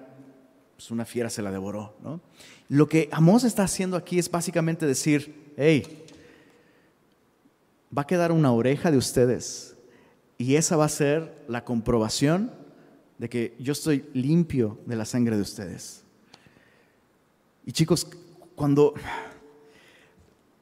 pues 0.75 0.91
una 0.91 1.05
fiera 1.05 1.29
se 1.29 1.41
la 1.41 1.51
devoró. 1.51 1.95
¿no? 2.03 2.21
Lo 2.69 2.87
que 2.87 3.09
Amós 3.11 3.43
está 3.43 3.63
haciendo 3.63 3.97
aquí 3.97 4.19
es 4.19 4.29
básicamente 4.29 4.85
decir, 4.85 5.53
hey, 5.57 6.05
va 7.97 8.03
a 8.03 8.07
quedar 8.07 8.31
una 8.31 8.51
oreja 8.51 8.91
de 8.91 8.97
ustedes 8.97 9.75
y 10.37 10.55
esa 10.55 10.75
va 10.75 10.85
a 10.85 10.89
ser 10.89 11.45
la 11.47 11.63
comprobación 11.63 12.51
de 13.17 13.29
que 13.29 13.55
yo 13.59 13.71
estoy 13.71 14.05
limpio 14.13 14.79
de 14.85 14.97
la 14.97 15.05
sangre 15.05 15.37
de 15.37 15.41
ustedes. 15.41 16.04
Y 17.65 17.71
chicos, 17.71 18.07
cuando, 18.55 18.93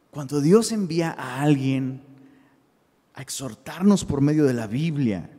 cuando 0.10 0.42
Dios 0.42 0.72
envía 0.72 1.12
a 1.12 1.42
alguien 1.42 2.02
a 3.14 3.22
exhortarnos 3.22 4.06
por 4.06 4.22
medio 4.22 4.46
de 4.46 4.54
la 4.54 4.68
Biblia, 4.68 5.30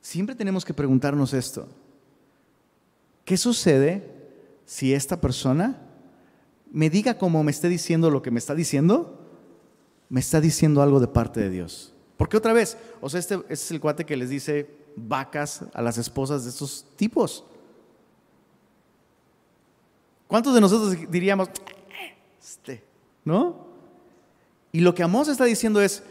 siempre 0.00 0.34
tenemos 0.34 0.64
que 0.64 0.74
preguntarnos 0.74 1.32
esto. 1.32 1.68
¿Qué 3.24 3.36
sucede 3.36 4.14
si 4.64 4.92
esta 4.92 5.20
persona 5.20 5.82
me 6.70 6.90
diga 6.90 7.18
como 7.18 7.42
me 7.42 7.50
esté 7.50 7.68
diciendo 7.68 8.10
lo 8.10 8.22
que 8.22 8.30
me 8.30 8.38
está 8.38 8.54
diciendo? 8.54 9.20
Me 10.08 10.20
está 10.20 10.40
diciendo 10.40 10.82
algo 10.82 11.00
de 11.00 11.08
parte 11.08 11.40
de 11.40 11.50
Dios. 11.50 11.92
Porque 12.16 12.36
otra 12.36 12.52
vez, 12.52 12.76
o 13.00 13.08
sea, 13.08 13.20
este, 13.20 13.34
este, 13.34 13.52
es 13.52 13.70
el 13.70 13.80
cuate 13.80 14.04
que 14.04 14.16
les 14.16 14.30
dice 14.30 14.70
vacas 14.96 15.64
a 15.72 15.82
las 15.82 15.98
esposas 15.98 16.44
de 16.44 16.50
estos 16.50 16.86
tipos. 16.96 17.44
¿Cuántos 20.36 20.52
de 20.52 20.60
nosotros 20.60 21.10
diríamos, 21.10 21.48
este, 22.38 22.84
¿no? 23.24 23.68
Y 24.70 24.80
lo 24.80 24.94
que 24.94 25.02
Amós 25.02 25.28
está 25.28 25.46
diciendo 25.46 25.80
es, 25.80 26.02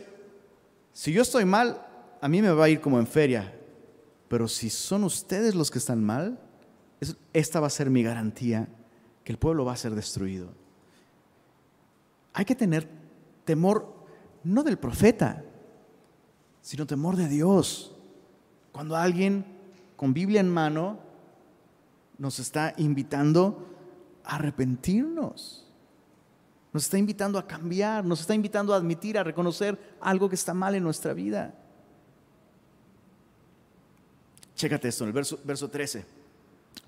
si 0.94 1.14
yo 1.14 1.22
estoy 1.22 1.46
mal, 1.46 1.86
a 2.20 2.28
mí 2.28 2.42
me 2.42 2.50
va 2.50 2.66
a 2.66 2.70
ir 2.70 2.82
como 2.82 2.98
en 2.98 3.06
feria, 3.06 3.54
pero 4.28 4.48
si 4.48 4.72
son 4.72 5.04
ustedes 5.04 5.54
los 5.54 5.70
que 5.70 5.78
están 5.78 6.04
mal, 6.04 6.40
esta 7.34 7.60
va 7.60 7.68
a 7.68 7.70
ser 7.70 7.92
mi 7.92 8.02
garantía 8.02 8.68
que 9.24 9.32
el 9.32 9.38
pueblo 9.38 9.64
va 9.64 9.74
a 9.74 9.78
ser 9.78 9.94
destruido. 9.94 10.50
Hay 12.34 12.46
que 12.46 12.56
tener 12.56 12.90
temor 13.44 13.94
no 14.44 14.64
del 14.64 14.80
profeta, 14.80 15.44
sino 16.64 16.88
temor 16.88 17.16
de 17.16 17.28
Dios. 17.28 17.94
Cuando 18.72 18.96
alguien 18.96 19.46
con 19.96 20.16
Biblia 20.16 20.42
en 20.42 20.50
mano 20.50 20.98
nos 22.18 22.40
está 22.40 22.74
invitando 22.78 23.75
arrepentirnos, 24.28 25.66
nos 26.74 26.84
está 26.84 26.98
invitando 26.98 27.40
a 27.40 27.48
cambiar, 27.48 28.04
nos 28.04 28.22
está 28.22 28.36
invitando 28.36 28.74
a 28.74 28.78
admitir, 28.78 29.18
a 29.18 29.24
reconocer 29.24 29.78
algo 30.02 30.28
que 30.28 30.36
está 30.36 30.54
mal 30.54 30.76
en 30.76 30.84
nuestra 30.84 31.14
vida. 31.14 31.56
Chécate 34.56 34.88
esto 34.88 35.04
en 35.04 35.10
el 35.10 35.14
verso, 35.14 35.40
verso 35.44 35.70
13 35.70 36.26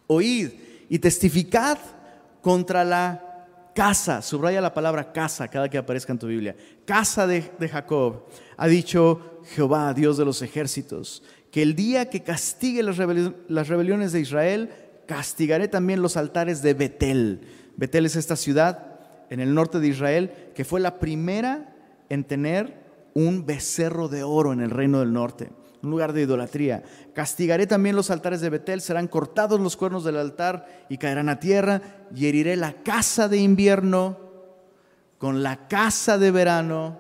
oíd 0.08 0.52
y 0.90 1.00
testificad 1.00 1.78
contra 2.42 2.84
la 2.84 3.24
casa, 3.76 4.22
subraya 4.22 4.62
la 4.62 4.74
palabra 4.74 5.12
casa 5.12 5.50
cada 5.50 5.70
que 5.70 5.78
aparezca 5.78 6.14
en 6.14 6.20
tu 6.20 6.28
Biblia, 6.28 6.56
casa 6.86 7.28
de, 7.28 7.44
Jacob, 7.70 8.24
ha 8.56 8.68
dicho 8.68 9.42
Jehová, 9.54 9.94
Dios 9.94 10.18
de 10.18 10.26
los 10.26 10.42
ejércitos, 10.42 11.22
que 11.52 11.62
el 11.62 11.76
día 11.76 12.10
que 12.10 12.24
castigue 12.24 12.82
las 12.82 13.68
rebeliones 13.68 14.12
de 14.12 14.20
Israel, 14.22 14.72
castigaré 15.08 15.68
también 15.68 16.02
los 16.02 16.18
altares 16.18 16.62
de 16.62 16.74
Betel. 16.74 17.42
Betel 17.76 18.06
es 18.06 18.16
esta 18.16 18.36
ciudad 18.36 19.00
en 19.30 19.40
el 19.40 19.54
norte 19.54 19.80
de 19.80 19.88
Israel 19.88 20.32
que 20.54 20.66
fue 20.66 20.80
la 20.80 21.00
primera 21.00 21.74
en 22.10 22.24
tener 22.24 22.86
un 23.14 23.46
becerro 23.46 24.08
de 24.08 24.24
oro 24.24 24.54
en 24.54 24.62
el 24.62 24.70
reino 24.70 25.00
del 25.00 25.14
norte 25.14 25.50
un 25.84 25.92
lugar 25.92 26.14
de 26.14 26.24
idolatría. 26.24 26.84
Castigaré 27.14 27.68
también 27.68 27.96
los 27.96 28.10
altares 28.12 28.42
de 28.42 28.50
Betel, 28.50 28.82
serán 28.82 29.08
cortados 29.08 29.60
los 29.60 29.78
cuernos 29.78 30.04
del 30.04 30.18
altar 30.18 30.68
y 30.90 30.98
caerán 30.98 31.30
a 31.30 31.40
tierra, 31.40 31.82
y 32.14 32.28
heriré 32.28 32.56
la 32.56 32.74
casa 32.74 33.28
de 33.28 33.38
invierno 33.38 34.18
con 35.18 35.44
la 35.44 35.68
casa 35.68 36.18
de 36.18 36.32
verano, 36.32 37.00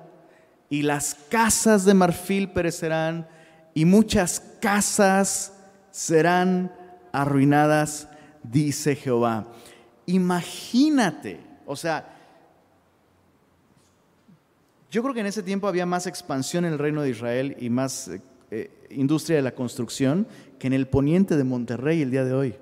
y 0.69 0.81
las 0.81 1.15
casas 1.29 1.85
de 1.85 1.93
marfil 1.93 2.49
perecerán, 2.49 3.27
y 3.73 3.85
muchas 3.85 4.41
casas 4.59 5.53
serán 5.91 6.71
arruinadas, 7.21 8.07
dice 8.43 8.95
Jehová. 8.95 9.47
Imagínate, 10.05 11.39
o 11.65 11.75
sea, 11.75 12.13
yo 14.91 15.01
creo 15.01 15.13
que 15.13 15.21
en 15.21 15.25
ese 15.25 15.43
tiempo 15.43 15.67
había 15.67 15.85
más 15.85 16.07
expansión 16.07 16.63
en 16.65 16.73
el 16.73 16.79
reino 16.79 17.01
de 17.01 17.09
Israel 17.09 17.57
y 17.59 17.69
más 17.69 18.07
eh, 18.07 18.21
eh, 18.51 18.71
industria 18.91 19.37
de 19.37 19.41
la 19.41 19.55
construcción 19.55 20.27
que 20.59 20.67
en 20.67 20.73
el 20.73 20.87
poniente 20.87 21.35
de 21.35 21.43
Monterrey 21.43 22.01
el 22.01 22.11
día 22.11 22.23
de 22.23 22.33
hoy. 22.33 22.55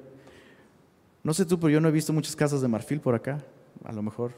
No 1.24 1.34
sé 1.34 1.46
tú, 1.46 1.60
pero 1.60 1.72
yo 1.72 1.82
no 1.82 1.90
he 1.90 1.92
visto 1.92 2.14
muchas 2.14 2.36
casas 2.36 2.62
de 2.62 2.68
marfil 2.68 3.02
por 3.02 3.14
acá. 3.14 3.44
A 3.84 3.92
lo 3.92 4.02
mejor 4.02 4.32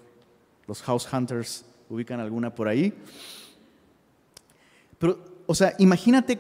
los 0.67 0.81
house 0.81 1.07
hunters 1.11 1.63
ubican 1.89 2.19
alguna 2.19 2.53
por 2.53 2.67
ahí. 2.67 2.93
Pero, 4.97 5.19
o 5.45 5.53
sea, 5.53 5.75
imagínate 5.77 6.39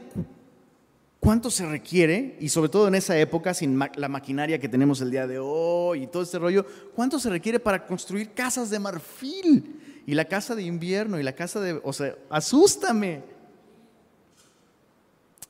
cuánto 1.27 1.51
se 1.51 1.65
requiere, 1.65 2.37
y 2.39 2.47
sobre 2.47 2.69
todo 2.69 2.87
en 2.87 2.95
esa 2.95 3.19
época, 3.19 3.53
sin 3.53 3.77
la 3.77 4.07
maquinaria 4.07 4.59
que 4.59 4.69
tenemos 4.69 5.01
el 5.01 5.11
día 5.11 5.27
de 5.27 5.39
hoy 5.39 6.03
y 6.03 6.07
todo 6.07 6.23
este 6.23 6.39
rollo, 6.39 6.65
cuánto 6.95 7.19
se 7.19 7.29
requiere 7.29 7.59
para 7.59 7.85
construir 7.85 8.31
casas 8.31 8.69
de 8.69 8.79
marfil 8.79 10.03
y 10.05 10.13
la 10.13 10.23
casa 10.23 10.55
de 10.55 10.63
invierno 10.63 11.19
y 11.19 11.23
la 11.23 11.33
casa 11.33 11.59
de, 11.59 11.81
o 11.83 11.91
sea, 11.91 12.15
asústame. 12.29 13.23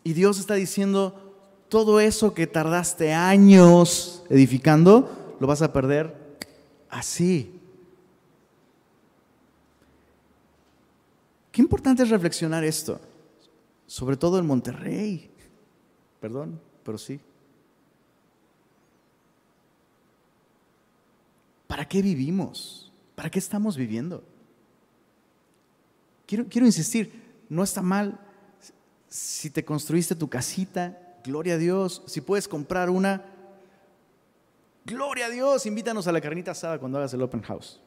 Y 0.03 0.13
Dios 0.13 0.39
está 0.39 0.55
diciendo, 0.55 1.35
todo 1.69 1.99
eso 1.99 2.33
que 2.33 2.47
tardaste 2.47 3.13
años 3.13 4.23
edificando, 4.31 5.35
lo 5.39 5.45
vas 5.45 5.61
a 5.61 5.73
perder 5.73 6.11
así. 6.89 7.53
Qué 11.51 11.61
importante 11.61 12.01
es 12.01 12.09
reflexionar 12.09 12.63
esto, 12.63 12.99
sobre 13.85 14.17
todo 14.17 14.39
en 14.39 14.47
Monterrey. 14.47 15.36
Perdón, 16.19 16.59
pero 16.83 16.97
sí. 16.97 17.19
¿Para 21.67 21.87
qué 21.87 22.01
vivimos? 22.01 22.91
¿Para 23.15 23.29
qué 23.29 23.39
estamos 23.39 23.77
viviendo? 23.77 24.23
Quiero, 26.25 26.45
quiero 26.49 26.65
insistir, 26.65 27.11
no 27.49 27.63
está 27.63 27.81
mal 27.81 28.19
si 29.09 29.49
te 29.49 29.63
construiste 29.63 30.15
tu 30.15 30.29
casita, 30.29 30.97
gloria 31.23 31.55
a 31.55 31.57
Dios. 31.57 32.03
Si 32.07 32.21
puedes 32.21 32.47
comprar 32.47 32.89
una, 32.89 33.25
gloria 34.85 35.27
a 35.27 35.29
Dios. 35.29 35.65
Invítanos 35.65 36.07
a 36.07 36.11
la 36.11 36.21
carnita 36.21 36.51
asada 36.51 36.79
cuando 36.79 36.97
hagas 36.97 37.13
el 37.13 37.21
open 37.21 37.41
house. 37.41 37.79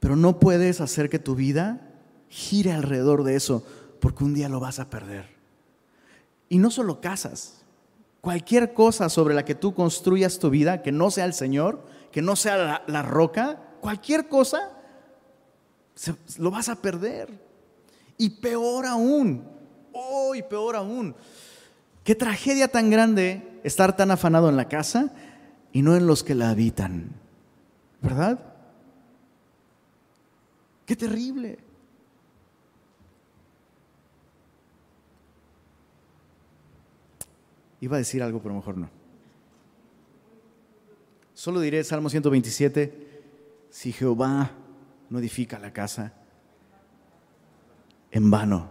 Pero 0.00 0.16
no 0.16 0.38
puedes 0.38 0.80
hacer 0.80 1.08
que 1.08 1.18
tu 1.18 1.34
vida 1.34 1.88
gire 2.28 2.72
alrededor 2.72 3.24
de 3.24 3.36
eso, 3.36 3.64
porque 4.00 4.24
un 4.24 4.34
día 4.34 4.48
lo 4.48 4.60
vas 4.60 4.78
a 4.78 4.90
perder. 4.90 5.31
Y 6.52 6.58
no 6.58 6.70
solo 6.70 7.00
casas, 7.00 7.62
cualquier 8.20 8.74
cosa 8.74 9.08
sobre 9.08 9.34
la 9.34 9.42
que 9.42 9.54
tú 9.54 9.72
construyas 9.72 10.38
tu 10.38 10.50
vida, 10.50 10.82
que 10.82 10.92
no 10.92 11.10
sea 11.10 11.24
el 11.24 11.32
Señor, 11.32 11.82
que 12.10 12.20
no 12.20 12.36
sea 12.36 12.84
la, 12.86 13.02
roca, 13.02 13.58
cualquier 13.80 14.28
cosa, 14.28 14.58
lo 16.36 16.50
vas 16.50 16.68
a 16.68 16.76
perder. 16.76 17.30
Y 18.18 18.28
peor 18.28 18.84
aún, 18.84 19.42
oh, 19.94 20.34
peor 20.50 20.76
aún, 20.76 21.14
qué 22.04 22.14
tragedia 22.14 22.68
tan 22.68 22.90
grande 22.90 23.62
estar 23.64 23.96
tan 23.96 24.10
afanado 24.10 24.50
en 24.50 24.58
la 24.58 24.68
casa 24.68 25.10
y 25.72 25.80
no 25.80 25.96
en 25.96 26.06
los 26.06 26.22
que 26.22 26.34
la 26.34 26.50
habitan. 26.50 27.14
¿Verdad? 28.02 28.38
Qué 30.84 30.96
terrible. 30.96 31.60
Iba 37.82 37.96
a 37.96 37.98
decir 37.98 38.22
algo, 38.22 38.40
pero 38.40 38.54
mejor 38.54 38.78
no. 38.78 38.88
Solo 41.34 41.60
diré 41.60 41.82
Salmo 41.82 42.08
127, 42.08 43.24
si 43.70 43.90
Jehová 43.90 44.52
no 45.10 45.18
edifica 45.18 45.58
la 45.58 45.72
casa, 45.72 46.12
en 48.12 48.30
vano. 48.30 48.68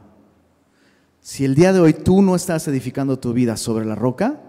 Si 1.19 1.43
el 1.43 1.55
día 1.55 1.73
de 1.73 1.81
hoy 1.81 1.93
tú 1.93 2.21
no 2.21 2.37
estás 2.37 2.65
edificando 2.69 3.19
tu 3.19 3.33
vida 3.33 3.57
sobre 3.57 3.83
la 3.83 3.95
roca, 3.95 4.39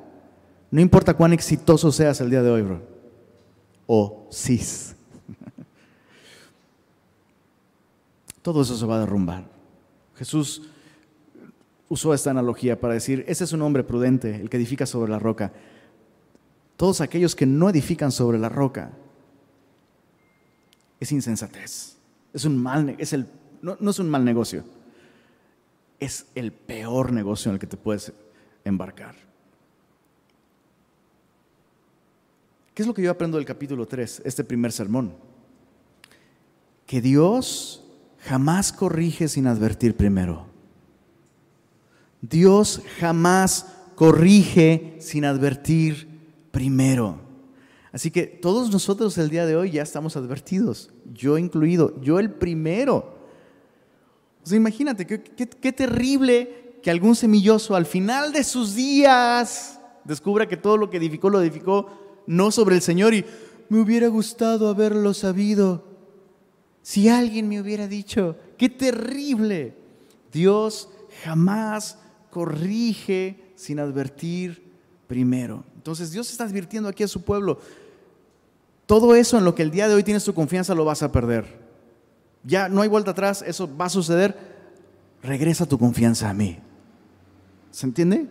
no 0.71 0.81
importa 0.81 1.15
cuán 1.15 1.33
exitoso 1.33 1.91
seas 1.91 2.21
el 2.21 2.31
día 2.31 2.45
de 2.45 2.51
hoy, 2.51 2.63
bro. 2.63 2.83
O 3.89 4.29
cis. 4.31 4.95
Todo 8.43 8.63
eso 8.63 8.77
se 8.77 8.87
va 8.87 8.99
a 8.99 9.01
derrumbar. 9.01 9.45
Jesús 10.15 10.63
usó 11.93 12.15
esta 12.15 12.31
analogía 12.31 12.81
para 12.81 12.95
decir, 12.95 13.23
ese 13.29 13.45
es 13.45 13.53
un 13.53 13.61
hombre 13.61 13.85
prudente, 13.85 14.41
el 14.41 14.49
que 14.49 14.57
edifica 14.57 14.87
sobre 14.87 15.13
la 15.13 15.19
roca. 15.19 15.53
Todos 16.79 17.03
aquellos 17.03 17.37
que 17.37 17.45
no 17.45 17.69
edifican 17.69 18.11
sobre 18.11 18.39
la 18.39 18.49
roca 18.49 18.93
es 20.99 21.13
insensatez. 21.13 21.99
Es 22.33 22.47
un 22.47 22.57
mal, 22.57 22.97
es 22.97 23.13
el, 23.13 23.27
no, 23.61 23.77
no 23.79 23.91
es 23.91 23.99
un 23.99 24.09
mal 24.09 24.25
negocio, 24.25 24.65
es 26.01 26.25
el 26.35 26.51
peor 26.51 27.13
negocio 27.13 27.51
en 27.51 27.57
el 27.57 27.61
que 27.61 27.67
te 27.67 27.77
puedes 27.77 28.11
embarcar. 28.65 29.15
¿Qué 32.73 32.81
es 32.81 32.87
lo 32.87 32.95
que 32.95 33.03
yo 33.03 33.11
aprendo 33.11 33.37
del 33.37 33.45
capítulo 33.45 33.87
3, 33.87 34.23
este 34.25 34.45
primer 34.45 34.73
sermón? 34.73 35.13
Que 36.87 37.03
Dios 37.03 37.85
jamás 38.21 38.73
corrige 38.73 39.29
sin 39.29 39.47
advertir 39.47 39.95
primero. 39.95 40.52
Dios 42.23 42.81
jamás 42.99 43.67
corrige 43.97 44.97
sin 45.01 45.25
advertir 45.25 46.09
primero. 46.51 47.21
Así 47.93 48.11
que 48.11 48.23
todos 48.23 48.71
nosotros 48.71 49.19
el 49.19 49.29
día 49.29 49.45
de 49.45 49.57
hoy 49.57 49.73
ya 49.73 49.83
estamos 49.83 50.17
advertidos, 50.17 50.91
yo 51.13 51.37
incluido, 51.37 52.01
yo 52.01 52.19
el 52.19 52.31
primero. 52.31 53.19
O 54.43 54.47
sea, 54.47 54.57
imagínate, 54.57 55.07
qué, 55.07 55.23
qué 55.23 55.73
terrible 55.73 56.79
que 56.83 56.91
algún 56.91 57.15
semilloso 57.15 57.77
al 57.77 57.85
final 57.85 58.33
de 58.33 58.45
sus 58.45 58.75
días 58.75 59.79
descubra 60.05 60.49
que 60.49 60.57
todo 60.57 60.77
lo 60.77 60.91
que 60.91 60.97
edificó 60.97 61.29
lo 61.29 61.41
edificó 61.43 61.87
no 62.27 62.51
sobre 62.51 62.77
el 62.77 62.83
Señor 62.83 63.15
y 63.15 63.25
me 63.69 63.81
hubiera 63.81 64.09
gustado 64.09 64.69
haberlo 64.69 65.13
sabido. 65.13 65.85
Si 66.83 67.09
alguien 67.09 67.49
me 67.49 67.61
hubiera 67.61 67.87
dicho, 67.87 68.37
qué 68.57 68.69
terrible, 68.69 69.75
Dios 70.33 70.89
jamás 71.25 71.99
corrige 72.33 73.53
sin 73.55 73.79
advertir 73.79 74.73
primero. 75.07 75.65
Entonces 75.77 76.11
Dios 76.11 76.31
está 76.31 76.45
advirtiendo 76.45 76.89
aquí 76.89 77.03
a 77.03 77.09
su 77.09 77.23
pueblo, 77.23 77.59
todo 78.87 79.15
eso 79.15 79.37
en 79.37 79.45
lo 79.45 79.55
que 79.55 79.63
el 79.63 79.71
día 79.71 79.87
de 79.87 79.95
hoy 79.95 80.03
tienes 80.03 80.25
tu 80.25 80.33
confianza 80.33 80.75
lo 80.75 80.87
vas 80.87 81.03
a 81.03 81.13
perder. 81.13 81.61
Ya 82.43 82.71
no 82.71 82.81
hay 82.81 82.89
vuelta 82.89 83.11
atrás, 83.11 83.45
eso 83.47 83.69
va 83.77 83.85
a 83.85 83.91
suceder. 83.91 84.35
Regresa 85.23 85.67
tu 85.67 85.79
confianza 85.79 86.31
a 86.31 86.35
mí. 86.35 86.59
¿Se 87.71 87.87
entiende? 87.87 88.27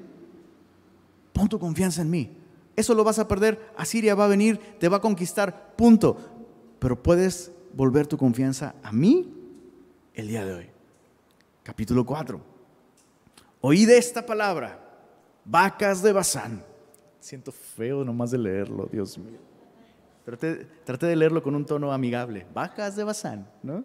Pon 1.32 1.48
tu 1.48 1.60
confianza 1.60 2.02
en 2.02 2.10
mí. 2.10 2.32
Eso 2.76 2.96
lo 2.96 3.04
vas 3.04 3.20
a 3.20 3.28
perder. 3.28 3.72
Asiria 3.78 4.16
va 4.16 4.26
a 4.26 4.30
venir, 4.30 4.60
te 4.80 4.90
va 4.90 4.98
a 4.98 5.02
conquistar, 5.02 5.76
punto. 5.76 6.18
Pero 6.80 7.02
puedes 7.02 7.52
volver 7.74 8.08
tu 8.08 8.18
confianza 8.18 8.74
a 8.82 8.92
mí 8.92 9.32
el 10.16 10.28
día 10.28 10.44
de 10.44 10.54
hoy. 10.54 10.70
Capítulo 11.64 12.06
4. 12.06 12.51
Oí 13.62 13.86
de 13.86 13.98
esta 13.98 14.26
palabra, 14.26 14.80
vacas 15.46 16.02
de 16.02 16.12
Bazán. 16.12 16.64
Siento 17.20 17.52
feo 17.52 18.04
nomás 18.04 18.32
de 18.32 18.40
leerlo, 18.40 18.90
Dios 18.92 19.18
mío. 19.18 19.40
Traté, 20.26 20.68
traté 20.84 21.06
de 21.06 21.16
leerlo 21.16 21.44
con 21.44 21.56
un 21.56 21.66
tono 21.66 21.92
amigable. 21.92 22.46
Vacas 22.54 22.96
de 22.96 23.04
Bazán, 23.04 23.48
¿no? 23.62 23.84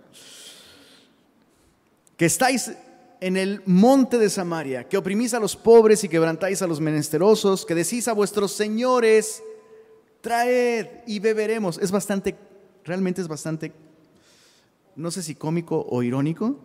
Que 2.16 2.24
estáis 2.24 2.72
en 3.20 3.36
el 3.36 3.62
monte 3.66 4.18
de 4.18 4.30
Samaria, 4.30 4.84
que 4.84 4.96
oprimís 4.96 5.34
a 5.34 5.40
los 5.40 5.56
pobres 5.56 6.04
y 6.04 6.08
quebrantáis 6.08 6.62
a 6.62 6.66
los 6.66 6.80
menesterosos, 6.80 7.66
que 7.66 7.74
decís 7.74 8.08
a 8.08 8.12
vuestros 8.12 8.52
señores, 8.52 9.42
traed 10.20 10.86
y 11.06 11.18
beberemos. 11.18 11.78
Es 11.78 11.90
bastante, 11.90 12.36
realmente 12.84 13.20
es 13.20 13.28
bastante, 13.28 13.72
no 14.94 15.10
sé 15.10 15.22
si 15.22 15.34
cómico 15.34 15.86
o 15.88 16.02
irónico, 16.02 16.56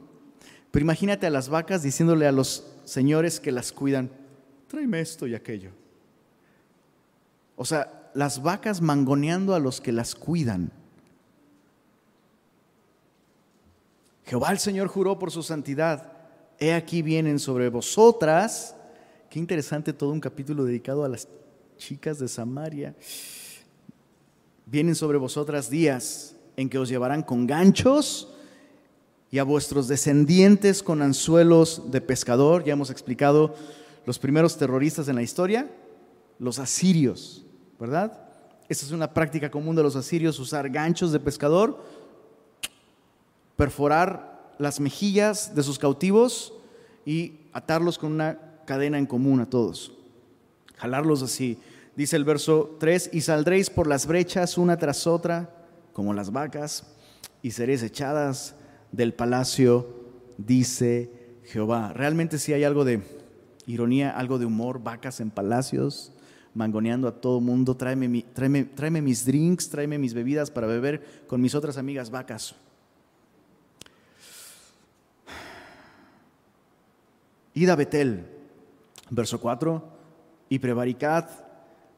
pero 0.72 0.84
imagínate 0.84 1.28
a 1.28 1.30
las 1.30 1.50
vacas 1.50 1.84
diciéndole 1.84 2.28
a 2.28 2.32
los 2.32 2.71
señores 2.92 3.40
que 3.40 3.54
las 3.54 3.72
cuidan, 3.72 4.10
tráeme 4.68 5.00
esto 5.00 5.26
y 5.26 5.34
aquello. 5.34 5.72
O 7.56 7.64
sea, 7.64 8.12
las 8.14 8.42
vacas 8.42 8.82
mangoneando 8.82 9.56
a 9.56 9.60
los 9.60 9.80
que 9.80 9.94
las 9.94 10.14
cuidan. 10.14 10.74
Jehová 14.26 14.52
el 14.52 14.60
Señor 14.60 14.90
juró 14.90 15.18
por 15.18 15.32
su 15.32 15.42
santidad, 15.42 16.12
he 16.60 16.74
aquí 16.74 17.02
vienen 17.02 17.40
sobre 17.40 17.70
vosotras. 17.70 18.76
Qué 19.30 19.40
interesante 19.40 19.94
todo 19.94 20.10
un 20.10 20.20
capítulo 20.20 20.66
dedicado 20.66 21.06
a 21.06 21.10
las 21.10 21.30
chicas 21.78 22.20
de 22.20 22.28
Samaria. 22.28 22.94
Vienen 24.66 24.96
sobre 24.96 25.18
vosotras 25.18 25.70
días 25.70 26.36
en 26.58 26.68
que 26.68 26.78
os 26.78 26.90
llevarán 26.90 27.24
con 27.24 27.48
ganchos 27.48 28.31
y 29.32 29.40
a 29.40 29.44
vuestros 29.44 29.88
descendientes 29.88 30.84
con 30.84 31.02
anzuelos 31.02 31.90
de 31.90 32.02
pescador. 32.02 32.66
Ya 32.66 32.74
hemos 32.74 32.90
explicado 32.90 33.56
los 34.06 34.20
primeros 34.20 34.58
terroristas 34.58 35.08
en 35.08 35.16
la 35.16 35.24
historia, 35.24 35.72
los 36.38 36.60
asirios, 36.60 37.46
¿verdad? 37.80 38.28
Esa 38.68 38.86
es 38.86 38.92
una 38.92 39.14
práctica 39.14 39.50
común 39.50 39.76
de 39.76 39.84
los 39.84 39.96
asirios, 39.96 40.38
usar 40.38 40.70
ganchos 40.70 41.14
de 41.14 41.20
pescador, 41.20 41.82
perforar 43.56 44.54
las 44.58 44.80
mejillas 44.80 45.56
de 45.56 45.64
sus 45.64 45.80
cautivos 45.80 46.54
y 47.06 47.40
atarlos 47.54 47.98
con 47.98 48.12
una 48.12 48.38
cadena 48.66 48.98
en 48.98 49.06
común 49.06 49.40
a 49.40 49.50
todos, 49.50 49.94
jalarlos 50.76 51.22
así. 51.22 51.58
Dice 51.96 52.16
el 52.16 52.26
verso 52.26 52.76
3, 52.80 53.12
y 53.14 53.22
saldréis 53.22 53.70
por 53.70 53.88
las 53.88 54.06
brechas 54.06 54.58
una 54.58 54.78
tras 54.78 55.08
otra, 55.08 55.50
como 55.94 56.14
las 56.14 56.32
vacas, 56.32 56.84
y 57.42 57.52
seréis 57.52 57.84
echadas 57.84 58.56
del 58.92 59.14
palacio, 59.14 59.88
dice 60.38 61.12
Jehová. 61.46 61.94
Realmente 61.94 62.40
si 62.40 62.54
hay 62.54 62.64
algo 62.64 62.86
de 62.86 63.02
ironía, 63.66 64.12
algo 64.12 64.40
de 64.40 64.46
humor, 64.46 64.82
vacas 64.84 65.20
en 65.20 65.32
palacios, 65.32 66.12
mangoneando 66.54 67.08
a 67.08 67.22
todo 67.22 67.40
mundo, 67.40 67.76
tráeme, 67.76 68.26
tráeme, 68.34 68.66
tráeme 68.66 69.02
mis 69.02 69.26
drinks, 69.26 69.70
tráeme 69.70 69.98
mis 69.98 70.14
bebidas 70.14 70.52
para 70.52 70.68
beber 70.68 71.26
con 71.28 71.42
mis 71.42 71.56
otras 71.56 71.78
amigas 71.78 72.10
vacas. 72.10 72.56
Id 77.54 77.70
a 77.70 77.76
Betel, 77.76 78.26
verso 79.10 79.42
4, 79.42 79.84
y 80.50 80.60
prevaricad, 80.60 81.30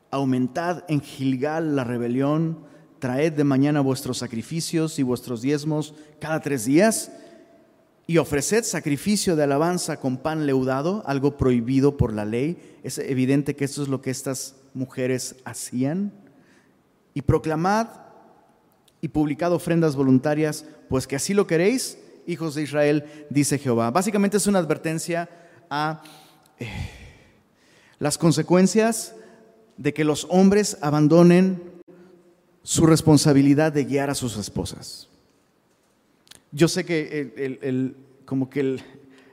aumentad 0.10 0.84
en 0.88 1.02
Gilgal 1.02 1.76
la 1.76 1.84
rebelión, 1.84 2.60
traed 3.04 3.34
de 3.34 3.44
mañana 3.44 3.82
vuestros 3.82 4.20
sacrificios 4.20 4.98
y 4.98 5.04
vuestros 5.04 5.42
diezmos 5.42 5.94
cada 6.22 6.40
tres 6.40 6.64
días, 6.64 7.12
y 8.08 8.18
ofreced 8.18 8.64
sacrificio 8.64 9.36
de 9.36 9.44
alabanza 9.44 10.00
con 10.00 10.16
pan 10.16 10.46
leudado, 10.46 11.04
algo 11.06 11.36
prohibido 11.36 11.98
por 11.98 12.14
la 12.14 12.24
ley. 12.24 12.78
Es 12.82 13.00
evidente 13.00 13.58
que 13.58 13.66
esto 13.66 13.84
es 13.84 13.90
lo 13.90 14.02
que 14.02 14.10
estas 14.10 14.56
mujeres 14.74 15.36
hacían. 15.44 16.14
Y 17.14 17.24
proclamad 17.24 17.88
y 19.02 19.10
publicad 19.10 19.52
ofrendas 19.52 19.98
voluntarias, 19.98 20.64
pues 20.88 21.06
que 21.06 21.18
así 21.18 21.34
lo 21.34 21.46
queréis, 21.46 21.98
hijos 22.26 22.56
de 22.56 22.62
Israel, 22.62 23.04
dice 23.30 23.60
Jehová. 23.60 23.92
Básicamente 23.92 24.38
es 24.38 24.48
una 24.48 24.60
advertencia 24.60 25.30
a 25.70 26.04
eh, 26.58 26.70
las 28.00 28.18
consecuencias 28.18 29.14
de 29.76 29.94
que 29.94 30.06
los 30.06 30.26
hombres 30.30 30.78
abandonen 30.80 31.73
su 32.64 32.86
responsabilidad 32.86 33.74
de 33.74 33.84
guiar 33.84 34.10
a 34.10 34.16
sus 34.16 34.38
esposas. 34.38 35.10
Yo 36.52 36.68
sé 36.68 36.86
que 36.86 37.96
como 38.26 38.50
que 38.50 38.80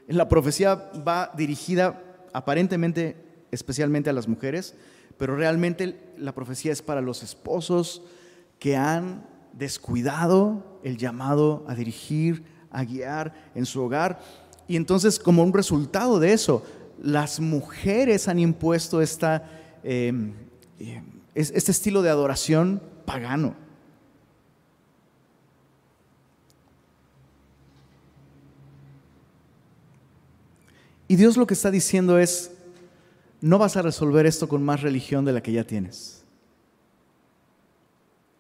la 0.09 0.28
profecía 0.28 0.74
va 1.07 1.33
dirigida 1.37 2.03
aparentemente 2.33 3.16
especialmente 3.51 4.11
a 4.11 4.12
las 4.12 4.28
mujeres, 4.28 4.74
pero 5.16 5.37
realmente 5.37 5.99
la 6.16 6.35
profecía 6.35 6.72
es 6.72 6.83
para 6.83 7.01
los 7.01 7.22
esposos 7.22 8.03
que 8.59 8.76
han 8.76 9.26
descuidado 9.53 10.78
el 10.83 10.97
llamado 10.97 11.64
a 11.68 11.74
dirigir, 11.74 12.45
a 12.70 12.85
guiar 12.85 13.51
en 13.55 13.66
su 13.66 13.83
hogar. 13.83 14.20
Y 14.66 14.76
entonces 14.76 15.18
como 15.18 15.43
un 15.43 15.53
resultado 15.53 16.18
de 16.20 16.33
eso, 16.33 16.64
las 17.03 17.41
mujeres 17.41 18.28
han 18.28 18.39
impuesto 18.39 19.01
esta... 19.01 19.49
Eh, 19.83 20.12
eh, 20.78 21.03
es 21.35 21.53
este 21.55 21.70
estilo 21.70 22.03
de 22.03 22.11
adoración 22.11 22.83
pagano. 23.11 23.57
Y 31.09 31.17
Dios 31.17 31.37
lo 31.37 31.45
que 31.45 31.55
está 31.55 31.73
diciendo 31.73 32.21
es, 32.21 32.53
no 33.41 33.59
vas 33.59 33.77
a 33.77 33.83
resolver 33.83 34.27
esto 34.27 34.49
con 34.49 34.63
más 34.63 34.83
religión 34.83 35.25
de 35.25 35.33
la 35.33 35.43
que 35.43 35.51
ya 35.51 35.65
tienes. 35.65 36.25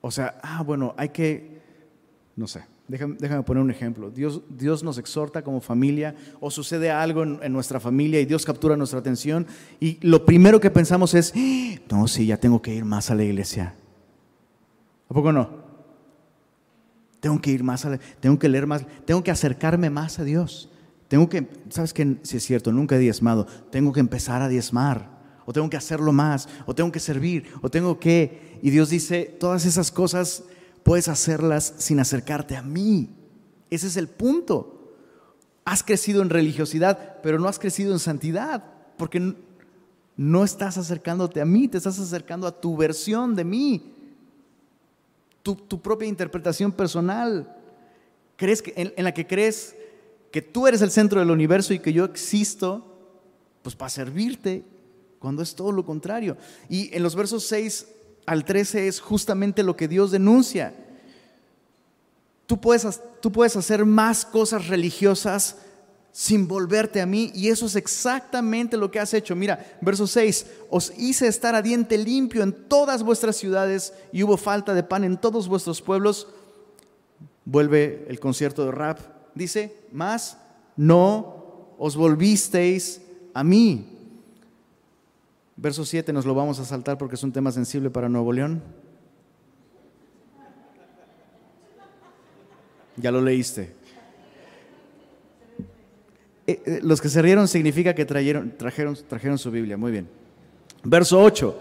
O 0.00 0.12
sea, 0.12 0.38
ah, 0.40 0.62
bueno, 0.62 0.94
hay 0.96 1.08
que, 1.08 1.60
no 2.36 2.46
sé, 2.46 2.62
déjame, 2.86 3.42
poner 3.42 3.64
un 3.64 3.72
ejemplo. 3.72 4.08
Dios, 4.12 4.40
Dios, 4.48 4.84
nos 4.84 4.98
exhorta 4.98 5.42
como 5.42 5.60
familia 5.60 6.14
o 6.38 6.48
sucede 6.48 6.92
algo 6.92 7.24
en, 7.24 7.52
nuestra 7.52 7.80
familia 7.80 8.20
y 8.20 8.24
Dios 8.24 8.44
captura 8.44 8.76
nuestra 8.76 9.00
atención 9.00 9.48
y 9.80 9.98
lo 10.06 10.24
primero 10.24 10.60
que 10.60 10.70
pensamos 10.70 11.14
es, 11.14 11.32
¡Ah! 11.36 11.74
no, 11.90 12.06
sí, 12.06 12.26
ya 12.26 12.36
tengo 12.36 12.62
que 12.62 12.72
ir 12.72 12.84
más 12.84 13.10
a 13.10 13.16
la 13.16 13.24
iglesia. 13.24 13.74
¿A 15.10 15.14
poco 15.14 15.32
no? 15.32 15.50
Tengo 17.18 17.40
que 17.40 17.50
ir 17.50 17.64
más 17.64 17.84
a 17.84 17.90
la, 17.90 17.98
tengo 18.20 18.38
que 18.38 18.48
leer 18.48 18.66
más, 18.66 18.86
tengo 19.04 19.22
que 19.22 19.30
acercarme 19.30 19.90
más 19.90 20.18
a 20.18 20.24
Dios. 20.24 20.70
Tengo 21.08 21.28
que, 21.28 21.48
¿sabes 21.68 21.92
qué? 21.92 22.18
Si 22.22 22.36
es 22.36 22.44
cierto, 22.44 22.72
nunca 22.72 22.94
he 22.94 23.00
diezmado. 23.00 23.46
Tengo 23.70 23.92
que 23.92 23.98
empezar 23.98 24.40
a 24.40 24.48
diezmar. 24.48 25.18
O 25.44 25.52
tengo 25.52 25.68
que 25.68 25.76
hacerlo 25.76 26.12
más. 26.12 26.48
O 26.66 26.74
tengo 26.74 26.92
que 26.92 27.00
servir. 27.00 27.46
O 27.62 27.68
tengo 27.68 27.98
que... 27.98 28.60
Y 28.62 28.70
Dios 28.70 28.90
dice, 28.90 29.24
todas 29.24 29.66
esas 29.66 29.90
cosas 29.90 30.44
puedes 30.84 31.08
hacerlas 31.08 31.74
sin 31.78 31.98
acercarte 31.98 32.56
a 32.56 32.62
mí. 32.62 33.10
Ese 33.70 33.88
es 33.88 33.96
el 33.96 34.06
punto. 34.06 34.94
Has 35.64 35.82
crecido 35.82 36.22
en 36.22 36.30
religiosidad, 36.30 37.16
pero 37.24 37.40
no 37.40 37.48
has 37.48 37.58
crecido 37.58 37.92
en 37.92 37.98
santidad. 37.98 38.62
Porque 38.96 39.34
no 40.16 40.44
estás 40.44 40.78
acercándote 40.78 41.40
a 41.40 41.44
mí, 41.44 41.66
te 41.66 41.78
estás 41.78 41.98
acercando 41.98 42.46
a 42.46 42.60
tu 42.60 42.76
versión 42.76 43.34
de 43.34 43.44
mí. 43.44 43.99
Tu, 45.42 45.56
propia 45.80 46.08
interpretación 46.08 46.72
personal. 46.72 47.56
¿Crees 48.36 48.62
que, 48.62 48.72
en 48.76 49.04
la 49.04 49.12
que 49.12 49.26
crees 49.26 49.74
que 50.30 50.42
tú 50.42 50.66
eres 50.66 50.82
el 50.82 50.90
centro 50.90 51.20
del 51.20 51.30
universo 51.30 51.74
y 51.74 51.78
que 51.80 51.92
yo 51.92 52.04
existo, 52.04 52.86
pues 53.62 53.74
para 53.74 53.90
servirte, 53.90 54.64
cuando 55.18 55.42
es 55.42 55.54
todo 55.54 55.72
lo 55.72 55.84
contrario. 55.84 56.36
Y 56.68 56.94
en 56.94 57.02
los 57.02 57.14
versos 57.14 57.44
6 57.46 57.86
al 58.26 58.44
13 58.44 58.88
es 58.88 59.00
justamente 59.00 59.62
lo 59.62 59.76
que 59.76 59.88
Dios 59.88 60.10
denuncia. 60.10 60.74
Tú 62.46 62.60
puedes, 62.60 63.00
tú 63.20 63.30
puedes 63.30 63.56
hacer 63.56 63.84
más 63.84 64.24
cosas 64.24 64.68
religiosas 64.68 65.58
sin 66.12 66.48
volverte 66.48 67.00
a 67.00 67.06
mí 67.06 67.30
y 67.34 67.48
eso 67.48 67.66
es 67.66 67.76
exactamente 67.76 68.76
lo 68.76 68.90
que 68.90 69.00
has 69.00 69.14
hecho. 69.14 69.36
Mira, 69.36 69.78
verso 69.80 70.06
6, 70.06 70.46
os 70.68 70.92
hice 70.98 71.26
estar 71.26 71.54
a 71.54 71.62
diente 71.62 71.96
limpio 71.98 72.42
en 72.42 72.52
todas 72.52 73.02
vuestras 73.02 73.36
ciudades 73.36 73.92
y 74.12 74.22
hubo 74.22 74.36
falta 74.36 74.74
de 74.74 74.82
pan 74.82 75.04
en 75.04 75.18
todos 75.18 75.48
vuestros 75.48 75.80
pueblos. 75.80 76.28
Vuelve 77.44 78.06
el 78.08 78.20
concierto 78.20 78.64
de 78.64 78.72
rap 78.72 79.00
dice, 79.34 79.74
más 79.92 80.38
no 80.76 81.74
os 81.78 81.96
volvisteis 81.96 83.02
a 83.34 83.44
mí. 83.44 83.86
Verso 85.56 85.84
7 85.84 86.12
nos 86.12 86.24
lo 86.24 86.34
vamos 86.34 86.58
a 86.58 86.64
saltar 86.64 86.98
porque 86.98 87.16
es 87.16 87.22
un 87.22 87.32
tema 87.32 87.52
sensible 87.52 87.90
para 87.90 88.08
Nuevo 88.08 88.32
León. 88.32 88.62
Ya 92.96 93.10
lo 93.10 93.20
leíste. 93.20 93.79
Eh, 96.50 96.62
eh, 96.66 96.80
los 96.82 97.00
que 97.00 97.08
se 97.08 97.22
rieron 97.22 97.46
significa 97.46 97.94
que 97.94 98.04
trajeron, 98.04 98.54
trajeron, 98.56 99.38
su 99.38 99.52
Biblia. 99.52 99.76
Muy 99.76 99.92
bien. 99.92 100.08
Verso 100.82 101.22
8. 101.22 101.56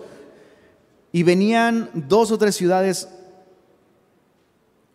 Y 1.11 1.21
venían 1.21 1.91
dos 1.93 2.31
o 2.31 2.39
tres 2.39 2.55
ciudades 2.55 3.07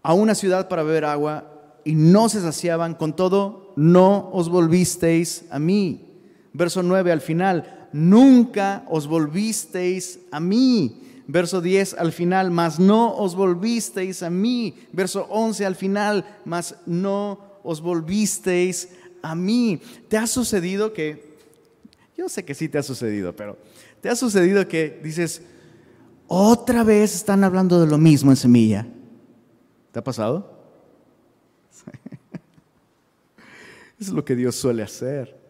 a 0.02 0.12
una 0.14 0.34
ciudad 0.34 0.68
para 0.68 0.82
beber 0.82 1.04
agua 1.04 1.78
y 1.84 1.94
no 1.94 2.28
se 2.28 2.40
saciaban, 2.40 2.94
con 2.94 3.14
todo, 3.14 3.72
no 3.76 4.30
os 4.32 4.48
volvisteis 4.48 5.44
a 5.50 5.60
mí. 5.60 6.08
Verso 6.52 6.82
9 6.82 7.12
al 7.12 7.20
final, 7.20 7.88
nunca 7.92 8.84
os 8.88 9.06
volvisteis 9.06 10.18
a 10.32 10.40
mí. 10.40 11.02
Verso 11.28 11.60
10 11.60 11.94
al 11.94 12.10
final, 12.10 12.50
mas 12.50 12.80
no 12.80 13.14
os 13.14 13.36
volvisteis 13.36 14.24
a 14.24 14.30
mí. 14.30 14.74
Verso 14.92 15.26
11 15.30 15.66
al 15.66 15.76
final, 15.76 16.24
mas 16.44 16.74
no 16.84 17.38
os 17.62 17.80
volvisteis 17.80 18.88
a 19.24 19.34
mí. 19.34 19.80
¿Te 20.08 20.18
ha 20.18 20.26
sucedido 20.26 20.92
que, 20.92 21.34
yo 22.16 22.28
sé 22.28 22.44
que 22.44 22.54
sí 22.54 22.68
te 22.68 22.78
ha 22.78 22.82
sucedido, 22.82 23.34
pero 23.34 23.58
te 24.00 24.10
ha 24.10 24.14
sucedido 24.14 24.68
que 24.68 25.00
dices, 25.02 25.42
otra 26.28 26.84
vez 26.84 27.14
están 27.14 27.42
hablando 27.42 27.80
de 27.80 27.86
lo 27.86 27.96
mismo 27.96 28.30
en 28.30 28.36
semilla? 28.36 28.86
¿Te 29.92 29.98
ha 29.98 30.04
pasado? 30.04 30.60
es 33.98 34.10
lo 34.10 34.24
que 34.24 34.36
Dios 34.36 34.56
suele 34.56 34.82
hacer. 34.82 35.42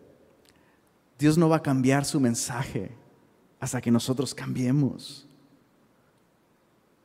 Dios 1.18 1.36
no 1.36 1.48
va 1.48 1.56
a 1.56 1.62
cambiar 1.62 2.04
su 2.04 2.20
mensaje 2.20 2.92
hasta 3.58 3.80
que 3.80 3.90
nosotros 3.90 4.34
cambiemos. 4.34 5.26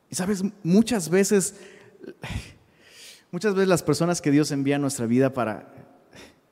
Y 0.08 0.14
sabes, 0.14 0.44
muchas 0.62 1.08
veces, 1.08 1.54
muchas 3.30 3.54
veces 3.54 3.68
las 3.68 3.82
personas 3.82 4.20
que 4.20 4.30
Dios 4.30 4.52
envía 4.52 4.76
a 4.76 4.78
nuestra 4.78 5.06
vida 5.06 5.32
para 5.32 5.89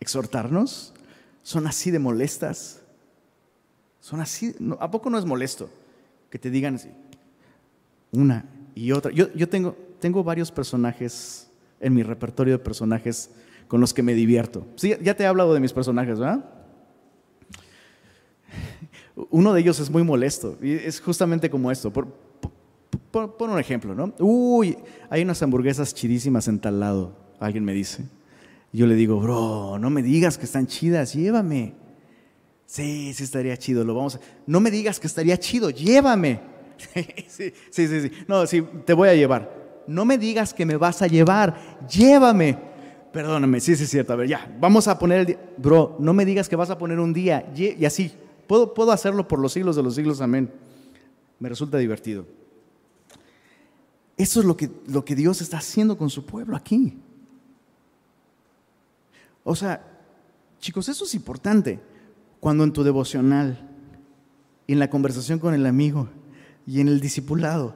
exhortarnos 0.01 0.95
son 1.43 1.67
así 1.67 1.91
de 1.91 1.99
molestas. 1.99 2.83
Son 4.01 4.21
así, 4.21 4.55
¿a 4.79 4.91
poco 4.91 5.11
no 5.11 5.19
es 5.19 5.25
molesto 5.25 5.69
que 6.31 6.39
te 6.39 6.51
digan 6.51 6.77
así? 6.77 6.91
Una 8.13 8.45
y 8.75 8.93
otra. 8.93 9.13
Yo, 9.13 9.33
yo 9.35 9.49
tengo, 9.49 9.77
tengo 10.01 10.23
varios 10.23 10.53
personajes 10.53 11.51
en 11.81 11.95
mi 11.95 12.03
repertorio 12.03 12.55
de 12.55 12.59
personajes 12.59 13.31
con 13.67 13.81
los 13.81 13.93
que 13.93 14.03
me 14.03 14.15
divierto. 14.15 14.67
Sí, 14.77 14.95
ya 15.03 15.15
te 15.15 15.25
he 15.25 15.27
hablado 15.27 15.55
de 15.55 15.61
mis 15.61 15.73
personajes, 15.73 16.19
¿verdad? 16.19 16.45
Uno 19.31 19.53
de 19.53 19.61
ellos 19.61 19.81
es 19.81 19.91
muy 19.91 20.03
molesto 20.03 20.57
y 20.63 20.73
es 20.73 21.01
justamente 21.01 21.51
como 21.51 21.71
esto. 21.71 21.93
Por, 21.93 22.09
por, 23.11 23.51
un 23.51 23.59
ejemplo, 23.59 23.95
¿no? 23.95 24.15
Uy, 24.19 24.79
hay 25.11 25.23
unas 25.23 25.43
hamburguesas 25.43 25.95
chidísimas 25.95 26.47
en 26.49 26.61
tal 26.61 26.81
lado, 26.81 27.17
alguien 27.41 27.65
me 27.65 27.73
dice. 27.73 28.05
Yo 28.73 28.87
le 28.87 28.95
digo, 28.95 29.19
bro, 29.19 29.79
no 29.79 29.91
me 29.91 30.03
digas 30.03 30.37
que 30.37 30.45
están 30.45 30.67
chidas, 30.67 31.15
llévame. 31.15 31.75
Sí, 32.67 33.15
sí 33.15 33.25
estaría 33.25 33.57
chido, 33.57 33.83
lo 33.83 33.95
vamos 33.95 34.17
a... 34.17 34.21
No 34.47 34.61
me 34.61 34.71
digas 34.71 35.01
que 35.01 35.07
estaría 35.07 35.39
chido, 35.39 35.71
llévame. 35.71 36.41
sí, 37.29 37.53
sí, 37.71 37.89
sí, 37.89 38.01
sí. 38.03 38.11
No, 38.27 38.47
sí, 38.47 38.63
te 38.85 38.93
voy 38.93 39.09
a 39.09 39.15
llevar. 39.15 39.85
No 39.87 40.05
me 40.05 40.19
digas 40.19 40.53
que 40.53 40.67
me 40.67 40.77
vas 40.77 41.01
a 41.01 41.07
llevar, 41.07 41.79
llévame. 41.89 42.59
Perdóname, 43.11 43.59
sí, 43.61 43.75
sí 43.75 43.85
es 43.85 43.91
cierto. 43.91 44.13
A 44.13 44.17
ver, 44.17 44.29
ya, 44.29 44.55
vamos 44.61 44.87
a 44.87 44.99
poner 44.99 45.21
el 45.21 45.27
día. 45.27 45.41
Bro, 45.57 45.97
no 45.99 46.13
me 46.13 46.27
digas 46.27 46.47
que 46.47 46.57
vas 46.57 46.69
a 46.69 46.77
poner 46.77 47.01
un 47.01 47.15
día 47.15 47.51
y 47.57 47.85
así. 47.87 48.13
Puedo, 48.47 48.75
puedo 48.75 48.93
hacerlo 48.93 49.27
por 49.27 49.39
los 49.39 49.53
siglos 49.53 49.77
de 49.77 49.83
los 49.83 49.95
siglos, 49.95 50.21
amén. 50.21 50.51
Me 51.39 51.49
resulta 51.49 51.79
divertido. 51.79 52.27
Eso 54.19 54.41
es 54.41 54.47
lo 54.47 54.57
que, 54.57 54.71
lo 54.89 55.05
que 55.05 55.15
Dios 55.15 55.41
está 55.41 55.59
haciendo 55.59 55.97
con 55.97 56.11
su 56.11 56.27
pueblo 56.27 56.55
aquí. 56.55 56.99
O 59.49 59.57
sea, 59.57 59.83
chicos, 60.61 60.91
eso 60.91 61.07
es 61.07 61.15
importante. 61.15 61.81
Cuando 62.39 62.65
en 62.65 62.73
tu 62.75 62.85
devocional, 62.85 63.67
en 64.67 64.79
la 64.79 64.91
conversación 64.91 65.39
con 65.39 65.55
el 65.55 65.65
amigo, 65.65 66.07
y 66.67 66.83
en 66.83 66.89
el 66.89 67.01
discipulado, 67.01 67.75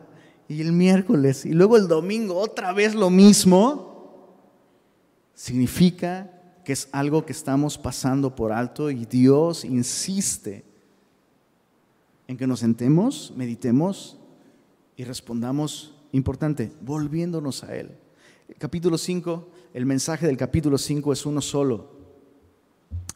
y 0.48 0.60
el 0.60 0.72
miércoles, 0.72 1.46
y 1.46 1.54
luego 1.54 1.78
el 1.78 1.88
domingo 1.88 2.36
otra 2.36 2.74
vez 2.74 2.94
lo 2.94 3.08
mismo, 3.08 4.28
significa 5.34 6.30
que 6.62 6.74
es 6.74 6.90
algo 6.92 7.24
que 7.24 7.32
estamos 7.32 7.78
pasando 7.78 8.36
por 8.36 8.52
alto 8.52 8.90
y 8.90 9.06
Dios 9.06 9.64
insiste 9.64 10.64
en 12.28 12.36
que 12.36 12.46
nos 12.46 12.60
sentemos, 12.60 13.32
meditemos 13.34 14.18
y 14.94 15.04
respondamos, 15.04 15.94
importante, 16.12 16.70
volviéndonos 16.82 17.64
a 17.64 17.74
Él. 17.74 17.92
capítulo 18.58 18.98
5, 18.98 19.48
el 19.74 19.86
mensaje 19.86 20.26
del 20.26 20.36
capítulo 20.36 20.78
5 20.78 21.12
es 21.12 21.26
uno 21.26 21.40
solo. 21.40 21.90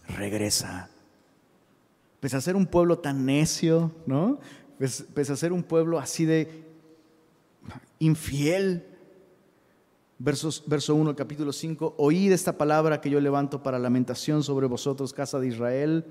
Regresa. 0.08 0.88
Pese 2.20 2.36
a 2.36 2.40
ser 2.40 2.56
un 2.56 2.66
pueblo 2.66 2.98
tan 2.98 3.26
necio, 3.26 3.92
¿no? 4.06 4.38
Pese 4.78 5.32
a 5.32 5.36
ser 5.36 5.52
un 5.52 5.62
pueblo 5.62 5.98
así 5.98 6.24
de 6.24 6.64
infiel, 7.98 8.84
Versos, 10.18 10.64
verso 10.66 10.94
1, 10.94 11.14
capítulo 11.14 11.52
5, 11.52 11.96
oíd 11.98 12.32
esta 12.32 12.56
palabra 12.56 13.02
que 13.02 13.10
yo 13.10 13.20
levanto 13.20 13.62
para 13.62 13.78
lamentación 13.78 14.42
sobre 14.42 14.66
vosotros, 14.66 15.12
casa 15.12 15.38
de 15.38 15.48
Israel. 15.48 16.06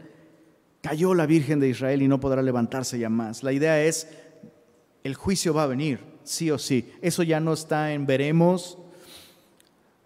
Cayó 0.81 1.15
la 1.15 1.25
Virgen 1.25 1.59
de 1.59 1.69
Israel 1.69 2.03
y 2.03 2.07
no 2.07 2.19
podrá 2.19 2.43
levantarse 2.43 2.99
ya 2.99 3.09
más. 3.09 3.41
La 3.41 3.51
idea 3.51 3.81
es, 3.83 4.07
el 5.03 5.15
juicio 5.15 5.55
va 5.55 5.63
a 5.63 5.67
venir, 5.67 6.01
sí 6.23 6.51
o 6.51 6.59
sí. 6.59 6.93
Eso 7.01 7.23
ya 7.23 7.39
no 7.39 7.53
está 7.53 7.93
en 7.93 8.05
veremos. 8.05 8.77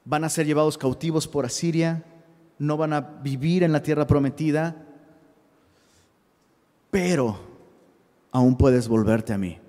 Van 0.09 0.23
a 0.23 0.29
ser 0.29 0.47
llevados 0.47 0.75
cautivos 0.75 1.27
por 1.27 1.45
Asiria, 1.45 2.03
no 2.57 2.77
van 2.77 2.93
a 2.93 2.99
vivir 2.99 3.61
en 3.61 3.71
la 3.71 3.83
tierra 3.83 4.07
prometida, 4.07 4.75
pero 6.89 7.39
aún 8.31 8.57
puedes 8.57 8.87
volverte 8.87 9.33
a 9.33 9.37
mí. 9.37 9.59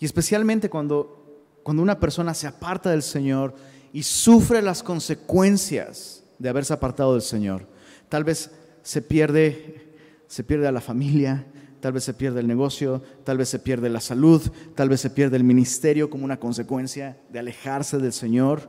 Y 0.00 0.04
especialmente 0.04 0.68
cuando, 0.68 1.44
cuando 1.62 1.84
una 1.84 2.00
persona 2.00 2.34
se 2.34 2.48
aparta 2.48 2.90
del 2.90 3.04
Señor 3.04 3.54
y 3.92 4.02
sufre 4.02 4.60
las 4.60 4.82
consecuencias 4.82 6.24
de 6.40 6.48
haberse 6.48 6.72
apartado 6.72 7.12
del 7.12 7.22
Señor. 7.22 7.64
Tal 8.08 8.24
vez 8.24 8.50
se 8.82 9.02
pierde, 9.02 9.94
se 10.26 10.42
pierde 10.42 10.66
a 10.66 10.72
la 10.72 10.80
familia, 10.80 11.46
tal 11.80 11.92
vez 11.92 12.02
se 12.02 12.14
pierde 12.14 12.40
el 12.40 12.48
negocio, 12.48 13.02
tal 13.22 13.38
vez 13.38 13.48
se 13.48 13.60
pierde 13.60 13.88
la 13.88 14.00
salud, 14.00 14.42
tal 14.74 14.88
vez 14.88 15.00
se 15.00 15.10
pierde 15.10 15.36
el 15.36 15.44
ministerio 15.44 16.10
como 16.10 16.24
una 16.24 16.40
consecuencia 16.40 17.18
de 17.30 17.38
alejarse 17.38 17.98
del 17.98 18.12
Señor. 18.12 18.68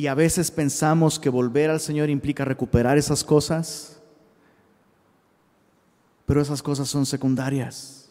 Y 0.00 0.06
a 0.06 0.14
veces 0.14 0.52
pensamos 0.52 1.18
que 1.18 1.28
volver 1.28 1.70
al 1.70 1.80
Señor 1.80 2.08
implica 2.08 2.44
recuperar 2.44 2.96
esas 2.96 3.24
cosas, 3.24 4.00
pero 6.24 6.40
esas 6.40 6.62
cosas 6.62 6.88
son 6.88 7.04
secundarias. 7.04 8.08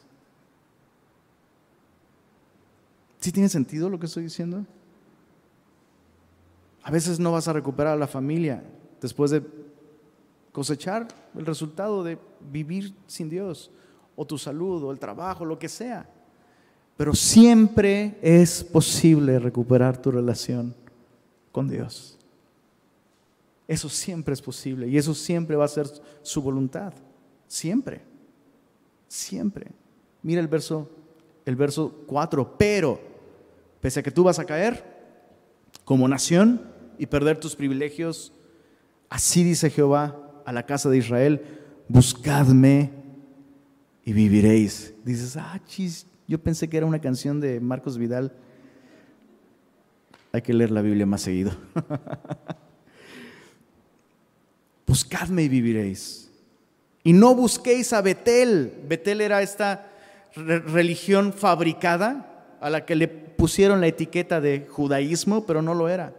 ¿Sí 3.22 3.32
tiene 3.32 3.48
sentido 3.48 3.90
lo 3.90 3.98
que 3.98 4.08
estoy 4.08 4.24
diciendo? 4.24 4.66
A 6.84 6.92
veces 6.92 7.22
no 7.22 7.32
vas 7.32 7.48
a 7.48 7.54
recuperar 7.54 7.94
a 7.94 7.98
la 7.98 8.08
familia 8.08 8.66
después 9.00 9.32
de 9.32 9.42
cosechar 10.52 11.08
el 11.38 11.46
resultado 11.46 12.04
de 12.04 12.18
vivir 12.52 12.94
sin 13.08 13.30
Dios 13.30 13.72
o 14.18 14.26
tu 14.26 14.38
salud, 14.38 14.84
o 14.84 14.92
el 14.92 15.00
trabajo, 15.00 15.46
lo 15.46 15.58
que 15.58 15.70
sea. 15.70 16.06
Pero 16.98 17.14
siempre 17.14 18.18
es 18.22 18.62
posible 18.62 19.40
recuperar 19.40 20.02
tu 20.02 20.12
relación 20.12 20.76
con 21.58 21.68
Dios. 21.68 22.20
Eso 23.68 23.90
siempre 23.90 24.32
es 24.36 24.44
posible 24.44 24.88
y 24.88 24.96
eso 24.96 25.16
siempre 25.16 25.56
va 25.56 25.66
a 25.66 25.68
ser 25.68 25.88
su 26.22 26.40
voluntad. 26.40 26.94
Siempre. 27.48 28.04
Siempre. 29.08 29.72
Mira 30.22 30.40
el 30.40 30.48
verso 30.48 30.88
el 31.46 31.56
verso 31.56 32.04
4, 32.06 32.58
pero 32.60 33.00
pese 33.82 34.02
a 34.02 34.04
que 34.04 34.12
tú 34.12 34.24
vas 34.24 34.38
a 34.38 34.46
caer 34.46 34.84
como 35.84 36.08
nación 36.08 36.62
y 37.00 37.08
perder 37.08 37.40
tus 37.40 37.56
privilegios, 37.56 38.34
así 39.10 39.44
dice 39.44 39.72
Jehová 39.72 40.44
a 40.46 40.54
la 40.54 40.68
casa 40.68 40.92
de 40.92 41.00
Israel, 41.00 41.42
buscadme 41.88 42.92
y 44.06 44.14
viviréis. 44.14 44.94
Dices, 45.04 45.38
ah, 45.38 45.60
chis, 45.66 46.06
yo 46.28 46.38
pensé 46.38 46.70
que 46.70 46.78
era 46.78 46.86
una 46.86 47.02
canción 47.02 47.42
de 47.42 47.60
Marcos 47.60 47.98
Vidal. 47.98 48.32
Hay 50.32 50.42
que 50.42 50.54
leer 50.54 50.72
la 50.72 50.82
Biblia 50.82 51.06
más 51.06 51.22
seguido. 51.22 51.52
Buscadme 54.88 55.44
y 55.44 55.50
viviréis. 55.50 56.32
Y 57.04 57.14
no 57.14 57.36
busquéis 57.36 57.94
a 57.94 58.02
Betel. 58.02 58.74
Betel 58.88 59.22
era 59.22 59.42
esta 59.42 59.90
religión 60.36 61.34
fabricada 61.34 62.56
a 62.60 62.70
la 62.70 62.86
que 62.86 62.96
le 62.96 63.08
pusieron 63.08 63.82
la 63.82 63.88
etiqueta 63.88 64.42
de 64.42 64.68
judaísmo, 64.70 65.46
pero 65.46 65.62
no 65.62 65.74
lo 65.74 65.90
era. 65.90 66.14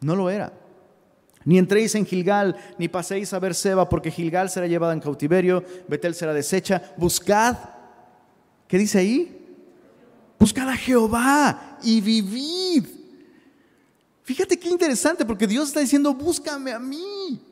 No 0.00 0.16
lo 0.16 0.30
era. 0.30 0.52
Ni 1.44 1.58
entréis 1.58 1.94
en 1.94 2.04
Gilgal, 2.04 2.56
ni 2.78 2.88
paséis 2.88 3.32
a 3.32 3.38
Berseba, 3.38 3.88
porque 3.88 4.10
Gilgal 4.10 4.50
será 4.50 4.66
llevada 4.66 4.92
en 4.92 5.00
cautiverio, 5.00 5.64
Betel 5.88 6.14
será 6.14 6.34
deshecha. 6.34 6.82
Buscad, 6.96 7.56
¿qué 8.68 8.78
dice 8.78 8.98
ahí? 8.98 9.39
Buscad 10.40 10.70
a 10.70 10.76
Jehová 10.76 11.78
y 11.82 12.00
vivid. 12.00 12.86
Fíjate 14.22 14.58
qué 14.58 14.70
interesante, 14.70 15.26
porque 15.26 15.46
Dios 15.46 15.68
está 15.68 15.80
diciendo, 15.80 16.14
búscame 16.14 16.72
a 16.72 16.78
mí. 16.78 17.44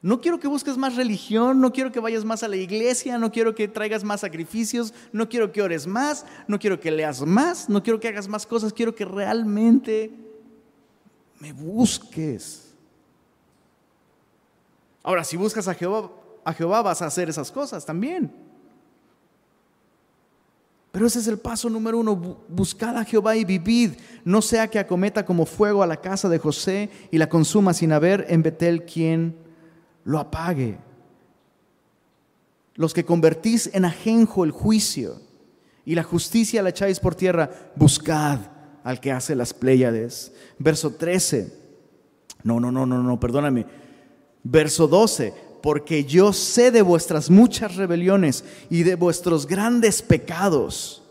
No 0.00 0.20
quiero 0.20 0.40
que 0.40 0.48
busques 0.48 0.76
más 0.76 0.96
religión, 0.96 1.60
no 1.60 1.72
quiero 1.72 1.92
que 1.92 2.00
vayas 2.00 2.24
más 2.24 2.42
a 2.42 2.48
la 2.48 2.56
iglesia, 2.56 3.18
no 3.18 3.30
quiero 3.30 3.54
que 3.54 3.68
traigas 3.68 4.02
más 4.02 4.22
sacrificios, 4.22 4.92
no 5.12 5.28
quiero 5.28 5.52
que 5.52 5.62
ores 5.62 5.86
más, 5.86 6.26
no 6.48 6.58
quiero 6.58 6.80
que 6.80 6.90
leas 6.90 7.20
más, 7.20 7.68
no 7.68 7.84
quiero 7.84 8.00
que 8.00 8.08
hagas 8.08 8.26
más 8.26 8.46
cosas, 8.46 8.72
quiero 8.72 8.96
que 8.96 9.04
realmente 9.04 10.10
me 11.38 11.52
busques. 11.52 12.74
Ahora, 15.04 15.22
si 15.22 15.36
buscas 15.36 15.68
a 15.68 15.74
Jehová, 15.74 16.10
a 16.44 16.52
Jehová 16.52 16.82
vas 16.82 17.00
a 17.00 17.06
hacer 17.06 17.28
esas 17.28 17.52
cosas 17.52 17.86
también. 17.86 18.51
Pero 20.92 21.06
ese 21.06 21.20
es 21.20 21.26
el 21.26 21.38
paso 21.38 21.70
número 21.70 21.98
uno, 21.98 22.14
buscad 22.48 22.98
a 22.98 23.04
Jehová 23.04 23.34
y 23.34 23.46
vivid, 23.46 23.92
no 24.24 24.42
sea 24.42 24.68
que 24.68 24.78
acometa 24.78 25.24
como 25.24 25.46
fuego 25.46 25.82
a 25.82 25.86
la 25.86 26.02
casa 26.02 26.28
de 26.28 26.38
José 26.38 26.90
y 27.10 27.16
la 27.16 27.30
consuma 27.30 27.72
sin 27.72 27.92
haber 27.92 28.26
en 28.28 28.42
Betel 28.42 28.84
quien 28.84 29.34
lo 30.04 30.18
apague. 30.18 30.78
Los 32.74 32.92
que 32.92 33.06
convertís 33.06 33.70
en 33.72 33.86
ajenjo 33.86 34.44
el 34.44 34.50
juicio 34.50 35.16
y 35.86 35.94
la 35.94 36.02
justicia 36.02 36.62
la 36.62 36.68
echáis 36.68 37.00
por 37.00 37.14
tierra, 37.14 37.50
buscad 37.74 38.40
al 38.84 39.00
que 39.00 39.12
hace 39.12 39.34
las 39.34 39.54
Pléyades. 39.54 40.32
Verso 40.58 40.92
13. 40.92 41.52
No, 42.44 42.60
no, 42.60 42.70
no, 42.70 42.84
no, 42.84 43.02
no, 43.02 43.18
perdóname. 43.18 43.66
Verso 44.42 44.88
12, 44.88 45.32
porque 45.62 46.04
yo 46.04 46.32
sé 46.32 46.70
de 46.70 46.82
vuestras 46.82 47.30
muchas 47.30 47.76
rebeliones 47.76 48.44
y 48.68 48.82
de 48.82 48.96
vuestros 48.96 49.46
grandes 49.46 50.02
pecados. 50.02 51.02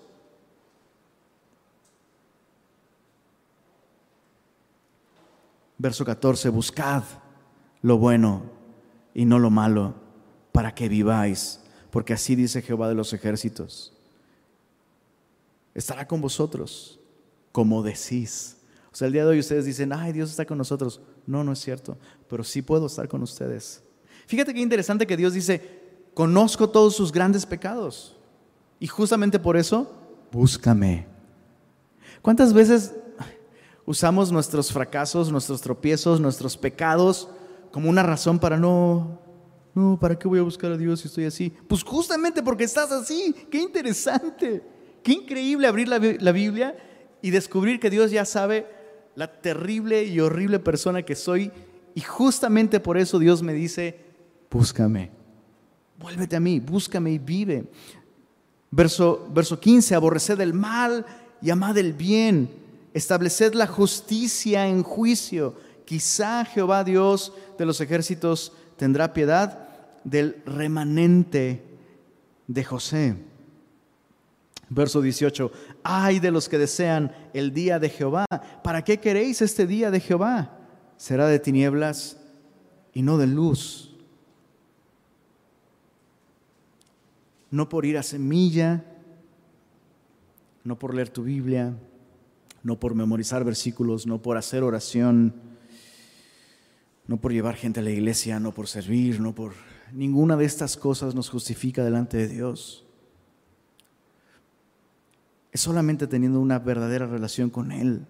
Verso 5.78 6.06
14, 6.06 6.50
buscad 6.50 7.04
lo 7.82 7.98
bueno 7.98 8.44
y 9.16 9.26
no 9.26 9.40
lo 9.40 9.50
malo, 9.50 9.96
para 10.52 10.76
que 10.76 10.88
viváis, 10.88 11.60
porque 11.90 12.14
así 12.14 12.36
dice 12.36 12.62
Jehová 12.62 12.88
de 12.88 12.96
los 12.96 13.14
ejércitos. 13.14 13.94
Estará 15.74 16.08
con 16.08 16.22
vosotros, 16.22 17.00
como 17.52 17.82
decís. 17.82 18.58
O 18.92 18.96
sea, 18.96 19.08
el 19.08 19.14
día 19.14 19.24
de 19.24 19.32
hoy 19.32 19.40
ustedes 19.40 19.66
dicen, 19.66 19.94
ay, 19.94 20.12
Dios 20.12 20.30
está 20.30 20.46
con 20.46 20.58
nosotros. 20.58 21.02
No, 21.26 21.44
no 21.44 21.54
es 21.54 21.60
cierto, 21.60 21.98
pero 22.30 22.44
sí 22.44 22.62
puedo 22.62 22.88
estar 22.88 23.08
con 23.08 23.24
ustedes. 23.24 23.82
Fíjate 24.32 24.54
qué 24.54 24.62
interesante 24.62 25.06
que 25.06 25.18
Dios 25.18 25.34
dice, 25.34 25.62
conozco 26.14 26.70
todos 26.70 26.96
sus 26.96 27.12
grandes 27.12 27.46
pecados. 27.46 28.16
Y 28.80 28.88
justamente 28.88 29.40
por 29.40 29.58
eso, 29.58 29.92
búscame. 30.32 31.06
¿Cuántas 32.22 32.54
veces 32.54 32.96
usamos 33.86 34.32
nuestros 34.32 34.72
fracasos, 34.72 35.34
nuestros 35.34 35.60
tropiezos, 35.60 36.22
nuestros 36.22 36.56
pecados 36.56 37.28
como 37.74 37.90
una 37.90 38.04
razón 38.04 38.40
para 38.40 38.56
no, 38.56 39.20
no, 39.76 40.00
¿para 40.00 40.18
qué 40.18 40.30
voy 40.30 40.40
a 40.40 40.44
buscar 40.44 40.72
a 40.72 40.78
Dios 40.78 41.02
si 41.02 41.10
estoy 41.10 41.26
así? 41.26 41.52
Pues 41.68 41.84
justamente 41.84 42.42
porque 42.42 42.64
estás 42.64 42.90
así. 42.94 43.36
Qué 43.52 43.58
interesante. 43.58 44.64
Qué 45.04 45.12
increíble 45.12 45.68
abrir 45.68 45.90
la, 45.90 46.00
la 46.00 46.32
Biblia 46.32 46.78
y 47.22 47.32
descubrir 47.32 47.82
que 47.82 47.90
Dios 47.90 48.12
ya 48.12 48.24
sabe 48.24 48.66
la 49.14 49.42
terrible 49.42 50.06
y 50.06 50.22
horrible 50.22 50.60
persona 50.60 51.04
que 51.04 51.16
soy. 51.18 51.52
Y 51.96 52.00
justamente 52.00 52.80
por 52.80 52.98
eso 52.98 53.20
Dios 53.20 53.44
me 53.44 53.54
dice, 53.54 54.10
búscame, 54.52 55.10
vuélvete 55.98 56.36
a 56.36 56.40
mí, 56.40 56.60
búscame 56.60 57.12
y 57.12 57.20
vive. 57.20 57.72
Verso, 58.70 59.28
verso 59.34 59.60
15, 59.60 59.96
aborreced 59.96 60.40
el 60.42 60.54
mal 60.54 61.06
y 61.42 61.50
amad 61.50 61.78
el 61.78 61.94
bien, 61.94 62.50
estableced 62.94 63.54
la 63.54 63.68
justicia 63.68 64.68
en 64.68 64.84
juicio. 64.84 65.56
Quizá 65.86 66.46
Jehová 66.46 66.84
Dios 66.84 67.34
de 67.58 67.66
los 67.66 67.82
ejércitos 67.82 68.54
tendrá 68.78 69.14
piedad 69.14 69.68
del 70.04 70.42
remanente 70.46 71.64
de 72.48 72.64
José. 72.64 73.16
Verso 74.70 75.02
18, 75.02 75.52
ay 75.84 76.20
de 76.20 76.32
los 76.32 76.48
que 76.48 76.58
desean 76.58 77.14
el 77.34 77.54
día 77.54 77.78
de 77.78 77.90
Jehová. 77.90 78.26
¿Para 78.64 78.84
qué 78.84 79.00
queréis 79.00 79.42
este 79.42 79.68
día 79.68 79.92
de 79.92 80.00
Jehová? 80.00 80.58
Será 80.96 81.28
de 81.28 81.40
tinieblas 81.40 82.18
y 82.94 83.02
no 83.02 83.18
de 83.18 83.28
luz. 83.28 83.91
No 87.52 87.70
por 87.70 87.86
ir 87.86 87.98
a 87.98 88.04
semilla, 88.04 88.84
no 90.64 90.80
por 90.80 90.96
leer 90.96 91.10
tu 91.10 91.24
Biblia, 91.24 91.76
no 92.64 92.80
por 92.80 92.96
memorizar 92.96 93.44
versículos, 93.44 94.08
no 94.08 94.22
por 94.22 94.38
hacer 94.38 94.64
oración, 94.64 95.34
no 97.08 97.18
por 97.18 97.34
llevar 97.34 97.56
gente 97.56 97.80
a 97.80 97.84
la 97.84 97.92
iglesia, 97.92 98.40
no 98.40 98.54
por 98.54 98.68
servir, 98.68 99.20
no 99.20 99.34
por... 99.36 99.54
Ninguna 99.92 100.38
de 100.38 100.46
estas 100.46 100.78
cosas 100.78 101.16
nos 101.16 101.30
justifica 101.30 101.84
delante 101.84 102.18
de 102.18 102.30
Dios. 102.30 102.86
Es 105.52 105.60
solamente 105.60 106.08
teniendo 106.08 106.40
una 106.40 106.60
verdadera 106.60 107.08
relación 107.08 107.50
con 107.50 107.74
Él, 107.74 108.06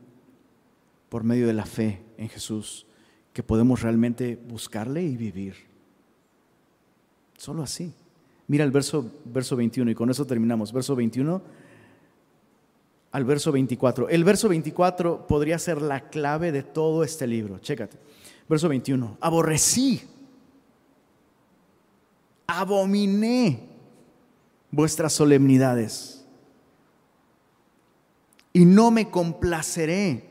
por 1.10 1.24
medio 1.24 1.48
de 1.48 1.54
la 1.54 1.66
fe 1.66 2.04
en 2.18 2.30
Jesús, 2.30 2.86
que 3.34 3.42
podemos 3.42 3.82
realmente 3.82 4.39
buscarle 4.48 5.02
y 5.02 5.18
vivir. 5.18 5.56
Solo 7.38 7.64
así. 7.64 7.94
Mira 8.52 8.66
el 8.66 8.72
verso, 8.72 9.10
verso 9.24 9.56
21 9.56 9.91
y 9.91 9.95
con 9.95 10.10
eso 10.10 10.26
terminamos. 10.26 10.74
Verso 10.74 10.93
21 10.93 11.41
al 13.14 13.24
verso 13.24 13.49
24. 13.49 14.10
El 14.10 14.26
verso 14.26 14.49
24 14.49 15.26
podría 15.26 15.58
ser 15.58 15.82
la 15.82 16.10
clave 16.10 16.52
de 16.52 16.62
todo 16.62 17.06
este 17.06 17.28
libro. 17.28 17.60
Chécate. 17.60 17.97
Verso 18.49 18.68
21. 18.68 19.20
Aborrecí, 19.22 20.02
abominé 22.45 23.70
vuestras 24.70 25.14
solemnidades 25.14 26.26
y 28.52 28.66
no 28.66 28.91
me 28.91 29.10
complaceré 29.10 30.26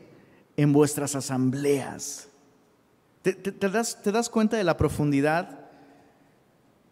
en 0.57 0.71
vuestras 0.71 1.15
asambleas. 1.15 2.29
¿Te, 3.23 3.33
das, 3.67 3.99
¿Te, 4.03 4.11
das, 4.11 4.29
cuenta 4.29 4.57
de 4.57 4.63
la 4.63 4.77
profundidad, 4.77 5.60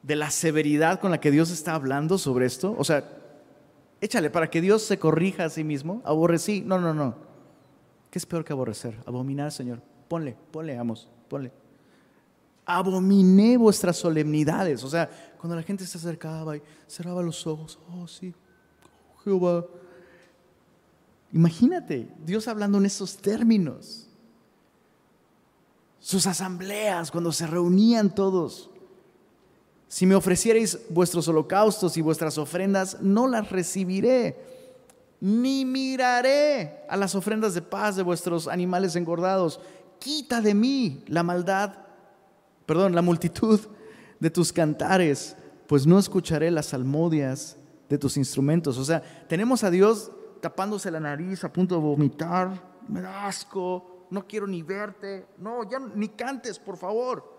de 0.03 0.15
la 0.15 0.31
severidad 0.31 0.99
con 0.99 1.11
la 1.11 1.19
que 1.19 1.31
Dios 1.31 1.51
está 1.51 1.75
hablando 1.75 2.17
sobre 2.17 2.45
esto? 2.45 2.75
O 2.77 2.83
sea, 2.83 3.17
échale 4.01 4.29
para 4.29 4.49
que 4.49 4.61
Dios 4.61 4.83
se 4.83 4.99
corrija 4.99 5.45
a 5.45 5.49
sí 5.49 5.63
mismo. 5.63 6.01
Aborrecí. 6.05 6.61
No, 6.61 6.79
no, 6.79 6.93
no. 6.93 7.15
¿Qué 8.09 8.17
es 8.19 8.25
peor 8.25 8.43
que 8.43 8.53
aborrecer? 8.53 8.95
Abominar, 9.05 9.51
Señor. 9.51 9.81
Ponle, 10.07 10.35
ponle, 10.51 10.77
amos, 10.77 11.09
ponle. 11.27 11.51
Abominé 12.65 13.57
vuestras 13.57 13.97
solemnidades. 13.97 14.83
O 14.83 14.89
sea, 14.89 15.09
cuando 15.37 15.55
la 15.55 15.63
gente 15.63 15.85
se 15.85 15.97
acercaba 15.97 16.57
y 16.57 16.61
cerraba 16.87 17.21
los 17.21 17.45
ojos, 17.45 17.79
oh 17.91 18.07
sí, 18.07 18.33
Jehová. 19.23 19.65
Imagínate, 21.31 22.09
Dios 22.25 22.47
hablando 22.47 22.77
en 22.79 22.85
esos 22.85 23.17
términos. 23.17 24.07
Sus 25.99 26.25
asambleas, 26.25 27.11
cuando 27.11 27.31
se 27.31 27.45
reunían 27.45 28.13
todos. 28.15 28.68
Si 29.89 30.05
me 30.05 30.13
ofrecierais 30.13 30.79
vuestros 30.89 31.27
holocaustos 31.27 31.97
y 31.97 32.01
vuestras 32.01 32.37
ofrendas, 32.37 33.01
no 33.01 33.27
las 33.27 33.49
recibiré, 33.49 34.37
ni 35.19 35.65
miraré 35.65 36.85
a 36.87 36.95
las 36.95 37.15
ofrendas 37.15 37.55
de 37.55 37.63
paz 37.63 37.95
de 37.95 38.03
vuestros 38.03 38.47
animales 38.47 38.95
engordados. 38.95 39.59
Quita 39.97 40.41
de 40.41 40.53
mí 40.53 41.03
la 41.07 41.23
maldad, 41.23 41.73
perdón, 42.67 42.93
la 42.93 43.01
multitud 43.01 43.59
de 44.19 44.29
tus 44.29 44.53
cantares, 44.53 45.35
pues 45.65 45.87
no 45.87 45.97
escucharé 45.97 46.51
las 46.51 46.67
salmodias 46.67 47.57
de 47.89 47.97
tus 47.97 48.15
instrumentos. 48.15 48.77
O 48.77 48.85
sea, 48.85 49.01
tenemos 49.27 49.63
a 49.63 49.71
Dios 49.71 50.11
tapándose 50.39 50.91
la 50.91 50.99
nariz, 50.99 51.43
a 51.43 51.51
punto 51.51 51.73
de 51.73 51.81
vomitar, 51.81 52.51
me 52.87 53.01
da 53.01 53.25
asco, 53.25 54.05
no 54.11 54.27
quiero 54.27 54.45
ni 54.45 54.61
verte, 54.61 55.25
no, 55.39 55.67
ya 55.67 55.79
ni 55.79 56.09
cantes, 56.09 56.59
por 56.59 56.77
favor. 56.77 57.38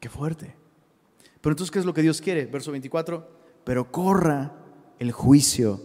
Qué 0.00 0.08
fuerte. 0.08 0.54
Pero 1.40 1.52
entonces, 1.52 1.70
¿qué 1.70 1.78
es 1.78 1.84
lo 1.84 1.94
que 1.94 2.02
Dios 2.02 2.20
quiere? 2.20 2.46
Verso 2.46 2.72
24, 2.72 3.28
pero 3.64 3.92
corra 3.92 4.52
el 4.98 5.12
juicio 5.12 5.80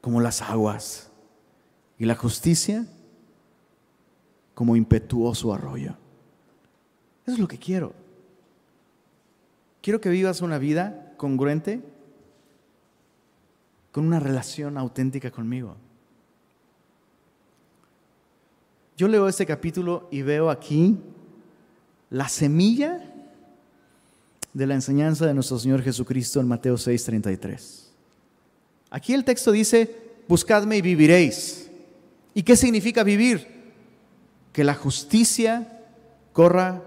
como 0.00 0.20
las 0.20 0.42
aguas 0.42 1.10
y 1.98 2.04
la 2.04 2.14
justicia 2.14 2.86
como 4.54 4.76
impetuoso 4.76 5.52
arroyo. 5.52 5.96
Eso 7.24 7.34
es 7.34 7.38
lo 7.38 7.48
que 7.48 7.58
quiero. 7.58 7.92
Quiero 9.82 10.00
que 10.00 10.08
vivas 10.08 10.40
una 10.40 10.58
vida 10.58 11.14
congruente 11.16 11.82
con 13.92 14.06
una 14.06 14.20
relación 14.20 14.78
auténtica 14.78 15.30
conmigo. 15.30 15.76
Yo 18.96 19.08
leo 19.08 19.28
este 19.28 19.46
capítulo 19.46 20.08
y 20.10 20.22
veo 20.22 20.50
aquí 20.50 20.96
la 22.10 22.28
semilla 22.28 23.12
de 24.56 24.66
la 24.66 24.74
enseñanza 24.74 25.26
de 25.26 25.34
nuestro 25.34 25.58
Señor 25.58 25.82
Jesucristo 25.82 26.40
en 26.40 26.48
Mateo 26.48 26.76
6:33. 26.76 27.92
Aquí 28.88 29.12
el 29.12 29.24
texto 29.24 29.52
dice, 29.52 29.94
buscadme 30.26 30.78
y 30.78 30.82
viviréis. 30.82 31.70
¿Y 32.32 32.42
qué 32.42 32.56
significa 32.56 33.04
vivir? 33.04 33.46
Que 34.52 34.64
la 34.64 34.74
justicia 34.74 35.82
corra 36.32 36.82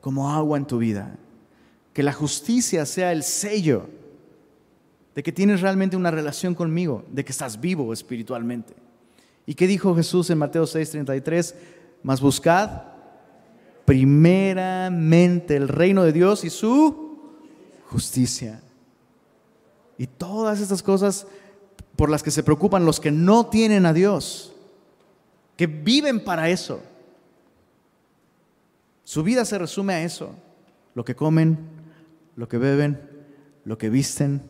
como 0.00 0.30
agua 0.30 0.56
en 0.56 0.66
tu 0.66 0.78
vida 0.78 1.18
que 1.96 2.02
la 2.02 2.12
justicia 2.12 2.84
sea 2.84 3.10
el 3.10 3.22
sello 3.22 3.86
de 5.14 5.22
que 5.22 5.32
tienes 5.32 5.62
realmente 5.62 5.96
una 5.96 6.10
relación 6.10 6.54
conmigo, 6.54 7.06
de 7.10 7.24
que 7.24 7.32
estás 7.32 7.58
vivo 7.58 7.90
espiritualmente. 7.90 8.74
¿Y 9.46 9.54
qué 9.54 9.66
dijo 9.66 9.96
Jesús 9.96 10.28
en 10.28 10.36
Mateo 10.36 10.64
6:33? 10.64 11.54
Más 12.02 12.20
buscad 12.20 12.82
primeramente 13.86 15.56
el 15.56 15.68
reino 15.68 16.02
de 16.02 16.12
Dios 16.12 16.44
y 16.44 16.50
su 16.50 17.18
justicia. 17.86 18.60
Y 19.96 20.06
todas 20.06 20.60
estas 20.60 20.82
cosas 20.82 21.26
por 21.94 22.10
las 22.10 22.22
que 22.22 22.30
se 22.30 22.42
preocupan 22.42 22.84
los 22.84 23.00
que 23.00 23.10
no 23.10 23.46
tienen 23.46 23.86
a 23.86 23.94
Dios, 23.94 24.52
que 25.56 25.66
viven 25.66 26.22
para 26.22 26.50
eso. 26.50 26.82
Su 29.04 29.22
vida 29.22 29.44
se 29.44 29.56
resume 29.56 29.94
a 29.94 30.02
eso, 30.02 30.34
lo 30.94 31.04
que 31.04 31.14
comen, 31.14 31.56
lo 32.34 32.48
que 32.48 32.58
beben, 32.58 33.00
lo 33.64 33.78
que 33.78 33.88
visten. 33.88 34.42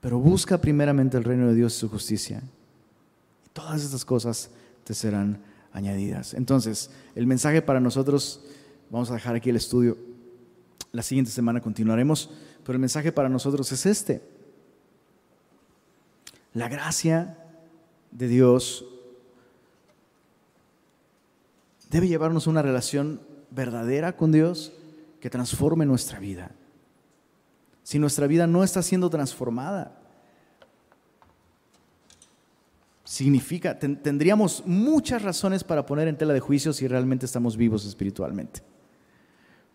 Pero 0.00 0.18
busca 0.18 0.60
primeramente 0.60 1.16
el 1.16 1.24
reino 1.24 1.46
de 1.46 1.54
Dios 1.54 1.76
y 1.76 1.78
su 1.78 1.88
justicia. 1.88 2.42
Y 3.46 3.48
todas 3.50 3.82
estas 3.82 4.04
cosas 4.04 4.50
te 4.82 4.92
serán 4.92 5.53
añadidas. 5.74 6.32
Entonces, 6.32 6.90
el 7.14 7.26
mensaje 7.26 7.60
para 7.60 7.80
nosotros, 7.80 8.40
vamos 8.90 9.10
a 9.10 9.14
dejar 9.14 9.34
aquí 9.34 9.50
el 9.50 9.56
estudio. 9.56 9.98
La 10.92 11.02
siguiente 11.02 11.30
semana 11.30 11.60
continuaremos, 11.60 12.30
pero 12.62 12.76
el 12.76 12.80
mensaje 12.80 13.12
para 13.12 13.28
nosotros 13.28 13.70
es 13.72 13.84
este. 13.84 14.22
La 16.54 16.68
gracia 16.68 17.36
de 18.12 18.28
Dios 18.28 18.86
debe 21.90 22.08
llevarnos 22.08 22.46
a 22.46 22.50
una 22.50 22.62
relación 22.62 23.20
verdadera 23.50 24.16
con 24.16 24.30
Dios 24.30 24.72
que 25.20 25.30
transforme 25.30 25.84
nuestra 25.84 26.20
vida. 26.20 26.52
Si 27.82 27.98
nuestra 27.98 28.28
vida 28.28 28.46
no 28.46 28.62
está 28.62 28.82
siendo 28.82 29.10
transformada, 29.10 30.03
significa, 33.04 33.78
tendríamos 33.78 34.62
muchas 34.66 35.22
razones 35.22 35.62
para 35.62 35.84
poner 35.84 36.08
en 36.08 36.16
tela 36.16 36.32
de 36.32 36.40
juicio 36.40 36.72
si 36.72 36.88
realmente 36.88 37.26
estamos 37.26 37.56
vivos 37.56 37.86
espiritualmente. 37.86 38.62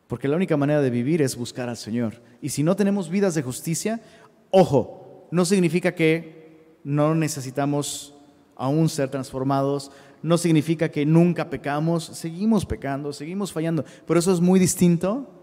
Porque 0.07 0.27
la 0.27 0.36
única 0.36 0.57
manera 0.57 0.82
de 0.82 0.89
vivir 0.89 1.21
es 1.21 1.36
buscar 1.36 1.69
al 1.69 1.77
Señor. 1.77 2.15
Y 2.41 2.49
si 2.49 2.63
no 2.63 2.75
tenemos 2.75 3.09
vidas 3.09 3.36
de 3.36 3.43
justicia, 3.43 4.01
ojo, 4.49 5.27
no 5.32 5.45
significa 5.45 5.93
que 5.93 6.80
no 6.84 7.13
necesitamos 7.13 8.15
aún 8.55 8.89
ser 8.89 9.09
transformados, 9.09 9.91
no 10.23 10.38
significa 10.38 10.89
que 10.89 11.05
nunca 11.05 11.49
pecamos, 11.49 12.05
seguimos 12.05 12.65
pecando, 12.65 13.13
seguimos 13.13 13.53
fallando, 13.53 13.86
pero 14.05 14.19
eso 14.19 14.34
es 14.34 14.41
muy 14.41 14.59
distinto 14.59 15.38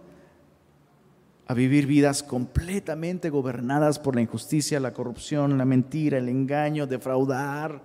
a 1.48 1.54
vivir 1.54 1.86
vidas 1.86 2.22
completamente 2.22 3.30
gobernadas 3.30 3.98
por 3.98 4.16
la 4.16 4.22
injusticia, 4.22 4.80
la 4.80 4.92
corrupción, 4.92 5.56
la 5.56 5.64
mentira, 5.64 6.18
el 6.18 6.28
engaño, 6.28 6.86
defraudar. 6.86 7.80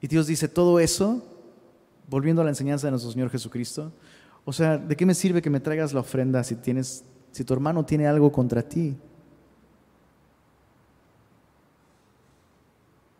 Y 0.00 0.08
Dios 0.08 0.26
dice, 0.26 0.48
todo 0.48 0.80
eso, 0.80 1.22
volviendo 2.08 2.40
a 2.40 2.44
la 2.44 2.50
enseñanza 2.50 2.86
de 2.86 2.92
nuestro 2.92 3.12
Señor 3.12 3.30
Jesucristo, 3.30 3.92
o 4.44 4.52
sea, 4.52 4.78
¿de 4.78 4.96
qué 4.96 5.04
me 5.04 5.14
sirve 5.14 5.42
que 5.42 5.50
me 5.50 5.60
traigas 5.60 5.92
la 5.92 6.00
ofrenda 6.00 6.42
si 6.42 6.56
tienes 6.56 7.04
si 7.30 7.44
tu 7.44 7.54
hermano 7.54 7.84
tiene 7.84 8.06
algo 8.06 8.32
contra 8.32 8.62
ti? 8.62 8.96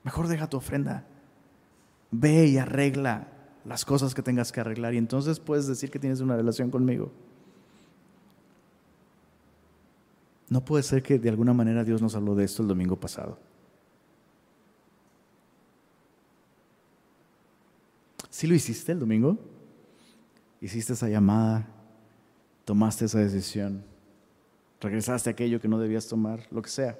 Mejor 0.02 0.28
deja 0.28 0.48
tu 0.48 0.56
ofrenda. 0.56 1.04
Ve 2.10 2.46
y 2.46 2.58
arregla 2.58 3.28
las 3.64 3.84
cosas 3.84 4.14
que 4.14 4.22
tengas 4.22 4.50
que 4.50 4.60
arreglar 4.60 4.94
y 4.94 4.98
entonces 4.98 5.38
puedes 5.38 5.66
decir 5.66 5.90
que 5.90 5.98
tienes 5.98 6.20
una 6.20 6.36
relación 6.36 6.70
conmigo. 6.70 7.12
No 10.52 10.62
puede 10.62 10.82
ser 10.82 11.02
que 11.02 11.18
de 11.18 11.30
alguna 11.30 11.54
manera 11.54 11.82
Dios 11.82 12.02
nos 12.02 12.14
habló 12.14 12.34
de 12.34 12.44
esto 12.44 12.60
el 12.60 12.68
domingo 12.68 12.94
pasado. 12.94 13.38
¿Sí 18.28 18.46
lo 18.46 18.54
hiciste 18.54 18.92
el 18.92 19.00
domingo? 19.00 19.38
Hiciste 20.60 20.92
esa 20.92 21.08
llamada, 21.08 21.66
tomaste 22.66 23.06
esa 23.06 23.20
decisión, 23.20 23.82
regresaste 24.78 25.30
a 25.30 25.32
aquello 25.32 25.58
que 25.58 25.68
no 25.68 25.78
debías 25.78 26.06
tomar, 26.06 26.46
lo 26.50 26.60
que 26.60 26.68
sea. 26.68 26.98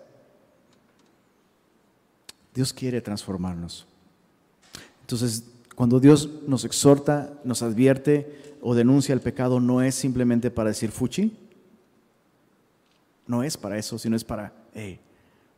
Dios 2.55 2.73
quiere 2.73 3.03
transformarnos. 3.03 3.87
Entonces, 5.03 5.45
cuando 5.77 6.01
Dios 6.01 6.27
nos 6.47 6.65
exhorta, 6.65 7.39
nos 7.45 7.61
advierte 7.61 8.57
o 8.63 8.75
denuncia 8.75 9.13
el 9.13 9.21
pecado, 9.21 9.61
no 9.61 9.83
es 9.83 9.95
simplemente 9.95 10.51
para 10.51 10.71
decir 10.71 10.91
fuchi, 10.91 11.37
no 13.27 13.43
es 13.43 13.57
para 13.57 13.79
eso, 13.79 13.99
sino 13.99 14.17
es 14.17 14.25
para, 14.25 14.53
hey, 14.75 15.01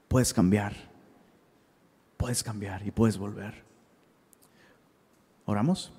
puedes 0.08 0.32
cambiar, 0.32 0.74
puedes 2.16 2.42
cambiar 2.42 2.86
y 2.86 2.90
puedes 2.90 3.18
volver. 3.18 3.64
¿Oramos? 5.46 5.92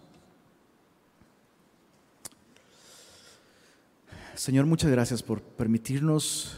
Señor, 4.36 4.66
muchas 4.66 4.92
gracias 4.92 5.24
por 5.24 5.42
permitirnos 5.42 6.58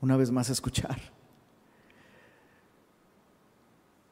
una 0.00 0.16
vez 0.16 0.30
más 0.30 0.50
escuchar. 0.50 1.00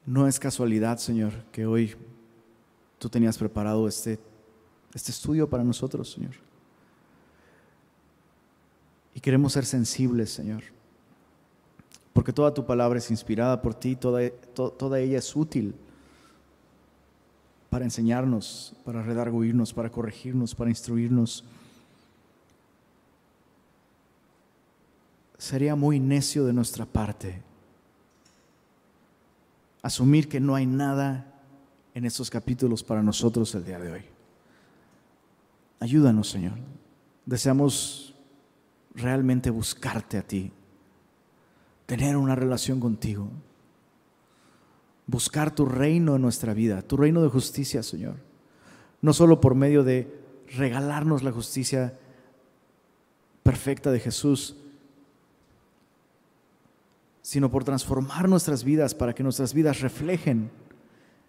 No 0.05 0.27
es 0.27 0.39
casualidad, 0.39 0.97
Señor, 0.97 1.33
que 1.51 1.65
hoy 1.65 1.95
tú 2.97 3.09
tenías 3.09 3.37
preparado 3.37 3.87
este, 3.87 4.19
este 4.93 5.11
estudio 5.11 5.49
para 5.49 5.63
nosotros, 5.63 6.11
Señor. 6.11 6.50
Y 9.13 9.19
queremos 9.19 9.53
ser 9.53 9.65
sensibles, 9.65 10.31
Señor. 10.31 10.63
porque 12.13 12.33
toda 12.33 12.53
tu 12.53 12.65
palabra 12.65 12.99
es 12.99 13.09
inspirada 13.09 13.61
por 13.61 13.73
ti, 13.73 13.95
toda, 13.95 14.21
ella 14.99 15.17
es 15.17 15.35
útil 15.35 15.73
para 17.69 17.85
enseñarnos, 17.85 18.73
para 18.83 19.01
redarguirnos, 19.01 19.73
para 19.73 19.89
corregirnos, 19.89 20.53
para 20.53 20.69
instruirnos. 20.69 21.45
Sería 25.37 25.75
muy 25.75 25.99
necio 26.01 26.45
de 26.45 26.51
nuestra 26.51 26.85
parte 26.85 27.41
asumir 29.81 30.27
que 30.27 30.39
no 30.39 30.53
hay 30.53 30.65
nada 30.65 31.25
en 31.95 32.05
estos 32.05 32.29
capítulos 32.29 32.83
para 32.83 33.01
nosotros 33.01 33.55
el 33.55 33.65
día 33.65 33.79
de 33.79 33.91
hoy. 33.91 34.01
Ayúdanos, 35.79 36.29
Señor. 36.29 36.57
Deseamos 37.25 38.10
realmente 38.95 39.49
buscarte 39.49 40.17
a 40.17 40.21
ti, 40.23 40.51
tener 41.85 42.17
una 42.17 42.35
relación 42.35 42.79
contigo, 42.79 43.29
buscar 45.07 45.53
tu 45.53 45.65
reino 45.65 46.15
en 46.15 46.21
nuestra 46.21 46.53
vida, 46.53 46.81
tu 46.81 46.97
reino 46.97 47.21
de 47.21 47.29
justicia, 47.29 47.83
Señor. 47.83 48.15
No 49.01 49.13
solo 49.13 49.41
por 49.41 49.55
medio 49.55 49.83
de 49.83 50.21
regalarnos 50.55 51.23
la 51.23 51.31
justicia 51.31 51.97
perfecta 53.43 53.91
de 53.91 53.99
Jesús, 53.99 54.55
sino 57.21 57.49
por 57.49 57.63
transformar 57.63 58.27
nuestras 58.29 58.63
vidas 58.63 58.93
para 58.93 59.13
que 59.13 59.23
nuestras 59.23 59.53
vidas 59.53 59.81
reflejen 59.81 60.51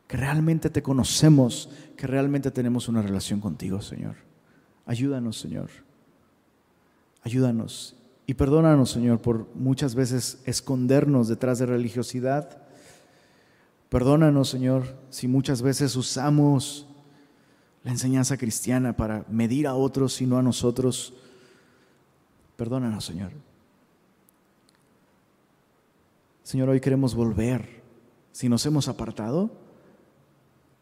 que 0.07 0.17
realmente 0.17 0.69
te 0.69 0.83
conocemos, 0.83 1.71
que 1.97 2.07
realmente 2.07 2.51
tenemos 2.51 2.89
una 2.89 3.03
relación 3.03 3.41
contigo, 3.41 3.81
Señor. 3.81 4.17
Ayúdanos, 4.85 5.39
Señor. 5.39 5.71
Ayúdanos. 7.23 7.97
Y 8.27 8.35
perdónanos, 8.35 8.91
Señor, 8.91 9.21
por 9.21 9.47
muchas 9.55 9.95
veces 9.95 10.43
escondernos 10.47 11.29
detrás 11.29 11.59
de 11.59 11.67
religiosidad. 11.67 12.63
Perdónanos, 13.89 14.49
Señor, 14.49 14.97
si 15.11 15.29
muchas 15.29 15.61
veces 15.61 15.97
usamos 15.97 16.87
la 17.85 17.91
enseñanza 17.91 18.37
cristiana 18.37 18.97
para 18.97 19.25
medir 19.29 19.67
a 19.67 19.75
otros 19.75 20.21
y 20.21 20.27
no 20.27 20.39
a 20.39 20.43
nosotros. 20.43 21.15
Perdónanos, 22.57 23.05
Señor. 23.05 23.33
Señor, 26.43 26.69
hoy 26.69 26.81
queremos 26.81 27.15
volver. 27.15 27.83
Si 28.31 28.49
nos 28.49 28.65
hemos 28.67 28.89
apartado, 28.89 29.51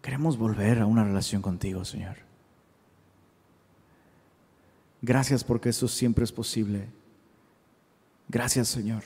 queremos 0.03 0.37
volver 0.37 0.79
a 0.79 0.87
una 0.87 1.05
relación 1.05 1.43
contigo, 1.43 1.85
Señor. 1.85 2.30
Gracias 5.03 5.45
porque 5.45 5.71
eso 5.71 5.89
siempre 5.89 6.25
es 6.25 6.33
posible. 6.33 6.89
Gracias, 8.29 8.69
Señor, 8.69 9.03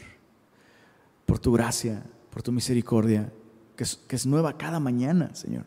por 1.25 1.39
tu 1.39 1.53
gracia, 1.53 2.05
por 2.31 2.43
tu 2.43 2.53
misericordia, 2.53 3.33
que 3.77 3.85
es, 3.85 4.27
nueva 4.27 4.59
cada 4.59 4.81
mañana, 4.81 5.35
Señor. 5.35 5.65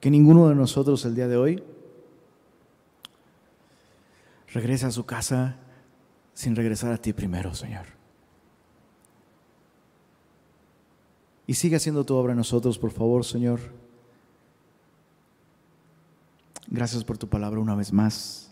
Que 0.00 0.10
ninguno 0.10 0.48
de 0.48 0.54
nosotros 0.54 1.04
el 1.04 1.14
día 1.14 1.28
de 1.28 1.36
hoy 1.36 1.62
regrese 4.52 4.86
a 4.86 4.90
su 4.90 5.06
casa 5.06 5.56
sin 6.34 6.56
regresar 6.56 6.92
a 6.92 6.98
ti 6.98 7.12
primero, 7.12 7.54
Señor. 7.54 7.86
Y 11.46 11.54
sigue 11.54 11.76
haciendo 11.76 12.04
tu 12.04 12.14
obra 12.14 12.32
en 12.32 12.38
nosotros, 12.38 12.78
por 12.78 12.90
favor, 12.90 13.24
Señor. 13.24 13.60
Gracias 16.68 17.04
por 17.04 17.18
tu 17.18 17.28
palabra 17.28 17.60
una 17.60 17.74
vez 17.74 17.92
más. 17.92 18.51